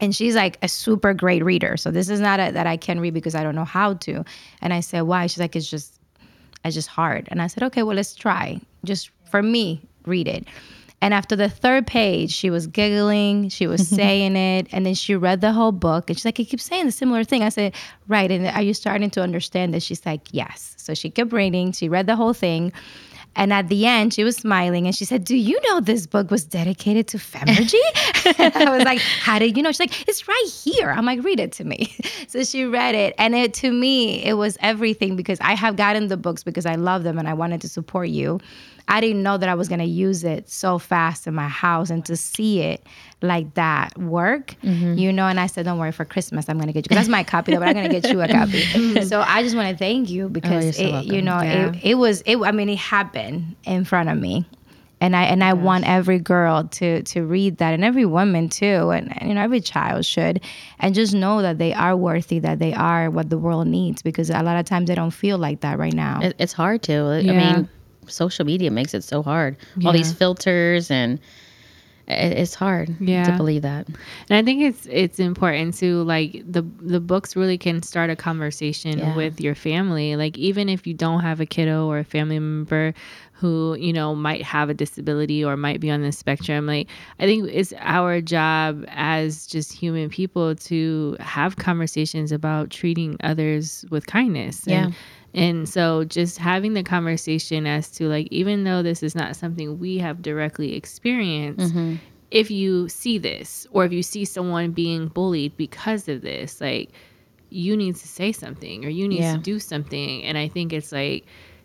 and 0.00 0.14
she's 0.16 0.34
like 0.34 0.58
a 0.62 0.68
super 0.68 1.14
great 1.14 1.44
reader. 1.44 1.76
So 1.76 1.90
this 1.90 2.08
is 2.08 2.20
not 2.20 2.40
a, 2.40 2.50
that 2.52 2.66
I 2.66 2.76
can 2.76 3.00
read 3.00 3.14
because 3.14 3.34
I 3.34 3.42
don't 3.42 3.54
know 3.54 3.64
how 3.64 3.94
to. 3.94 4.24
And 4.60 4.72
I 4.72 4.80
said, 4.80 5.02
why? 5.02 5.26
She's 5.26 5.38
like, 5.38 5.54
it's 5.54 5.68
just, 5.68 6.00
it's 6.64 6.74
just 6.74 6.88
hard. 6.88 7.28
And 7.30 7.40
I 7.42 7.46
said, 7.46 7.62
okay, 7.64 7.82
well, 7.82 7.96
let's 7.96 8.14
try. 8.14 8.60
Just 8.84 9.10
for 9.30 9.42
me, 9.42 9.82
read 10.06 10.28
it. 10.28 10.46
And 11.02 11.14
after 11.14 11.34
the 11.34 11.48
third 11.48 11.86
page, 11.86 12.30
she 12.30 12.50
was 12.50 12.66
giggling, 12.66 13.48
she 13.48 13.66
was 13.66 13.88
saying 13.96 14.36
it, 14.36 14.68
and 14.70 14.84
then 14.84 14.94
she 14.94 15.14
read 15.16 15.40
the 15.40 15.52
whole 15.52 15.72
book. 15.72 16.10
And 16.10 16.18
she's 16.18 16.24
like, 16.24 16.38
I 16.38 16.44
keep 16.44 16.60
saying 16.60 16.86
the 16.86 16.92
similar 16.92 17.24
thing. 17.24 17.42
I 17.42 17.48
said, 17.48 17.74
Right. 18.06 18.30
And 18.30 18.46
are 18.48 18.62
you 18.62 18.74
starting 18.74 19.10
to 19.10 19.22
understand 19.22 19.72
this? 19.72 19.82
She's 19.82 20.04
like, 20.04 20.22
Yes. 20.32 20.74
So 20.76 20.94
she 20.94 21.10
kept 21.10 21.32
reading, 21.32 21.72
she 21.72 21.88
read 21.88 22.06
the 22.06 22.16
whole 22.16 22.34
thing. 22.34 22.72
And 23.36 23.52
at 23.52 23.68
the 23.68 23.86
end, 23.86 24.12
she 24.12 24.24
was 24.24 24.36
smiling 24.36 24.86
and 24.86 24.94
she 24.94 25.04
said, 25.04 25.24
Do 25.24 25.36
you 25.36 25.58
know 25.62 25.80
this 25.80 26.06
book 26.06 26.30
was 26.30 26.44
dedicated 26.44 27.06
to 27.08 27.16
Femergy? 27.16 27.74
I 28.56 28.76
was 28.76 28.84
like, 28.84 28.98
How 28.98 29.38
did 29.38 29.56
you 29.56 29.62
know? 29.62 29.70
She's 29.70 29.80
like, 29.80 30.08
It's 30.08 30.26
right 30.28 30.46
here. 30.64 30.90
I'm 30.90 31.06
like, 31.06 31.22
Read 31.22 31.40
it 31.40 31.52
to 31.52 31.64
me. 31.64 31.94
So 32.28 32.44
she 32.44 32.64
read 32.64 32.94
it. 32.94 33.14
And 33.18 33.34
it 33.34 33.54
to 33.54 33.72
me, 33.72 34.22
it 34.22 34.34
was 34.34 34.56
everything 34.60 35.16
because 35.16 35.40
I 35.40 35.54
have 35.54 35.76
gotten 35.76 36.08
the 36.08 36.16
books 36.16 36.44
because 36.44 36.66
I 36.66 36.76
love 36.76 37.02
them 37.02 37.18
and 37.18 37.28
I 37.28 37.34
wanted 37.34 37.60
to 37.62 37.68
support 37.68 38.08
you. 38.08 38.38
I 38.90 39.00
didn't 39.00 39.22
know 39.22 39.38
that 39.38 39.48
I 39.48 39.54
was 39.54 39.68
going 39.68 39.78
to 39.78 39.84
use 39.86 40.24
it 40.24 40.50
so 40.50 40.78
fast 40.78 41.26
in 41.26 41.34
my 41.34 41.48
house 41.48 41.88
and 41.90 42.04
to 42.06 42.16
see 42.16 42.60
it 42.60 42.84
like 43.22 43.54
that 43.54 43.96
work, 43.96 44.56
Mm-hmm. 44.64 44.94
you 44.98 45.12
know. 45.12 45.26
And 45.26 45.38
I 45.38 45.46
said, 45.46 45.64
Don't 45.64 45.78
worry, 45.78 45.92
for 45.92 46.04
Christmas, 46.04 46.48
I'm 46.48 46.56
going 46.58 46.66
to 46.66 46.72
get 46.72 46.90
you. 46.90 46.94
That's 46.96 47.08
my 47.08 47.22
copy, 47.24 47.52
though, 47.52 47.60
but 47.60 47.68
I'm 47.68 47.74
going 47.74 47.88
to 47.90 48.00
get 48.00 48.10
you 48.12 48.20
a 48.20 48.28
copy. 48.28 48.60
so 49.06 49.20
I 49.20 49.42
just 49.42 49.54
want 49.56 49.70
to 49.70 49.76
thank 49.76 50.10
you 50.10 50.28
because, 50.28 50.66
Oh, 50.68 50.82
so 50.82 50.98
it, 50.98 51.04
you 51.06 51.22
know, 51.22 51.40
Yeah. 51.40 51.68
it, 51.72 51.84
it 51.84 51.94
was, 51.94 52.22
it, 52.26 52.36
I 52.38 52.50
mean, 52.52 52.68
it 52.68 52.78
happened 52.78 53.54
in 53.64 53.84
front 53.84 54.08
of 54.10 54.18
me. 54.18 54.44
And 55.02 55.16
I 55.16 55.22
and 55.22 55.42
I 55.42 55.54
want 55.54 55.88
every 55.88 56.18
girl 56.18 56.64
to 56.64 57.02
to 57.04 57.24
read 57.24 57.56
that, 57.56 57.72
and 57.72 57.82
every 57.82 58.04
woman 58.04 58.50
too, 58.50 58.90
and, 58.90 59.10
and 59.18 59.30
you 59.30 59.34
know 59.34 59.40
every 59.40 59.62
child 59.62 60.04
should, 60.04 60.42
and 60.78 60.94
just 60.94 61.14
know 61.14 61.40
that 61.40 61.56
they 61.56 61.72
are 61.72 61.96
worthy, 61.96 62.38
that 62.40 62.58
they 62.58 62.74
are 62.74 63.08
what 63.10 63.30
the 63.30 63.38
world 63.38 63.66
needs, 63.66 64.02
because 64.02 64.28
a 64.28 64.42
lot 64.42 64.58
of 64.60 64.66
times 64.66 64.88
they 64.88 64.94
don't 64.94 65.10
feel 65.10 65.38
like 65.38 65.60
that 65.60 65.78
right 65.78 65.94
now. 65.94 66.20
It, 66.22 66.36
it's 66.38 66.52
hard 66.52 66.82
to. 66.82 66.94
I 67.26 67.32
mean, 67.32 67.66
social 68.10 68.44
media 68.44 68.70
makes 68.70 68.94
it 68.94 69.02
so 69.04 69.22
hard. 69.22 69.56
All 69.84 69.92
these 69.92 70.12
filters 70.12 70.90
and 70.90 71.18
it's 72.12 72.56
hard 72.56 72.96
Yeah. 72.98 73.22
to 73.22 73.32
believe 73.36 73.62
that. 73.62 73.86
And 73.86 73.96
I 74.36 74.42
think 74.42 74.62
it's 74.62 74.84
it's 74.90 75.20
important 75.20 75.74
to 75.76 76.02
like 76.02 76.42
the 76.44 76.62
the 76.80 76.98
books 76.98 77.36
really 77.36 77.56
can 77.56 77.82
start 77.82 78.10
a 78.10 78.16
conversation 78.16 78.98
Yeah. 78.98 79.14
with 79.14 79.40
your 79.40 79.54
family. 79.54 80.16
Like 80.16 80.36
even 80.36 80.68
if 80.68 80.88
you 80.88 80.94
don't 80.94 81.20
have 81.20 81.40
a 81.40 81.46
kiddo 81.46 81.86
or 81.86 81.98
a 81.98 82.04
family 82.04 82.40
member 82.40 82.94
who 83.32 83.76
you 83.78 83.92
know 83.92 84.14
might 84.16 84.42
have 84.42 84.68
a 84.70 84.74
disability 84.74 85.44
or 85.44 85.56
might 85.56 85.78
be 85.78 85.88
on 85.88 86.02
the 86.02 86.10
spectrum, 86.10 86.66
like 86.66 86.88
I 87.20 87.26
think 87.26 87.48
it's 87.48 87.72
our 87.78 88.20
job 88.20 88.84
as 88.88 89.46
just 89.46 89.70
human 89.72 90.08
people 90.10 90.56
to 90.56 91.16
have 91.20 91.58
conversations 91.58 92.32
about 92.32 92.70
treating 92.70 93.18
others 93.22 93.84
with 93.90 94.06
kindness. 94.08 94.66
And, 94.66 94.94
and 95.34 95.68
so 95.68 96.04
just 96.04 96.38
having 96.38 96.74
the 96.74 96.82
conversation 96.82 97.66
as 97.66 97.90
to 97.90 98.08
like 98.08 98.26
even 98.30 98.64
though 98.64 98.82
this 98.82 99.02
is 99.02 99.14
not 99.14 99.36
something 99.36 99.78
we 99.78 99.98
have 99.98 100.22
directly 100.22 100.74
experienced 100.74 101.72
mm-hmm. 101.74 101.94
if 102.30 102.50
you 102.50 102.88
see 102.88 103.16
this 103.18 103.66
or 103.70 103.84
if 103.84 103.92
you 103.92 104.02
see 104.02 104.24
someone 104.24 104.72
being 104.72 105.08
bullied 105.08 105.56
because 105.56 106.08
of 106.08 106.22
this 106.22 106.60
like 106.60 106.90
you 107.50 107.76
need 107.76 107.96
to 107.96 108.08
say 108.08 108.32
something 108.32 108.84
or 108.84 108.88
you 108.88 109.06
need 109.08 109.20
Yeah. 109.20 109.34
to 109.34 109.38
do 109.38 109.58
something 109.58 110.22
and 110.24 110.36
i 110.38 110.48
think 110.48 110.72
it's 110.72 110.92
like 110.92 111.24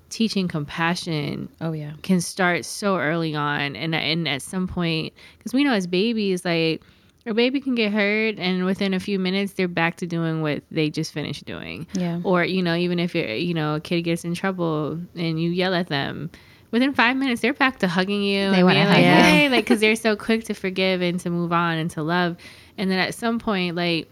teaching 0.09 0.47
compassion 0.47 1.49
Oh 1.59 1.71
yeah. 1.71 1.93
can 2.03 2.21
start 2.21 2.65
so 2.65 2.97
early 2.97 3.33
on 3.35 3.75
and 3.75 3.95
and 3.95 4.27
at 4.27 4.41
some 4.43 4.67
point 4.67 5.13
because 5.37 5.53
we 5.53 5.63
know 5.63 5.73
as 5.73 5.87
babies 5.87 6.45
like 6.45 6.81
a 7.27 7.33
baby 7.33 7.59
can 7.59 7.73
get 7.75 7.91
hurt 7.91 8.35
and 8.37 8.65
within 8.65 8.93
a 8.93 8.99
few 8.99 9.17
minutes 9.19 9.53
they're 9.53 9.67
back 9.67 9.97
to 9.97 10.05
doing 10.07 10.41
what 10.41 10.63
they 10.71 10.89
just 10.89 11.11
finished 11.11 11.45
doing 11.45 11.87
Yeah. 11.93 12.19
or 12.23 12.43
you 12.45 12.61
know 12.61 12.75
even 12.75 12.99
if 12.99 13.15
you're 13.15 13.27
you 13.33 13.53
know 13.53 13.75
a 13.75 13.79
kid 13.79 14.01
gets 14.03 14.23
in 14.23 14.33
trouble 14.35 14.99
and 15.15 15.41
you 15.41 15.49
yell 15.49 15.73
at 15.73 15.87
them 15.87 16.29
within 16.71 16.93
five 16.93 17.15
minutes 17.17 17.41
they're 17.41 17.53
back 17.53 17.79
to 17.79 17.87
hugging 17.87 18.21
you 18.23 18.51
They 18.51 18.63
wanna 18.63 18.75
being 18.75 18.85
hug 18.87 18.95
like 18.97 19.43
you. 19.43 19.49
like 19.49 19.65
because 19.65 19.79
they're 19.79 19.95
so 19.95 20.15
quick 20.27 20.43
to 20.45 20.53
forgive 20.53 21.01
and 21.01 21.19
to 21.21 21.29
move 21.29 21.51
on 21.51 21.77
and 21.77 21.89
to 21.91 22.03
love 22.03 22.37
and 22.77 22.91
then 22.91 22.99
at 22.99 23.15
some 23.15 23.39
point 23.39 23.75
like 23.75 24.09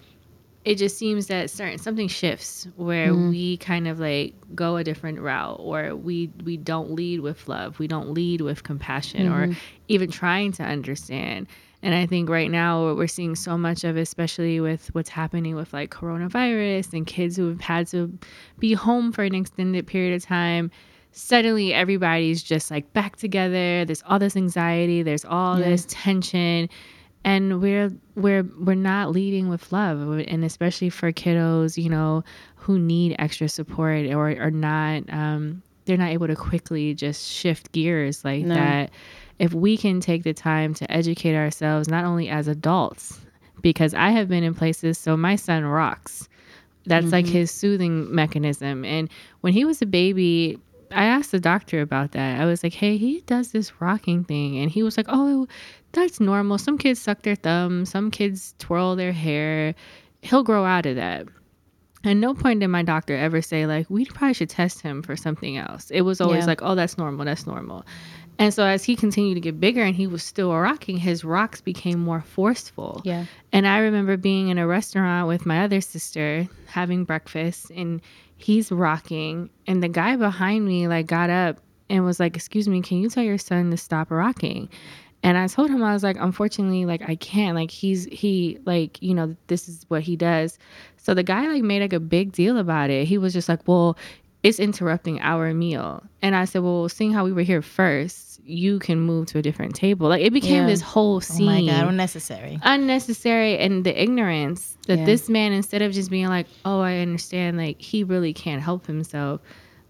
it 0.65 0.75
just 0.75 0.97
seems 0.97 1.27
that 1.27 1.49
certain 1.49 1.77
something 1.77 2.07
shifts 2.07 2.67
where 2.77 3.09
Mm-hmm. 3.09 3.29
we 3.31 3.57
kind 3.57 3.85
of 3.87 3.99
like 3.99 4.33
go 4.55 4.77
a 4.77 4.83
different 4.83 5.19
route 5.19 5.57
or 5.59 5.93
we 5.95 6.31
we 6.45 6.55
don't 6.57 6.91
lead 6.91 7.19
with 7.19 7.47
love 7.49 7.77
we 7.79 7.87
don't 7.87 8.11
lead 8.13 8.39
with 8.41 8.63
compassion 8.63 9.27
Mm-hmm. 9.29 9.51
or 9.51 9.55
even 9.89 10.09
trying 10.09 10.53
to 10.53 10.63
understand 10.63 11.47
and 11.83 11.93
i 11.93 12.07
think 12.07 12.27
right 12.27 12.49
now 12.49 12.83
what 12.83 12.97
we're 12.97 13.05
seeing 13.05 13.35
so 13.35 13.55
much 13.55 13.83
of 13.83 13.95
especially 13.95 14.59
with 14.59 14.87
what's 14.95 15.09
happening 15.09 15.55
with 15.55 15.71
like 15.73 15.91
coronavirus 15.91 16.93
and 16.93 17.05
kids 17.05 17.37
who 17.37 17.47
have 17.49 17.61
had 17.61 17.85
to 17.85 18.11
be 18.57 18.73
home 18.73 19.11
for 19.11 19.23
an 19.23 19.35
extended 19.35 19.85
period 19.85 20.15
of 20.15 20.23
time 20.23 20.71
suddenly 21.13 21.73
everybody's 21.73 22.43
just 22.43 22.69
like 22.69 22.91
back 22.93 23.15
together. 23.15 23.85
There's 23.85 24.03
all 24.05 24.19
this 24.19 24.35
anxiety. 24.35 25.03
There's 25.03 25.23
all 25.23 25.55
this 25.55 25.85
tension. 25.89 26.67
And 27.23 27.61
we're 27.61 27.91
we're 28.15 28.43
we're 28.59 28.75
not 28.75 29.11
leading 29.11 29.47
with 29.47 29.71
love. 29.71 30.19
And 30.27 30.43
especially 30.43 30.89
for 30.89 31.13
kiddos 31.13 31.81
you 31.81 31.89
know 31.89 32.23
who 32.55 32.77
need 32.77 33.15
extra 33.19 33.47
support 33.47 34.07
or 34.07 34.29
are 34.29 34.51
not 34.51 35.03
um 35.09 35.61
they're 35.85 35.97
not 35.97 36.09
able 36.09 36.27
to 36.27 36.35
quickly 36.35 36.93
just 36.93 37.29
shift 37.29 37.71
gears 37.71 38.23
like 38.23 38.45
No. 38.45 38.55
that 38.55 38.91
if 39.39 39.53
we 39.53 39.77
can 39.77 39.99
take 39.99 40.23
the 40.23 40.33
time 40.33 40.73
to 40.75 40.91
educate 40.91 41.35
ourselves 41.35 41.87
not 41.87 42.05
only 42.05 42.29
as 42.29 42.47
adults 42.47 43.19
because 43.61 43.93
i 43.93 44.11
have 44.11 44.27
been 44.27 44.43
in 44.43 44.53
places 44.53 44.97
so 44.97 45.17
my 45.17 45.35
son 45.35 45.63
rocks 45.65 46.27
that's 46.85 47.11
like 47.11 47.25
mm-hmm. 47.25 47.33
his 47.33 47.51
soothing 47.51 48.13
mechanism 48.13 48.83
and 48.83 49.09
when 49.41 49.53
he 49.53 49.65
was 49.65 49.81
a 49.81 49.85
baby 49.85 50.59
I 50.95 51.05
asked 51.05 51.31
the 51.31 51.39
doctor 51.39 51.81
about 51.81 52.11
that. 52.11 52.39
I 52.39 52.45
was 52.45 52.63
like, 52.63 52.73
"Hey, 52.73 52.97
he 52.97 53.21
does 53.21 53.51
this 53.51 53.81
rocking 53.81 54.23
thing," 54.23 54.57
and 54.57 54.69
he 54.69 54.83
was 54.83 54.95
like, 54.95 55.07
"Oh, 55.09 55.47
that's 55.91 56.19
normal. 56.19 56.57
Some 56.57 56.77
kids 56.77 57.01
suck 57.01 57.23
their 57.23 57.35
thumbs. 57.35 57.89
Some 57.89 58.11
kids 58.11 58.53
twirl 58.59 58.95
their 58.95 59.11
hair. 59.11 59.73
He'll 60.21 60.43
grow 60.43 60.65
out 60.65 60.85
of 60.85 60.95
that." 60.97 61.27
At 62.05 62.17
no 62.17 62.33
point 62.33 62.59
did 62.59 62.67
my 62.67 62.83
doctor 62.83 63.15
ever 63.15 63.41
say 63.41 63.65
like, 63.65 63.89
"We 63.89 64.05
probably 64.05 64.33
should 64.33 64.49
test 64.49 64.81
him 64.81 65.01
for 65.01 65.15
something 65.15 65.57
else." 65.57 65.89
It 65.89 66.01
was 66.01 66.19
always 66.19 66.39
Yeah. 66.41 66.47
like, 66.47 66.61
"Oh, 66.61 66.75
that's 66.75 66.97
normal. 66.97 67.23
That's 67.25 67.47
normal." 67.47 67.85
And 68.39 68.53
so 68.53 68.65
as 68.65 68.83
he 68.83 68.95
continued 68.95 69.35
to 69.35 69.41
get 69.41 69.59
bigger 69.59 69.83
and 69.83 69.95
he 69.95 70.07
was 70.07 70.23
still 70.23 70.51
rocking, 70.53 70.97
his 70.97 71.23
rocks 71.23 71.61
became 71.61 71.99
more 71.99 72.21
forceful. 72.21 73.01
Yeah. 73.05 73.25
And 73.51 73.67
I 73.67 73.77
remember 73.77 74.17
being 74.17 74.49
in 74.49 74.57
a 74.57 74.65
restaurant 74.67 75.27
with 75.27 75.45
my 75.45 75.63
other 75.63 75.81
sister 75.81 76.47
having 76.65 77.03
breakfast 77.05 77.71
and 77.75 78.01
he's 78.37 78.71
rocking 78.71 79.49
and 79.67 79.81
the 79.83 79.87
guy 79.87 80.15
behind 80.15 80.65
me 80.65 80.87
like 80.87 81.05
got 81.05 81.29
up 81.29 81.59
and 81.89 82.03
was 82.03 82.19
like, 82.19 82.35
"Excuse 82.35 82.67
me, 82.67 82.81
can 82.81 82.97
you 82.97 83.09
tell 83.09 83.23
your 83.23 83.37
son 83.37 83.69
to 83.71 83.77
stop 83.77 84.09
rocking?" 84.11 84.67
And 85.23 85.37
I 85.37 85.47
told 85.47 85.69
him 85.69 85.81
I 85.83 85.93
was 85.93 86.03
like, 86.03 86.17
"Unfortunately, 86.19 86.85
like 86.85 87.01
I 87.07 87.15
can't. 87.15 87.55
Like 87.55 87.71
he's 87.71 88.05
he 88.05 88.59
like, 88.65 89.01
you 89.01 89.13
know, 89.15 89.35
this 89.47 89.69
is 89.69 89.85
what 89.87 90.01
he 90.03 90.15
does." 90.17 90.59
So 90.97 91.13
the 91.13 91.23
guy 91.23 91.47
like 91.47 91.63
made 91.63 91.81
like 91.81 91.93
a 91.93 91.99
big 91.99 92.31
deal 92.33 92.57
about 92.57 92.89
it. 92.89 93.07
He 93.07 93.17
was 93.17 93.31
just 93.33 93.47
like, 93.49 93.65
"Well, 93.67 93.97
it's 94.43 94.59
interrupting 94.59 95.21
our 95.21 95.53
meal." 95.53 96.03
And 96.21 96.35
I 96.35 96.45
said, 96.45 96.61
"Well, 96.63 96.89
seeing 96.89 97.13
how 97.13 97.23
we 97.23 97.31
were 97.31 97.41
here 97.43 97.61
first, 97.61 98.41
you 98.45 98.79
can 98.79 98.99
move 98.99 99.27
to 99.27 99.37
a 99.37 99.41
different 99.41 99.75
table." 99.75 100.09
Like 100.09 100.21
it 100.21 100.33
became 100.33 100.63
Yeah. 100.63 100.67
this 100.67 100.81
whole 100.81 101.21
scene. 101.21 101.47
oh 101.47 101.51
my 101.51 101.65
God, 101.71 101.87
unnecessary. 101.87 102.59
unnecessary 102.61 103.57
and 103.57 103.85
the 103.85 104.01
ignorance 104.01 104.77
that 104.87 104.99
Yeah. 104.99 105.05
this 105.05 105.29
man 105.29 105.53
instead 105.53 105.81
of 105.81 105.93
just 105.93 106.09
being 106.11 106.27
like 106.27 106.47
oh 106.65 106.81
i 106.81 106.97
understand 106.97 107.57
like 107.57 107.81
he 107.81 108.03
really 108.03 108.33
can't 108.33 108.61
help 108.61 108.85
himself 108.85 109.39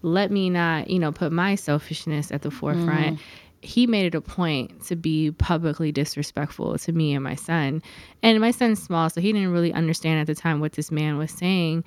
let 0.02 0.30
me 0.30 0.50
not 0.50 0.88
you 0.88 1.00
know 1.00 1.10
put 1.10 1.32
my 1.32 1.56
selfishness 1.56 2.30
at 2.30 2.42
the 2.42 2.50
forefront 2.52 3.16
mm. 3.16 3.18
He 3.64 3.86
made 3.86 4.06
it 4.06 4.14
a 4.14 4.20
point 4.20 4.84
to 4.86 4.96
be 4.96 5.30
publicly 5.32 5.90
disrespectful 5.92 6.78
to 6.78 6.92
me 6.92 7.14
and 7.14 7.24
my 7.24 7.34
son. 7.34 7.82
And 8.22 8.40
my 8.40 8.50
son's 8.50 8.82
small 8.82 9.10
so 9.10 9.20
he 9.20 9.32
didn't 9.32 9.52
really 9.52 9.72
understand 9.72 10.20
at 10.20 10.26
the 10.26 10.34
time 10.34 10.60
what 10.60 10.72
this 10.72 10.90
man 10.90 11.18
was 11.18 11.30
saying 11.30 11.84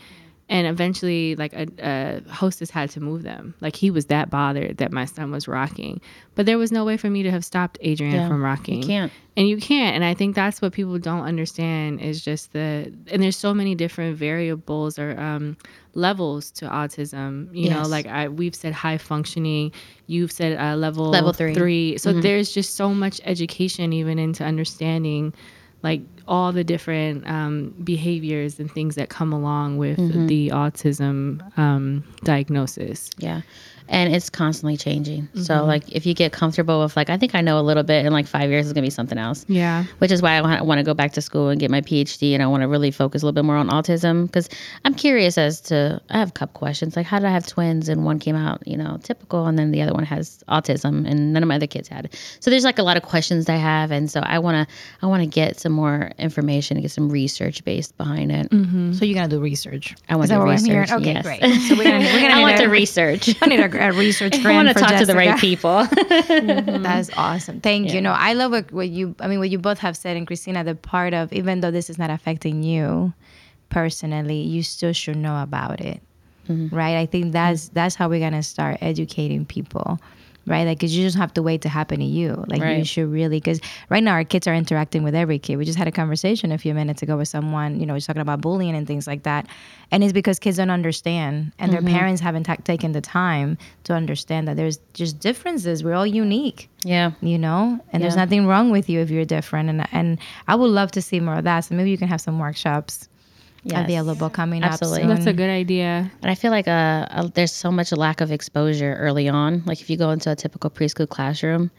and 0.50 0.66
eventually 0.66 1.36
like 1.36 1.54
a, 1.54 1.68
a 1.80 2.32
hostess 2.32 2.70
had 2.70 2.90
to 2.92 3.00
move 3.02 3.24
them. 3.24 3.54
Like 3.60 3.76
he 3.76 3.92
was 3.92 4.06
that 4.06 4.30
bothered 4.30 4.78
that 4.78 4.92
my 4.92 5.06
son 5.06 5.30
was 5.32 5.48
rocking. 5.48 6.00
But 6.36 6.46
there 6.46 6.58
was 6.58 6.72
no 6.72 6.86
way 6.86 6.96
for 6.98 7.10
me 7.10 7.24
to 7.24 7.32
have 7.32 7.44
stopped 7.44 7.78
adrian 7.82 8.14
Yeah, 8.16 8.28
from 8.28 8.42
rocking. 8.42 8.82
You 8.82 8.88
can't. 8.88 9.12
and 9.36 9.48
you 9.50 9.58
can't. 9.58 9.96
And 9.96 10.06
i 10.06 10.14
think 10.14 10.36
that's 10.36 10.62
what 10.62 10.72
people 10.74 10.98
don't 11.00 11.24
understand 11.24 12.00
is 12.00 12.24
just 12.24 12.54
the 12.54 12.93
and 13.12 13.22
there's 13.22 13.36
so 13.36 13.54
many 13.54 13.76
different 13.76 14.18
variables 14.18 14.98
or 14.98 15.20
um, 15.20 15.58
levels 15.95 16.52
to 16.52 16.66
autism. 16.68 17.50
You 17.54 17.70
know 17.72 17.82
like 17.84 18.08
I, 18.08 18.30
we've 18.30 18.56
said 18.56 18.74
high 18.74 18.98
functioning. 18.98 19.72
You've 20.06 20.32
said 20.32 20.58
uh, 20.58 20.76
level 20.78 21.06
Level 21.10 21.34
three. 21.34 21.52
Mm-hmm. 21.52 21.60
three. 21.60 21.98
So 21.98 22.14
there's 22.14 22.54
just 22.54 22.76
so 22.76 22.93
much 22.93 23.20
education 23.26 23.91
even 23.91 24.18
into 24.20 24.43
understanding 24.45 25.34
like 25.84 26.01
all 26.28 26.51
the 26.51 26.63
different 26.63 27.25
um, 27.30 27.73
behaviors 27.84 28.59
and 28.59 28.69
things 28.71 28.95
that 28.95 29.09
come 29.09 29.32
along 29.32 29.78
with 29.78 29.97
Mm-hmm. 29.99 30.28
the 30.28 30.49
autism 30.49 31.57
um, 31.57 32.03
diagnosis 32.23 33.09
Yeah. 33.17 33.41
And 33.90 34.14
it's 34.14 34.30
constantly 34.30 34.78
changing. 34.78 35.28
So 35.36 35.56
mm-hmm. 35.56 35.68
like 35.68 35.92
if 35.92 36.06
you 36.06 36.14
get 36.14 36.32
comfortable 36.32 36.82
with 36.82 36.96
like 36.96 37.10
I 37.10 37.18
think 37.18 37.36
I 37.36 37.42
know 37.42 37.60
a 37.60 37.62
little 37.62 37.84
bit 37.84 38.06
in 38.06 38.14
like 38.14 38.28
5 38.28 38.50
years 38.50 38.66
it's 38.66 38.74
going 38.74 38.84
to 38.84 38.86
be 38.86 38.90
something 38.90 39.18
else. 39.18 39.46
Yeah. 39.48 39.86
Which 40.00 40.12
is 40.12 40.22
why 40.22 40.38
I 40.38 40.62
want 40.62 40.80
to 40.80 40.84
go 40.84 40.94
back 40.94 41.14
to 41.14 41.22
school 41.22 41.50
and 41.50 41.60
get 41.60 41.72
my 41.72 41.82
PhD 41.82 42.34
and 42.34 42.44
I 42.44 42.48
want 42.48 42.62
to 42.62 42.68
really 42.68 42.92
focus 42.92 43.22
a 43.22 43.26
little 43.26 43.36
bit 43.36 43.46
more 43.46 43.56
on 43.56 43.70
autism 43.70 44.32
cuz 44.32 44.50
I'm 44.86 44.94
curious 44.94 45.38
as 45.38 45.62
to 45.62 46.02
I 46.10 46.18
have 46.18 46.30
a 46.30 46.34
couple 46.34 46.58
questions 46.58 46.96
like 46.96 47.06
how 47.06 47.20
did 47.20 47.26
I 47.26 47.32
have 47.32 47.48
twins 47.48 47.90
and 47.90 48.06
one 48.06 48.20
came 48.20 48.36
out, 48.36 48.66
you 48.68 48.78
know, 48.78 49.00
typical 49.04 49.46
and 49.46 49.58
then 49.58 49.72
the 49.72 49.82
other 49.82 49.94
one 49.94 50.04
has 50.04 50.44
autism 50.50 51.08
and 51.10 51.34
none 51.34 51.44
of 51.44 51.50
my 51.50 51.56
other 51.56 51.68
kids 51.68 51.88
had 51.88 52.06
it. 52.06 52.20
So 52.40 52.52
there's 52.52 52.64
like 52.64 52.80
a 52.80 52.84
lot 52.84 52.98
of 52.98 53.04
questions 53.04 53.50
I 53.50 53.56
have 53.56 53.92
and 53.92 54.10
so 54.10 54.22
I 54.22 54.40
want 54.40 54.68
to 54.68 54.76
I 55.02 55.08
want 55.08 55.24
to 55.24 55.28
get 55.28 55.60
some 55.60 55.72
more 55.72 56.12
information 56.18 56.78
and 56.78 56.84
get 56.84 56.92
some 56.92 57.10
research 57.10 57.64
based 57.64 57.98
behind 57.98 58.32
it. 58.32 58.50
Mm-hmm. 58.50 58.94
So 58.94 59.06
you're 59.06 59.16
gonna 59.16 59.28
do 59.28 59.40
research. 59.40 59.96
I 60.10 60.16
want 60.16 60.26
Is 60.26 60.30
to 60.32 60.40
what 60.40 60.50
I'm 60.50 60.56
research. 60.56 60.92
Okay, 60.92 61.14
yes. 61.14 61.24
great. 61.24 61.42
So 61.68 61.76
we're 61.76 61.84
gonna, 61.84 62.06
we're 62.06 62.30
I 62.38 62.42
want 62.42 62.60
a, 62.60 62.64
to 62.64 62.70
research. 62.70 63.36
I 63.42 63.48
need 63.48 63.60
a, 63.60 63.70
a 63.78 63.91
research 63.91 64.36
I 64.36 64.41
grant 64.41 64.55
want 64.55 64.67
to 64.69 64.73
for 64.73 64.80
talk 64.80 64.99
to 64.99 65.05
the 65.05 65.15
right 65.15 65.39
Jessica. 65.39 65.41
people. 65.41 65.88
Mm-hmm. 66.38 66.84
That's 66.84 67.09
awesome. 67.17 67.61
Thank 67.61 67.93
you. 67.93 68.01
No, 68.01 68.11
I 68.11 68.34
love 68.34 68.51
what, 68.51 68.71
what 68.71 68.89
you. 68.89 69.15
I 69.19 69.28
mean, 69.28 69.39
what 69.39 69.49
you 69.49 69.57
both 69.57 69.80
have 69.80 69.97
said, 69.97 70.17
and 70.17 70.28
Christina, 70.28 70.63
the 70.63 70.75
part 70.75 71.13
of 71.13 71.32
even 71.34 71.61
though 71.61 71.71
this 71.71 71.89
is 71.89 71.97
not 71.97 72.09
affecting 72.09 72.63
you 72.63 73.13
personally, 73.69 74.41
you 74.41 74.63
still 74.63 74.93
should 74.93 75.17
know 75.17 75.41
about 75.41 75.82
it, 75.82 76.01
mm-hmm. 76.47 76.75
right? 76.75 76.97
I 76.97 77.05
think 77.05 77.34
that's 77.34 77.69
mm. 77.69 77.73
that's 77.73 77.95
how 77.95 78.09
we're 78.09 78.19
gonna 78.19 78.43
start 78.43 78.78
educating 78.82 79.45
people, 79.45 79.99
right? 80.48 80.66
Like, 80.66 80.80
cause 80.80 80.93
you 80.93 81.06
just 81.06 81.18
have 81.18 81.34
to 81.34 81.43
wait 81.43 81.62
to 81.62 81.70
happen 81.70 82.00
to 82.00 82.06
you. 82.06 82.43
Like, 82.48 82.62
you 82.78 82.86
should 82.86 83.12
really, 83.12 83.39
cause 83.41 83.60
right 83.89 84.04
now 84.04 84.14
our 84.14 84.24
kids 84.24 84.48
are 84.48 84.56
interacting 84.56 85.04
with 85.04 85.14
every 85.14 85.39
kid. 85.39 85.58
We 85.58 85.66
just 85.66 85.78
had 85.78 85.88
a 85.88 85.91
conversation 85.91 86.52
a 86.52 86.58
few 86.58 86.74
minutes 86.74 87.02
ago 87.02 87.18
with 87.18 87.28
someone, 87.28 87.80
you 87.80 87.86
know, 87.86 87.93
was 87.93 88.08
talking 88.08 88.22
about 88.22 88.41
bullying 88.41 88.76
and 88.76 88.88
things 88.88 89.06
like 89.06 89.24
that, 89.24 89.48
and 89.91 90.04
it's 90.04 90.14
because 90.14 90.39
kids 90.39 90.58
don't 90.58 90.70
understand, 90.70 91.52
and 91.60 91.72
their 91.72 91.82
mm-hmm. 91.82 91.95
parents 91.95 92.22
haven't 92.22 92.43
ta 92.43 92.56
taken 92.64 92.93
the 92.93 93.02
time 93.02 93.58
to 93.84 93.93
understand 93.93 94.48
that 94.48 94.56
there's 94.56 94.80
just 94.93 95.20
differences. 95.20 95.84
We're 95.84 95.93
all 95.93 96.08
unique 96.08 96.70
yeah. 96.88 97.12
you 97.22 97.38
know 97.38 97.80
and 97.91 98.04
there's 98.04 98.16
nothing 98.16 98.48
wrong 98.48 98.72
with 98.72 98.89
you 98.89 99.00
if 99.00 99.10
you're 99.10 99.26
different 99.26 99.70
and 99.70 99.88
and 99.91 100.20
i 100.48 100.56
would 100.56 100.70
love 100.70 100.91
to 100.91 101.02
see 101.02 101.20
more 101.20 101.36
of 101.36 101.43
that 101.43 101.62
so 101.62 101.76
maybe 101.76 101.89
you 101.89 101.98
can 101.98 102.08
have 102.08 102.22
some 102.22 102.39
workshops 102.39 103.10
Yes. 103.64 103.84
available 103.84 104.30
coming 104.30 104.64
Absolutely. 104.64 105.01
up 105.01 105.08
soon. 105.08 105.16
That's 105.16 105.28
a 105.28 105.34
good 105.34 105.49
idea. 105.49 106.10
And 106.22 106.32
I 106.32 106.36
feel 106.36 106.51
like 106.51 106.68
uh, 106.68 107.05
uh, 107.10 107.30
there's 107.34 107.51
so 107.51 107.72
much 107.72 107.91
lack 107.91 108.22
of 108.22 108.32
exposure 108.32 108.95
early 108.95 109.28
on. 109.28 109.64
Like 109.66 109.82
if 109.82 109.89
you 109.89 109.97
go 109.97 110.12
into 110.12 110.32
a 110.32 110.36
typical 110.36 110.70
preschool 110.70 111.10
classroom, 111.10 111.72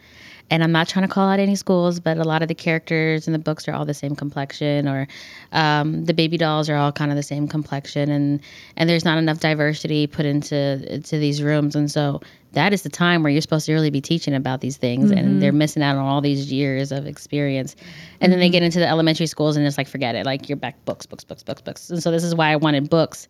and 0.50 0.62
I'm 0.62 0.72
not 0.72 0.88
trying 0.88 1.06
to 1.06 1.12
call 1.12 1.28
out 1.28 1.40
any 1.40 1.56
schools, 1.56 2.00
but 2.00 2.18
a 2.18 2.24
lot 2.24 2.42
of 2.42 2.48
the 2.48 2.54
characters 2.54 3.26
in 3.26 3.32
the 3.32 3.38
books 3.38 3.68
are 3.68 3.72
all 3.72 3.84
the 3.84 3.94
same 3.94 4.16
complexion, 4.16 4.88
or 4.88 5.06
um, 5.52 6.04
the 6.04 6.14
baby 6.14 6.36
dolls 6.36 6.68
are 6.68 6.76
all 6.76 6.92
kind 6.92 7.10
of 7.10 7.16
the 7.16 7.22
same 7.22 7.48
complexion, 7.48 8.10
and 8.10 8.40
and 8.76 8.88
there's 8.88 9.04
not 9.04 9.18
enough 9.18 9.40
diversity 9.40 10.06
put 10.06 10.26
into 10.26 10.56
into 10.92 11.18
these 11.18 11.42
rooms, 11.42 11.76
and 11.76 11.90
so 11.90 12.20
that 12.52 12.72
is 12.72 12.82
the 12.82 12.88
time 12.88 13.22
where 13.22 13.30
you're 13.30 13.42
supposed 13.42 13.66
to 13.66 13.74
really 13.74 13.90
be 13.90 14.00
teaching 14.00 14.34
about 14.34 14.60
these 14.60 14.78
things, 14.78 15.10
and 15.10 15.42
they're 15.42 15.52
missing 15.52 15.82
out 15.82 15.96
on 15.96 16.04
all 16.04 16.20
these 16.20 16.50
years 16.50 16.92
of 16.92 17.06
experience, 17.06 17.76
and 18.20 18.32
then 18.32 18.40
they 18.40 18.48
get 18.48 18.62
into 18.62 18.78
the 18.78 18.88
elementary 18.88 19.26
schools 19.26 19.56
and 19.56 19.66
it's 19.66 19.76
like 19.76 19.88
forget 19.88 20.14
it, 20.14 20.24
like 20.24 20.48
you're 20.48 20.56
back 20.56 20.82
books, 20.84 21.04
books, 21.04 21.24
books, 21.24 21.42
books, 21.42 21.60
books, 21.60 21.90
and 21.90 22.02
so 22.02 22.10
this 22.10 22.24
is 22.24 22.34
why 22.34 22.50
I 22.50 22.56
wanted 22.56 22.88
books 22.88 23.28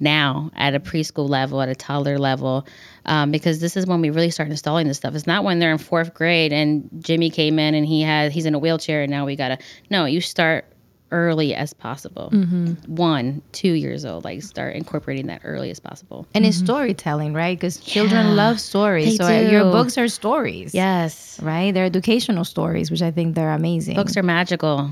now 0.00 0.50
at 0.54 0.74
a 0.74 0.80
preschool 0.80 1.28
level, 1.28 1.60
at 1.60 1.68
a 1.68 1.74
toddler 1.74 2.18
level, 2.18 2.66
um, 3.06 3.30
because 3.30 3.60
this 3.60 3.76
is 3.76 3.86
when 3.86 4.00
we 4.00 4.10
really 4.10 4.30
start 4.30 4.50
installing 4.50 4.88
this 4.88 4.96
stuff. 4.96 5.14
It's 5.14 5.26
not 5.26 5.44
when 5.44 5.58
they're 5.58 5.72
in 5.72 5.78
fourth 5.78 6.14
grade 6.14 6.52
and 6.52 6.88
Jimmy 7.00 7.30
came 7.30 7.58
in 7.58 7.74
and 7.74 7.86
he 7.86 8.02
had 8.02 8.32
he's 8.32 8.46
in 8.46 8.54
a 8.54 8.58
wheelchair 8.58 9.02
and 9.02 9.10
now 9.10 9.26
we 9.26 9.36
gotta 9.36 9.58
no, 9.90 10.04
you 10.04 10.20
start 10.20 10.64
early 11.10 11.54
as 11.54 11.72
possible. 11.72 12.30
Mm-hmm. 12.32 12.96
One, 12.96 13.40
two 13.52 13.72
years 13.72 14.04
old, 14.04 14.24
like 14.24 14.42
start 14.42 14.74
incorporating 14.74 15.28
that 15.28 15.42
early 15.44 15.70
as 15.70 15.78
possible. 15.78 16.26
and 16.34 16.44
it's 16.44 16.56
mm-hmm. 16.56 16.66
storytelling 16.66 17.34
right? 17.34 17.56
Because 17.56 17.78
children 17.78 18.28
Yeah, 18.28 18.32
love 18.32 18.60
stories. 18.60 19.18
They 19.18 19.24
so 19.24 19.26
uh, 19.26 19.50
your 19.50 19.64
books 19.64 19.96
are 19.96 20.08
stories. 20.08 20.74
Yes, 20.74 21.38
right? 21.40 21.72
They're 21.72 21.84
educational 21.84 22.44
stories 22.44 22.90
which 22.90 23.02
i 23.02 23.10
think 23.10 23.34
they're 23.34 23.52
amazing. 23.52 23.94
Books 23.94 24.16
are 24.16 24.22
magical. 24.22 24.90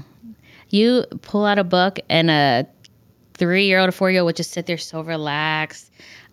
You 0.70 1.04
pull 1.20 1.44
out 1.44 1.58
a 1.58 1.64
book 1.64 1.98
and 2.08 2.30
a 2.30 2.66
three 3.42 3.66
year 3.66 3.80
old 3.80 3.88
or 3.88 3.92
four 3.92 4.08
year 4.10 4.20
old 4.20 4.26
would 4.26 4.36
just 4.36 4.52
sit 4.52 4.66
there 4.66 4.78
so 4.78 5.00
relaxed, 5.00 5.90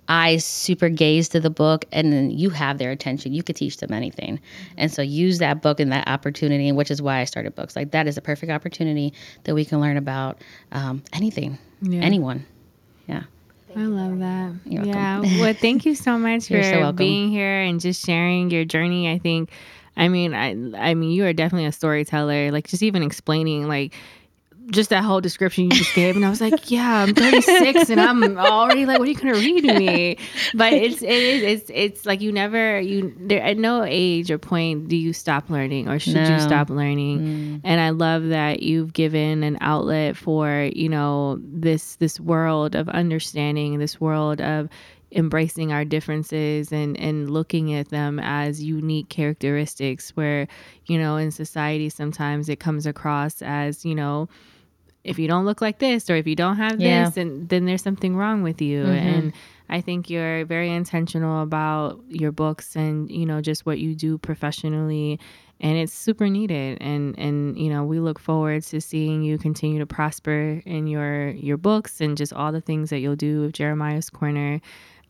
eyes 0.08 0.46
super 0.46 0.90
gaze 0.90 1.28
to 1.30 1.40
the 1.40 1.50
book, 1.50 1.86
and 1.92 2.14
then 2.14 2.30
you 2.30 2.52
have 2.52 2.78
their 2.78 2.92
attention. 2.92 3.34
You 3.34 3.42
could 3.42 3.56
teach 3.56 3.78
them 3.78 3.92
anything. 3.92 4.40
And 4.78 4.92
so 4.92 5.02
use 5.02 5.40
that 5.40 5.62
book 5.64 5.80
and 5.80 5.92
that 5.92 6.08
opportunity, 6.08 6.72
which 6.72 6.92
is 6.92 7.02
why 7.02 7.20
I 7.20 7.24
started 7.26 7.56
books. 7.56 7.76
Like 7.76 7.92
that 7.92 8.06
is 8.08 8.16
a 8.18 8.22
perfect 8.22 8.52
opportunity 8.52 9.12
that 9.46 9.56
we 9.56 9.66
can 9.66 9.82
learn 9.82 9.98
about 9.98 10.38
um, 10.72 11.02
anything, 11.14 11.58
Yeah. 11.82 12.02
anyone. 12.02 12.46
Yeah. 13.08 13.24
I 13.76 13.84
love 13.86 14.20
that. 14.20 14.54
You're 14.66 14.86
yeah. 14.86 15.20
welcome. 15.20 15.40
Well, 15.40 15.54
thank 15.56 15.86
you 15.86 15.96
so 15.96 16.18
much 16.18 16.50
You're 16.52 16.62
for 16.64 16.70
so 16.70 16.80
welcome. 16.82 16.96
being 16.98 17.30
here 17.32 17.62
and 17.62 17.80
just 17.80 18.06
sharing 18.06 18.52
your 18.52 18.66
journey. 18.66 19.12
I 19.12 19.18
think, 19.18 19.50
I 19.98 20.10
mean, 20.10 20.34
I, 20.36 20.50
I 20.78 20.94
mean, 20.94 21.10
you 21.12 21.26
are 21.26 21.34
definitely 21.34 21.66
a 21.68 21.72
storyteller. 21.72 22.52
Like 22.52 22.68
just 22.68 22.84
even 22.84 23.02
explaining, 23.04 23.68
like, 23.68 23.94
just 24.72 24.90
that 24.90 25.04
whole 25.04 25.22
description 25.22 25.66
you 25.66 25.72
just 25.72 25.94
gave, 25.96 26.16
and 26.16 26.26
I 26.26 26.30
was 26.30 26.42
like, 26.42 26.70
"Yeah, 26.72 27.04
I'm 27.04 27.14
36, 27.14 27.90
and 27.90 28.00
I'm 28.00 28.38
already 28.38 28.86
like, 28.86 29.00
what 29.00 29.08
are 29.08 29.12
you 29.12 29.18
gonna 29.18 29.34
read 29.34 29.64
me?" 29.64 30.18
But 30.54 30.74
it's 30.74 31.02
it 31.02 31.10
is 31.10 31.44
it's 31.44 31.72
it's 31.74 32.06
like 32.06 32.22
you 32.22 32.32
never 32.32 32.80
you 32.80 33.14
there 33.20 33.42
at 33.42 33.58
no 33.58 33.84
age 33.84 34.32
or 34.32 34.38
point 34.38 34.88
do 34.88 34.96
you 34.96 35.14
stop 35.14 35.50
learning 35.50 35.88
or 35.88 36.00
should 36.00 36.16
you 36.16 36.40
stop 36.40 36.70
learning. 36.70 37.20
Mm. 37.20 37.62
And 37.64 37.82
I 37.82 37.90
love 37.90 38.30
that 38.30 38.64
you've 38.64 38.94
given 38.94 39.44
an 39.44 39.58
outlet 39.62 40.18
for 40.18 40.70
you 40.74 40.90
know 40.90 41.40
this 41.42 41.96
this 41.98 42.20
world 42.20 42.76
of 42.76 42.90
understanding, 42.90 43.80
this 43.80 44.00
world 44.00 44.42
of 44.42 44.70
embracing 45.12 45.72
our 45.72 45.84
differences 45.84 46.72
and 46.72 46.98
and 47.00 47.30
looking 47.30 47.74
at 47.74 47.90
them 47.90 48.20
as 48.20 48.62
unique 48.62 49.10
characteristics 49.10 50.12
where 50.12 50.48
you 50.86 51.00
know 51.00 51.18
in 51.18 51.32
society 51.32 51.90
sometimes 51.90 52.48
it 52.48 52.60
comes 52.60 52.86
across 52.86 53.42
as 53.42 53.84
you 53.84 53.96
know 53.96 54.30
if 55.04 55.18
you 55.18 55.28
don't 55.28 55.46
look 55.46 55.62
like 55.62 55.80
this 55.80 56.10
or 56.10 56.16
if 56.16 56.28
you 56.28 56.36
don't 56.36 56.58
have 56.58 56.80
Yeah. 56.80 57.06
this 57.06 57.18
and 57.18 57.48
then 57.50 57.66
there's 57.66 57.82
something 57.82 58.16
wrong 58.16 58.44
with 58.44 58.62
you. 58.62 58.84
And 58.86 59.34
i 59.72 59.82
think 59.82 60.10
you're 60.10 60.46
very 60.46 60.72
intentional 60.72 61.44
about 61.44 62.00
your 62.10 62.32
books 62.32 62.76
and 62.76 63.10
you 63.12 63.26
know 63.26 63.40
just 63.40 63.66
what 63.66 63.80
you 63.80 63.96
do 63.96 64.18
professionally. 64.18 65.20
And 65.62 65.78
it's 65.78 65.94
super 65.94 66.28
needed. 66.30 66.78
And 66.82 67.18
and 67.20 67.58
you 67.58 67.70
know 67.70 67.84
we 67.84 68.00
look 68.00 68.20
forward 68.20 68.64
to 68.64 68.80
seeing 68.82 69.24
you 69.24 69.38
continue 69.38 69.80
to 69.80 69.86
prosper 69.86 70.62
in 70.66 70.88
your 70.88 71.30
your 71.32 71.58
books 71.58 72.02
and 72.02 72.18
just 72.18 72.34
all 72.34 72.52
the 72.52 72.62
things 72.62 72.90
that 72.90 73.00
you'll 73.00 73.16
do 73.18 73.42
with 73.42 73.54
jeremiah's 73.54 74.10
corner 74.10 74.62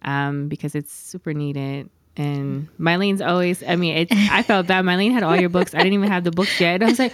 um, 0.02 0.48
because 0.48 0.76
it's 0.76 0.94
super 0.94 1.34
needed 1.34 1.90
and 2.20 2.68
Mylene's 2.78 3.22
always, 3.22 3.64
I 3.64 3.76
mean, 3.78 3.96
it's, 3.96 4.12
I 4.12 4.44
felt 4.44 4.68
bad. 4.68 4.84
Mylene 4.84 5.12
had 5.14 5.24
all 5.24 5.40
your 5.40 5.50
books. 5.50 5.74
I 5.74 5.78
didn't 5.78 5.94
even 5.94 6.10
have 6.10 6.26
the 6.26 6.32
books 6.32 6.60
yet. 6.60 6.76
And 6.76 6.84
I 6.84 6.88
was 6.88 7.00
like, 7.00 7.14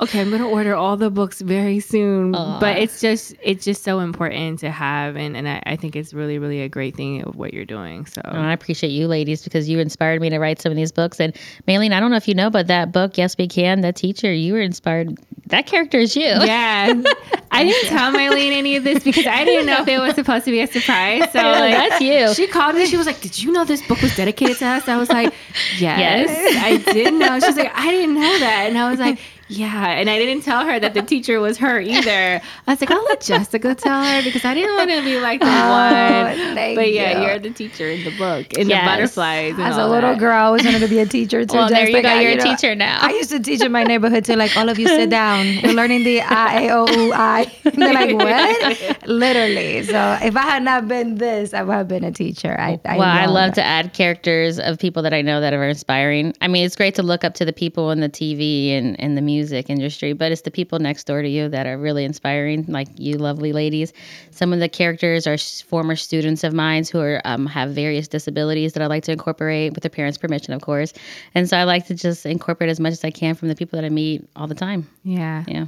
okay, 0.00 0.20
I'm 0.20 0.30
going 0.30 0.42
to 0.42 0.48
order 0.48 0.74
all 0.74 0.96
the 0.96 1.10
books 1.10 1.40
very 1.40 1.80
soon. 1.80 2.32
But 2.32 2.78
it's 2.78 3.00
just, 3.00 3.34
it's 3.42 3.64
just 3.64 3.82
so 3.82 3.98
important 3.98 4.60
to 4.60 4.70
have. 4.70 5.16
And, 5.16 5.36
and 5.36 5.48
I, 5.48 5.62
I 5.66 5.76
think 5.76 5.96
it's 5.96 6.14
really, 6.14 6.38
really 6.38 6.62
a 6.62 6.68
great 6.68 6.94
thing 6.94 7.22
of 7.22 7.34
what 7.34 7.52
you're 7.52 7.64
doing. 7.64 8.06
So 8.06 8.20
And 8.24 8.38
I 8.38 8.52
appreciate 8.52 8.90
you 8.90 9.08
ladies 9.08 9.42
because 9.42 9.68
you 9.68 9.80
inspired 9.80 10.20
me 10.20 10.30
to 10.30 10.38
write 10.38 10.62
some 10.62 10.70
of 10.70 10.76
these 10.76 10.92
books. 10.92 11.18
And 11.18 11.34
Maylene, 11.66 11.92
I 11.92 11.98
don't 11.98 12.12
know 12.12 12.16
if 12.16 12.28
you 12.28 12.34
know, 12.34 12.48
but 12.48 12.68
that 12.68 12.92
book, 12.92 13.18
Yes 13.18 13.36
We 13.36 13.48
Can, 13.48 13.80
that 13.80 13.96
teacher, 13.96 14.32
you 14.32 14.52
were 14.52 14.60
inspired. 14.60 15.18
That 15.48 15.66
character 15.66 15.98
is 15.98 16.14
you. 16.16 16.22
yeah, 16.22 16.94
I 17.50 17.64
didn't 17.64 17.88
tell 17.88 18.12
Mylene 18.12 18.52
any 18.52 18.76
of 18.76 18.84
this 18.84 19.02
because 19.02 19.26
I 19.26 19.44
didn't 19.44 19.66
know 19.66 19.82
if 19.82 19.88
it 19.88 19.98
was 19.98 20.14
supposed 20.14 20.44
to 20.46 20.50
be 20.50 20.60
a 20.60 20.66
surprise. 20.66 21.22
So 21.34 21.40
like, 21.40 21.74
That's 21.74 22.00
you. 22.00 22.32
She 22.34 22.46
called 22.46 22.76
me. 22.76 22.86
She 22.86 22.96
was 22.96 23.06
like, 23.06 23.20
"Did 23.20 23.42
you 23.42 23.50
know 23.50 23.64
this 23.64 23.84
book 23.88 24.00
was 24.00 24.14
dedicated 24.14 24.43
to 24.52 24.66
us?" 24.66 24.88
I 24.88 24.96
was 24.96 25.08
like, 25.08 25.32
"Yes, 25.78 26.28
Yes. 26.28 26.62
I 26.62 26.92
did 26.92 27.14
know." 27.14 27.38
She's 27.40 27.56
like, 27.56 27.72
"I 27.74 27.90
didn't 27.90 28.14
know 28.14 28.38
that," 28.40 28.66
and 28.68 28.76
I 28.78 28.90
was 28.90 28.98
like, 29.00 29.18
"Yeah," 29.48 29.90
and 29.90 30.08
I 30.10 30.18
didn't 30.18 30.42
tell 30.44 30.64
her 30.64 30.78
that 30.80 30.94
the 30.94 31.02
teacher 31.02 31.40
was 31.40 31.58
her 31.58 31.80
either. 31.80 32.40
I 32.66 32.70
was 32.70 32.80
like, 32.80 32.90
"I'll 32.90 33.04
let 33.04 33.20
Jessica 33.20 33.74
tell 33.74 34.02
her 34.04 34.22
because 34.22 34.44
I 34.44 34.54
didn't 34.54 34.76
want 34.76 34.90
to 34.90 35.02
be 35.02 35.18
like 35.20 35.40
the 35.40 35.46
oh, 35.46 35.70
one." 35.70 36.54
thank 36.54 36.76
But 36.76 36.92
yeah, 36.92 37.20
you. 37.20 37.26
are 37.28 37.38
the 37.38 37.50
teacher 37.50 37.88
in 37.88 38.04
the 38.04 38.16
book, 38.16 38.52
in 38.54 38.68
Yes. 38.68 38.82
the 38.82 38.86
butterflies. 38.90 39.52
And 39.54 39.62
As 39.62 39.76
a 39.76 39.86
little 39.86 40.10
that. 40.12 40.18
girl, 40.18 40.32
I 40.34 40.40
always 40.42 40.64
wanted 40.64 40.80
to 40.80 40.88
be 40.88 40.98
a 40.98 41.06
teacher 41.06 41.44
too. 41.44 41.56
Well, 41.56 41.68
there 41.68 41.88
you 41.88 42.02
go. 42.02 42.14
You're 42.20 42.32
a 42.32 42.36
know, 42.36 42.44
teacher 42.44 42.74
now. 42.74 42.98
I 43.00 43.10
used 43.10 43.30
to 43.30 43.40
teach 43.40 43.60
in 43.62 43.70
my 43.72 43.84
neighborhood 43.84 44.24
too. 44.24 44.34
Like, 44.36 44.56
all 44.56 44.68
of 44.68 44.78
you 44.78 44.88
sit 44.88 45.10
down. 45.10 45.46
We're 45.62 45.72
learning 45.74 46.04
the 46.04 46.20
I, 46.22 46.62
A, 46.62 46.70
O, 46.72 46.86
U, 46.88 47.12
I. 47.12 47.46
And 47.64 47.82
they're 47.82 47.92
like, 47.92 48.14
what? 48.16 49.08
Literally. 49.08 49.82
So 49.84 50.18
if 50.22 50.36
I 50.36 50.42
had 50.42 50.62
not 50.62 50.86
been 50.88 51.16
this, 51.16 51.52
I 51.52 51.62
would 51.62 51.72
have 51.74 51.88
been 51.88 52.04
a 52.04 52.12
teacher. 52.12 52.56
I, 52.58 52.78
I 52.84 52.96
well, 52.98 53.08
I 53.08 53.26
love 53.26 53.50
that. 53.50 53.62
to 53.62 53.62
add 53.64 53.92
characters 53.92 54.58
of 54.58 54.78
people 54.78 55.02
that 55.02 55.12
I 55.12 55.22
know 55.22 55.40
that 55.40 55.52
are 55.52 55.64
inspiring. 55.68 56.34
I 56.40 56.48
mean, 56.48 56.64
it's 56.64 56.76
great 56.76 56.94
to 56.96 57.02
look 57.02 57.24
up 57.24 57.34
to 57.34 57.44
the 57.44 57.52
people 57.52 57.90
in 57.90 58.00
the 58.00 58.08
TV 58.08 58.70
and, 58.70 58.98
and 59.00 59.16
the 59.16 59.22
music 59.22 59.33
industry, 59.42 60.12
but 60.12 60.32
it's 60.32 60.42
the 60.42 60.50
people 60.50 60.78
next 60.78 61.04
door 61.04 61.22
to 61.22 61.28
you 61.28 61.48
that 61.48 61.66
are 61.66 61.78
really 61.78 62.04
inspiring, 62.04 62.64
like 62.68 62.88
you 62.96 63.18
lovely 63.18 63.52
ladies. 63.52 63.92
Some 64.30 64.52
of 64.52 64.60
the 64.60 64.68
characters 64.68 65.26
are 65.26 65.38
former 65.38 65.96
students 65.96 66.44
of 66.44 66.52
mine 66.52 66.84
who 66.90 67.00
are 67.00 67.20
um, 67.24 67.46
have 67.46 67.70
various 67.70 68.08
disabilities 68.08 68.72
that 68.72 68.82
I 68.82 68.86
like 68.86 69.04
to 69.04 69.12
incorporate 69.12 69.74
with 69.74 69.82
their 69.82 69.90
parents' 69.90 70.18
permission, 70.18 70.54
of 70.54 70.62
course. 70.62 70.92
And 71.34 71.48
so 71.48 71.56
I 71.56 71.64
like 71.64 71.86
to 71.86 71.94
just 71.94 72.26
incorporate 72.26 72.70
as 72.70 72.80
much 72.80 72.92
as 72.92 73.04
I 73.04 73.10
can 73.10 73.34
from 73.34 73.48
the 73.48 73.54
people 73.54 73.76
that 73.78 73.84
I 73.84 73.90
meet 73.90 74.28
all 74.36 74.46
the 74.46 74.54
time. 74.54 74.88
Yeah. 75.02 75.44
Yeah. 75.46 75.66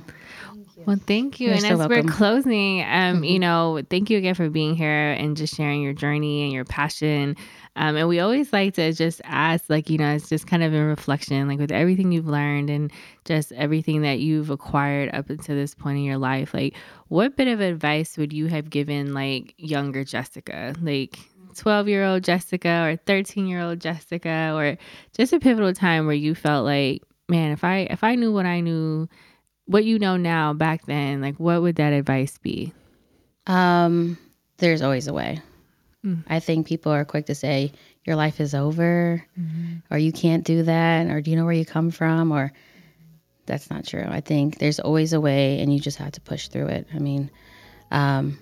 Well, 0.85 0.99
thank 1.05 1.41
you. 1.41 1.47
You're 1.47 1.55
and 1.55 1.63
so 1.63 1.69
as 1.71 1.79
welcome. 1.79 2.07
we're 2.07 2.13
closing, 2.13 2.85
um, 2.85 3.25
you 3.25 3.41
know, 3.41 3.83
thank 3.91 4.09
you 4.09 4.19
again 4.19 4.35
for 4.35 4.49
being 4.49 4.77
here 4.77 5.13
and 5.13 5.37
just 5.37 5.57
sharing 5.57 5.83
your 5.83 5.95
journey 5.95 6.45
and 6.45 6.53
your 6.53 6.65
passion. 6.65 7.37
Um, 7.77 7.95
and 7.97 8.09
we 8.09 8.21
always 8.21 8.53
like 8.55 8.75
to 8.75 8.93
just 8.95 9.21
ask, 9.25 9.69
like, 9.69 9.91
you 9.91 9.99
know, 9.99 10.15
it's 10.15 10.31
just 10.31 10.47
kind 10.47 10.63
of 10.63 10.73
in 10.73 10.83
reflection, 10.83 11.47
like 11.47 11.59
with 11.59 11.71
everything 11.71 12.11
you've 12.11 12.27
learned 12.27 12.71
and 12.71 12.91
just 13.27 13.53
everything 13.53 14.01
that 14.03 14.19
you've 14.19 14.49
acquired 14.49 15.15
up 15.15 15.29
until 15.29 15.55
this 15.57 15.75
point 15.75 15.99
in 15.99 16.05
your 16.05 16.17
life, 16.17 16.55
like, 16.55 16.75
what 17.09 17.37
bit 17.37 17.49
of 17.49 17.61
advice 17.61 18.17
would 18.17 18.33
you 18.33 18.47
have 18.47 18.71
given, 18.71 19.13
like, 19.13 19.55
younger 19.59 20.05
Jessica? 20.05 20.75
Like, 20.81 21.19
12 21.55 21.89
year 21.89 22.05
old 22.05 22.25
Jessica 22.25 22.87
or 22.87 22.97
13 22.97 23.47
year 23.47 23.61
old 23.61 23.81
Jessica 23.81 24.53
or 24.55 24.79
just 25.15 25.33
a 25.35 25.41
pivotal 25.41 25.75
time 25.75 26.07
where 26.07 26.15
you 26.15 26.35
felt 26.35 26.65
like, 26.65 27.03
man, 27.29 27.53
if 27.53 27.65
I 27.65 27.89
if 27.91 28.05
I 28.05 28.15
knew 28.15 28.33
what 28.33 28.47
I 28.47 28.61
knew, 28.61 29.09
what 29.67 29.85
you 29.85 29.99
know 29.99 30.17
now 30.17 30.53
back 30.53 30.87
then, 30.87 31.21
like 31.21 31.37
what 31.37 31.63
would 31.63 31.77
that 31.77 31.93
advice 31.93 32.39
be? 32.39 32.73
Um, 33.47 34.19
there's 34.59 34.83
always 34.83 35.09
a 35.09 35.13
way. 35.13 35.41
Mm. 36.07 36.25
I 36.29 36.41
think 36.41 36.67
people 36.67 36.93
are 36.93 37.05
quick 37.05 37.27
to 37.27 37.35
say 37.35 37.73
your 38.05 38.17
life 38.17 38.41
is 38.41 38.55
over, 38.55 39.25
or 39.91 39.99
you 39.99 40.13
can't 40.13 40.45
do 40.45 40.63
that, 40.63 41.09
or 41.09 41.21
do 41.21 41.31
you 41.31 41.37
know 41.37 41.45
where 41.45 41.53
you 41.53 41.67
come 41.67 41.91
from, 41.91 42.31
or 42.31 42.53
that's 43.47 43.71
not 43.71 43.87
true. 43.87 44.05
I 44.07 44.21
think 44.21 44.59
there's 44.59 44.79
always 44.79 45.13
a 45.13 45.21
way, 45.21 45.61
and 45.61 45.73
you 45.73 45.81
just 45.81 45.99
have 45.99 46.13
to 46.13 46.21
push 46.21 46.49
through 46.49 46.69
it. 46.69 46.87
I 46.95 46.99
mean, 46.99 47.31
um, 47.91 48.39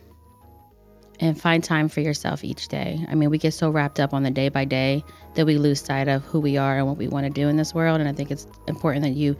and 1.21 1.41
find 1.41 1.62
time 1.62 1.89
for 1.89 2.01
yourself 2.01 2.45
each 2.45 2.69
day. 2.69 3.05
I 3.09 3.15
mean, 3.15 3.31
we 3.31 3.39
get 3.39 3.55
so 3.55 3.71
wrapped 3.71 4.01
up 4.01 4.12
on 4.12 4.23
the 4.23 4.31
day 4.31 4.49
by 4.49 4.65
day 4.65 5.05
that 5.35 5.47
we 5.47 5.59
lose 5.59 5.81
sight 5.81 6.09
of 6.09 6.25
who 6.25 6.41
we 6.41 6.57
are 6.57 6.77
and 6.77 6.87
what 6.87 6.97
we 6.97 7.09
want 7.09 7.25
to 7.25 7.31
do 7.31 7.49
in 7.49 7.57
this 7.57 7.73
world. 7.73 8.01
And 8.01 8.09
I 8.09 8.12
think 8.12 8.31
it's 8.31 8.47
important 8.67 9.05
that 9.05 9.12
you 9.12 9.37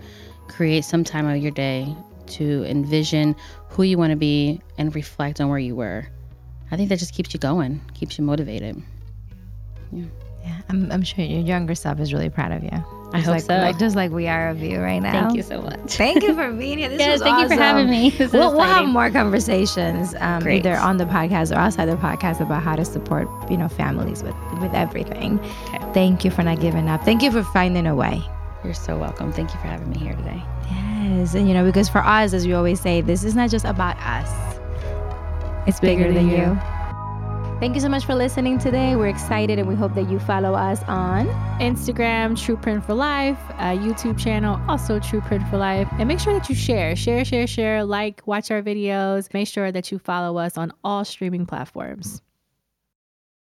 create 0.49 0.85
some 0.85 1.05
time 1.05 1.27
of 1.27 1.37
your 1.39 1.51
day 1.51 1.95
to 2.27 2.64
envision 2.64 3.35
who 3.68 3.83
you 3.83 3.99
want 3.99 4.11
to 4.11 4.16
be 4.16 4.61
and 4.79 4.95
reflect 4.95 5.41
on 5.41 5.49
where 5.49 5.59
you 5.59 5.75
were. 5.75 6.07
I 6.70 6.76
think 6.76 6.88
that 6.88 6.98
just 6.98 7.14
keeps 7.14 7.32
you 7.34 7.40
going, 7.40 7.80
keeps 7.94 8.18
you 8.18 8.24
motivated. 8.24 8.82
Yeah, 9.92 10.60
I'm, 10.68 10.90
I'm 10.92 11.02
sure 11.02 11.24
your 11.24 11.40
younger 11.40 11.74
self 11.74 12.00
is 12.00 12.12
really 12.12 12.28
proud 12.28 12.52
of 12.52 12.62
you. 12.62 12.70
I 13.14 13.18
Just 13.18 13.26
hope 13.26 13.34
like, 13.34 13.42
so. 13.42 13.56
Like, 13.58 13.78
just 13.78 13.96
like 13.96 14.10
we 14.10 14.26
are 14.26 14.48
of 14.48 14.60
you 14.60 14.80
right 14.80 14.98
now. 14.98 15.12
Thank 15.12 15.36
you 15.36 15.42
so 15.42 15.62
much. 15.62 15.92
Thank 15.92 16.24
you 16.24 16.34
for 16.34 16.52
being 16.58 16.78
here. 16.78 16.88
This 16.88 16.98
Yes, 16.98 17.20
thank 17.20 17.40
you 17.40 17.48
for 17.48 17.54
having 17.54 17.88
me. 17.88 18.10
This 18.18 18.32
We'll, 18.32 18.52
we'll 18.52 18.62
have 18.62 18.88
more 18.88 19.08
conversations, 19.10 20.16
um, 20.18 20.46
either 20.48 20.76
on 20.76 20.96
the 20.96 21.04
podcast 21.04 21.52
or 21.52 21.54
outside 21.54 21.86
the 21.86 21.96
podcast, 21.96 22.40
about 22.40 22.62
how 22.62 22.74
to 22.74 22.84
support 22.84 23.28
you 23.48 23.56
know 23.56 23.68
families 23.68 24.22
with 24.24 24.34
with 24.60 24.74
everything. 24.74 25.38
Okay. 25.38 25.78
Thank 25.92 26.24
you 26.24 26.30
for 26.32 26.42
not 26.42 26.60
giving 26.60 26.88
up. 26.88 27.04
Thank 27.04 27.22
you 27.22 27.30
for 27.30 27.44
finding 27.44 27.86
a 27.86 27.94
way. 27.94 28.20
You're 28.64 28.74
so 28.74 28.98
welcome. 28.98 29.32
Thank 29.32 29.54
you 29.54 29.60
for 29.60 29.68
having 29.68 29.90
me 29.90 29.98
here 29.98 30.16
today. 30.16 30.42
Yes, 30.70 31.34
and 31.34 31.46
you 31.46 31.54
know 31.54 31.64
because 31.64 31.88
for 31.88 32.04
us, 32.04 32.32
as 32.32 32.46
we 32.46 32.52
always 32.52 32.80
say, 32.80 33.00
this 33.00 33.22
is 33.22 33.36
not 33.36 33.48
just 33.48 33.64
about 33.64 33.96
us. 33.98 34.58
It's 35.66 35.80
bigger, 35.80 36.12
than, 36.12 36.28
you. 36.28 36.58
Thank 37.60 37.74
you 37.74 37.80
so 37.80 37.88
much 37.88 38.04
for 38.04 38.14
listening 38.14 38.58
today. 38.58 38.96
We're 38.96 39.08
excited 39.08 39.58
and 39.58 39.66
we 39.66 39.74
hope 39.74 39.94
that 39.94 40.10
you 40.10 40.18
follow 40.18 40.54
us 40.54 40.82
on 40.82 41.28
Instagram, 41.60 42.38
True 42.38 42.56
Print 42.56 42.84
for 42.84 42.94
Life, 42.94 43.38
uh, 43.52 43.76
YouTube 43.76 44.18
channel, 44.18 44.60
also 44.68 44.98
True 44.98 45.20
Print 45.22 45.48
for 45.48 45.56
Life. 45.56 45.88
And 45.92 46.08
make 46.08 46.20
sure 46.20 46.34
that 46.34 46.48
you 46.50 46.54
share, 46.54 46.94
share, 46.94 47.24
share, 47.24 47.46
share, 47.46 47.84
like, 47.84 48.20
watch 48.26 48.50
our 48.50 48.60
videos. 48.60 49.32
Make 49.32 49.48
sure 49.48 49.72
that 49.72 49.90
you 49.90 49.98
follow 49.98 50.36
us 50.36 50.58
on 50.58 50.72
all 50.82 51.04
streaming 51.04 51.46
platforms. 51.46 52.20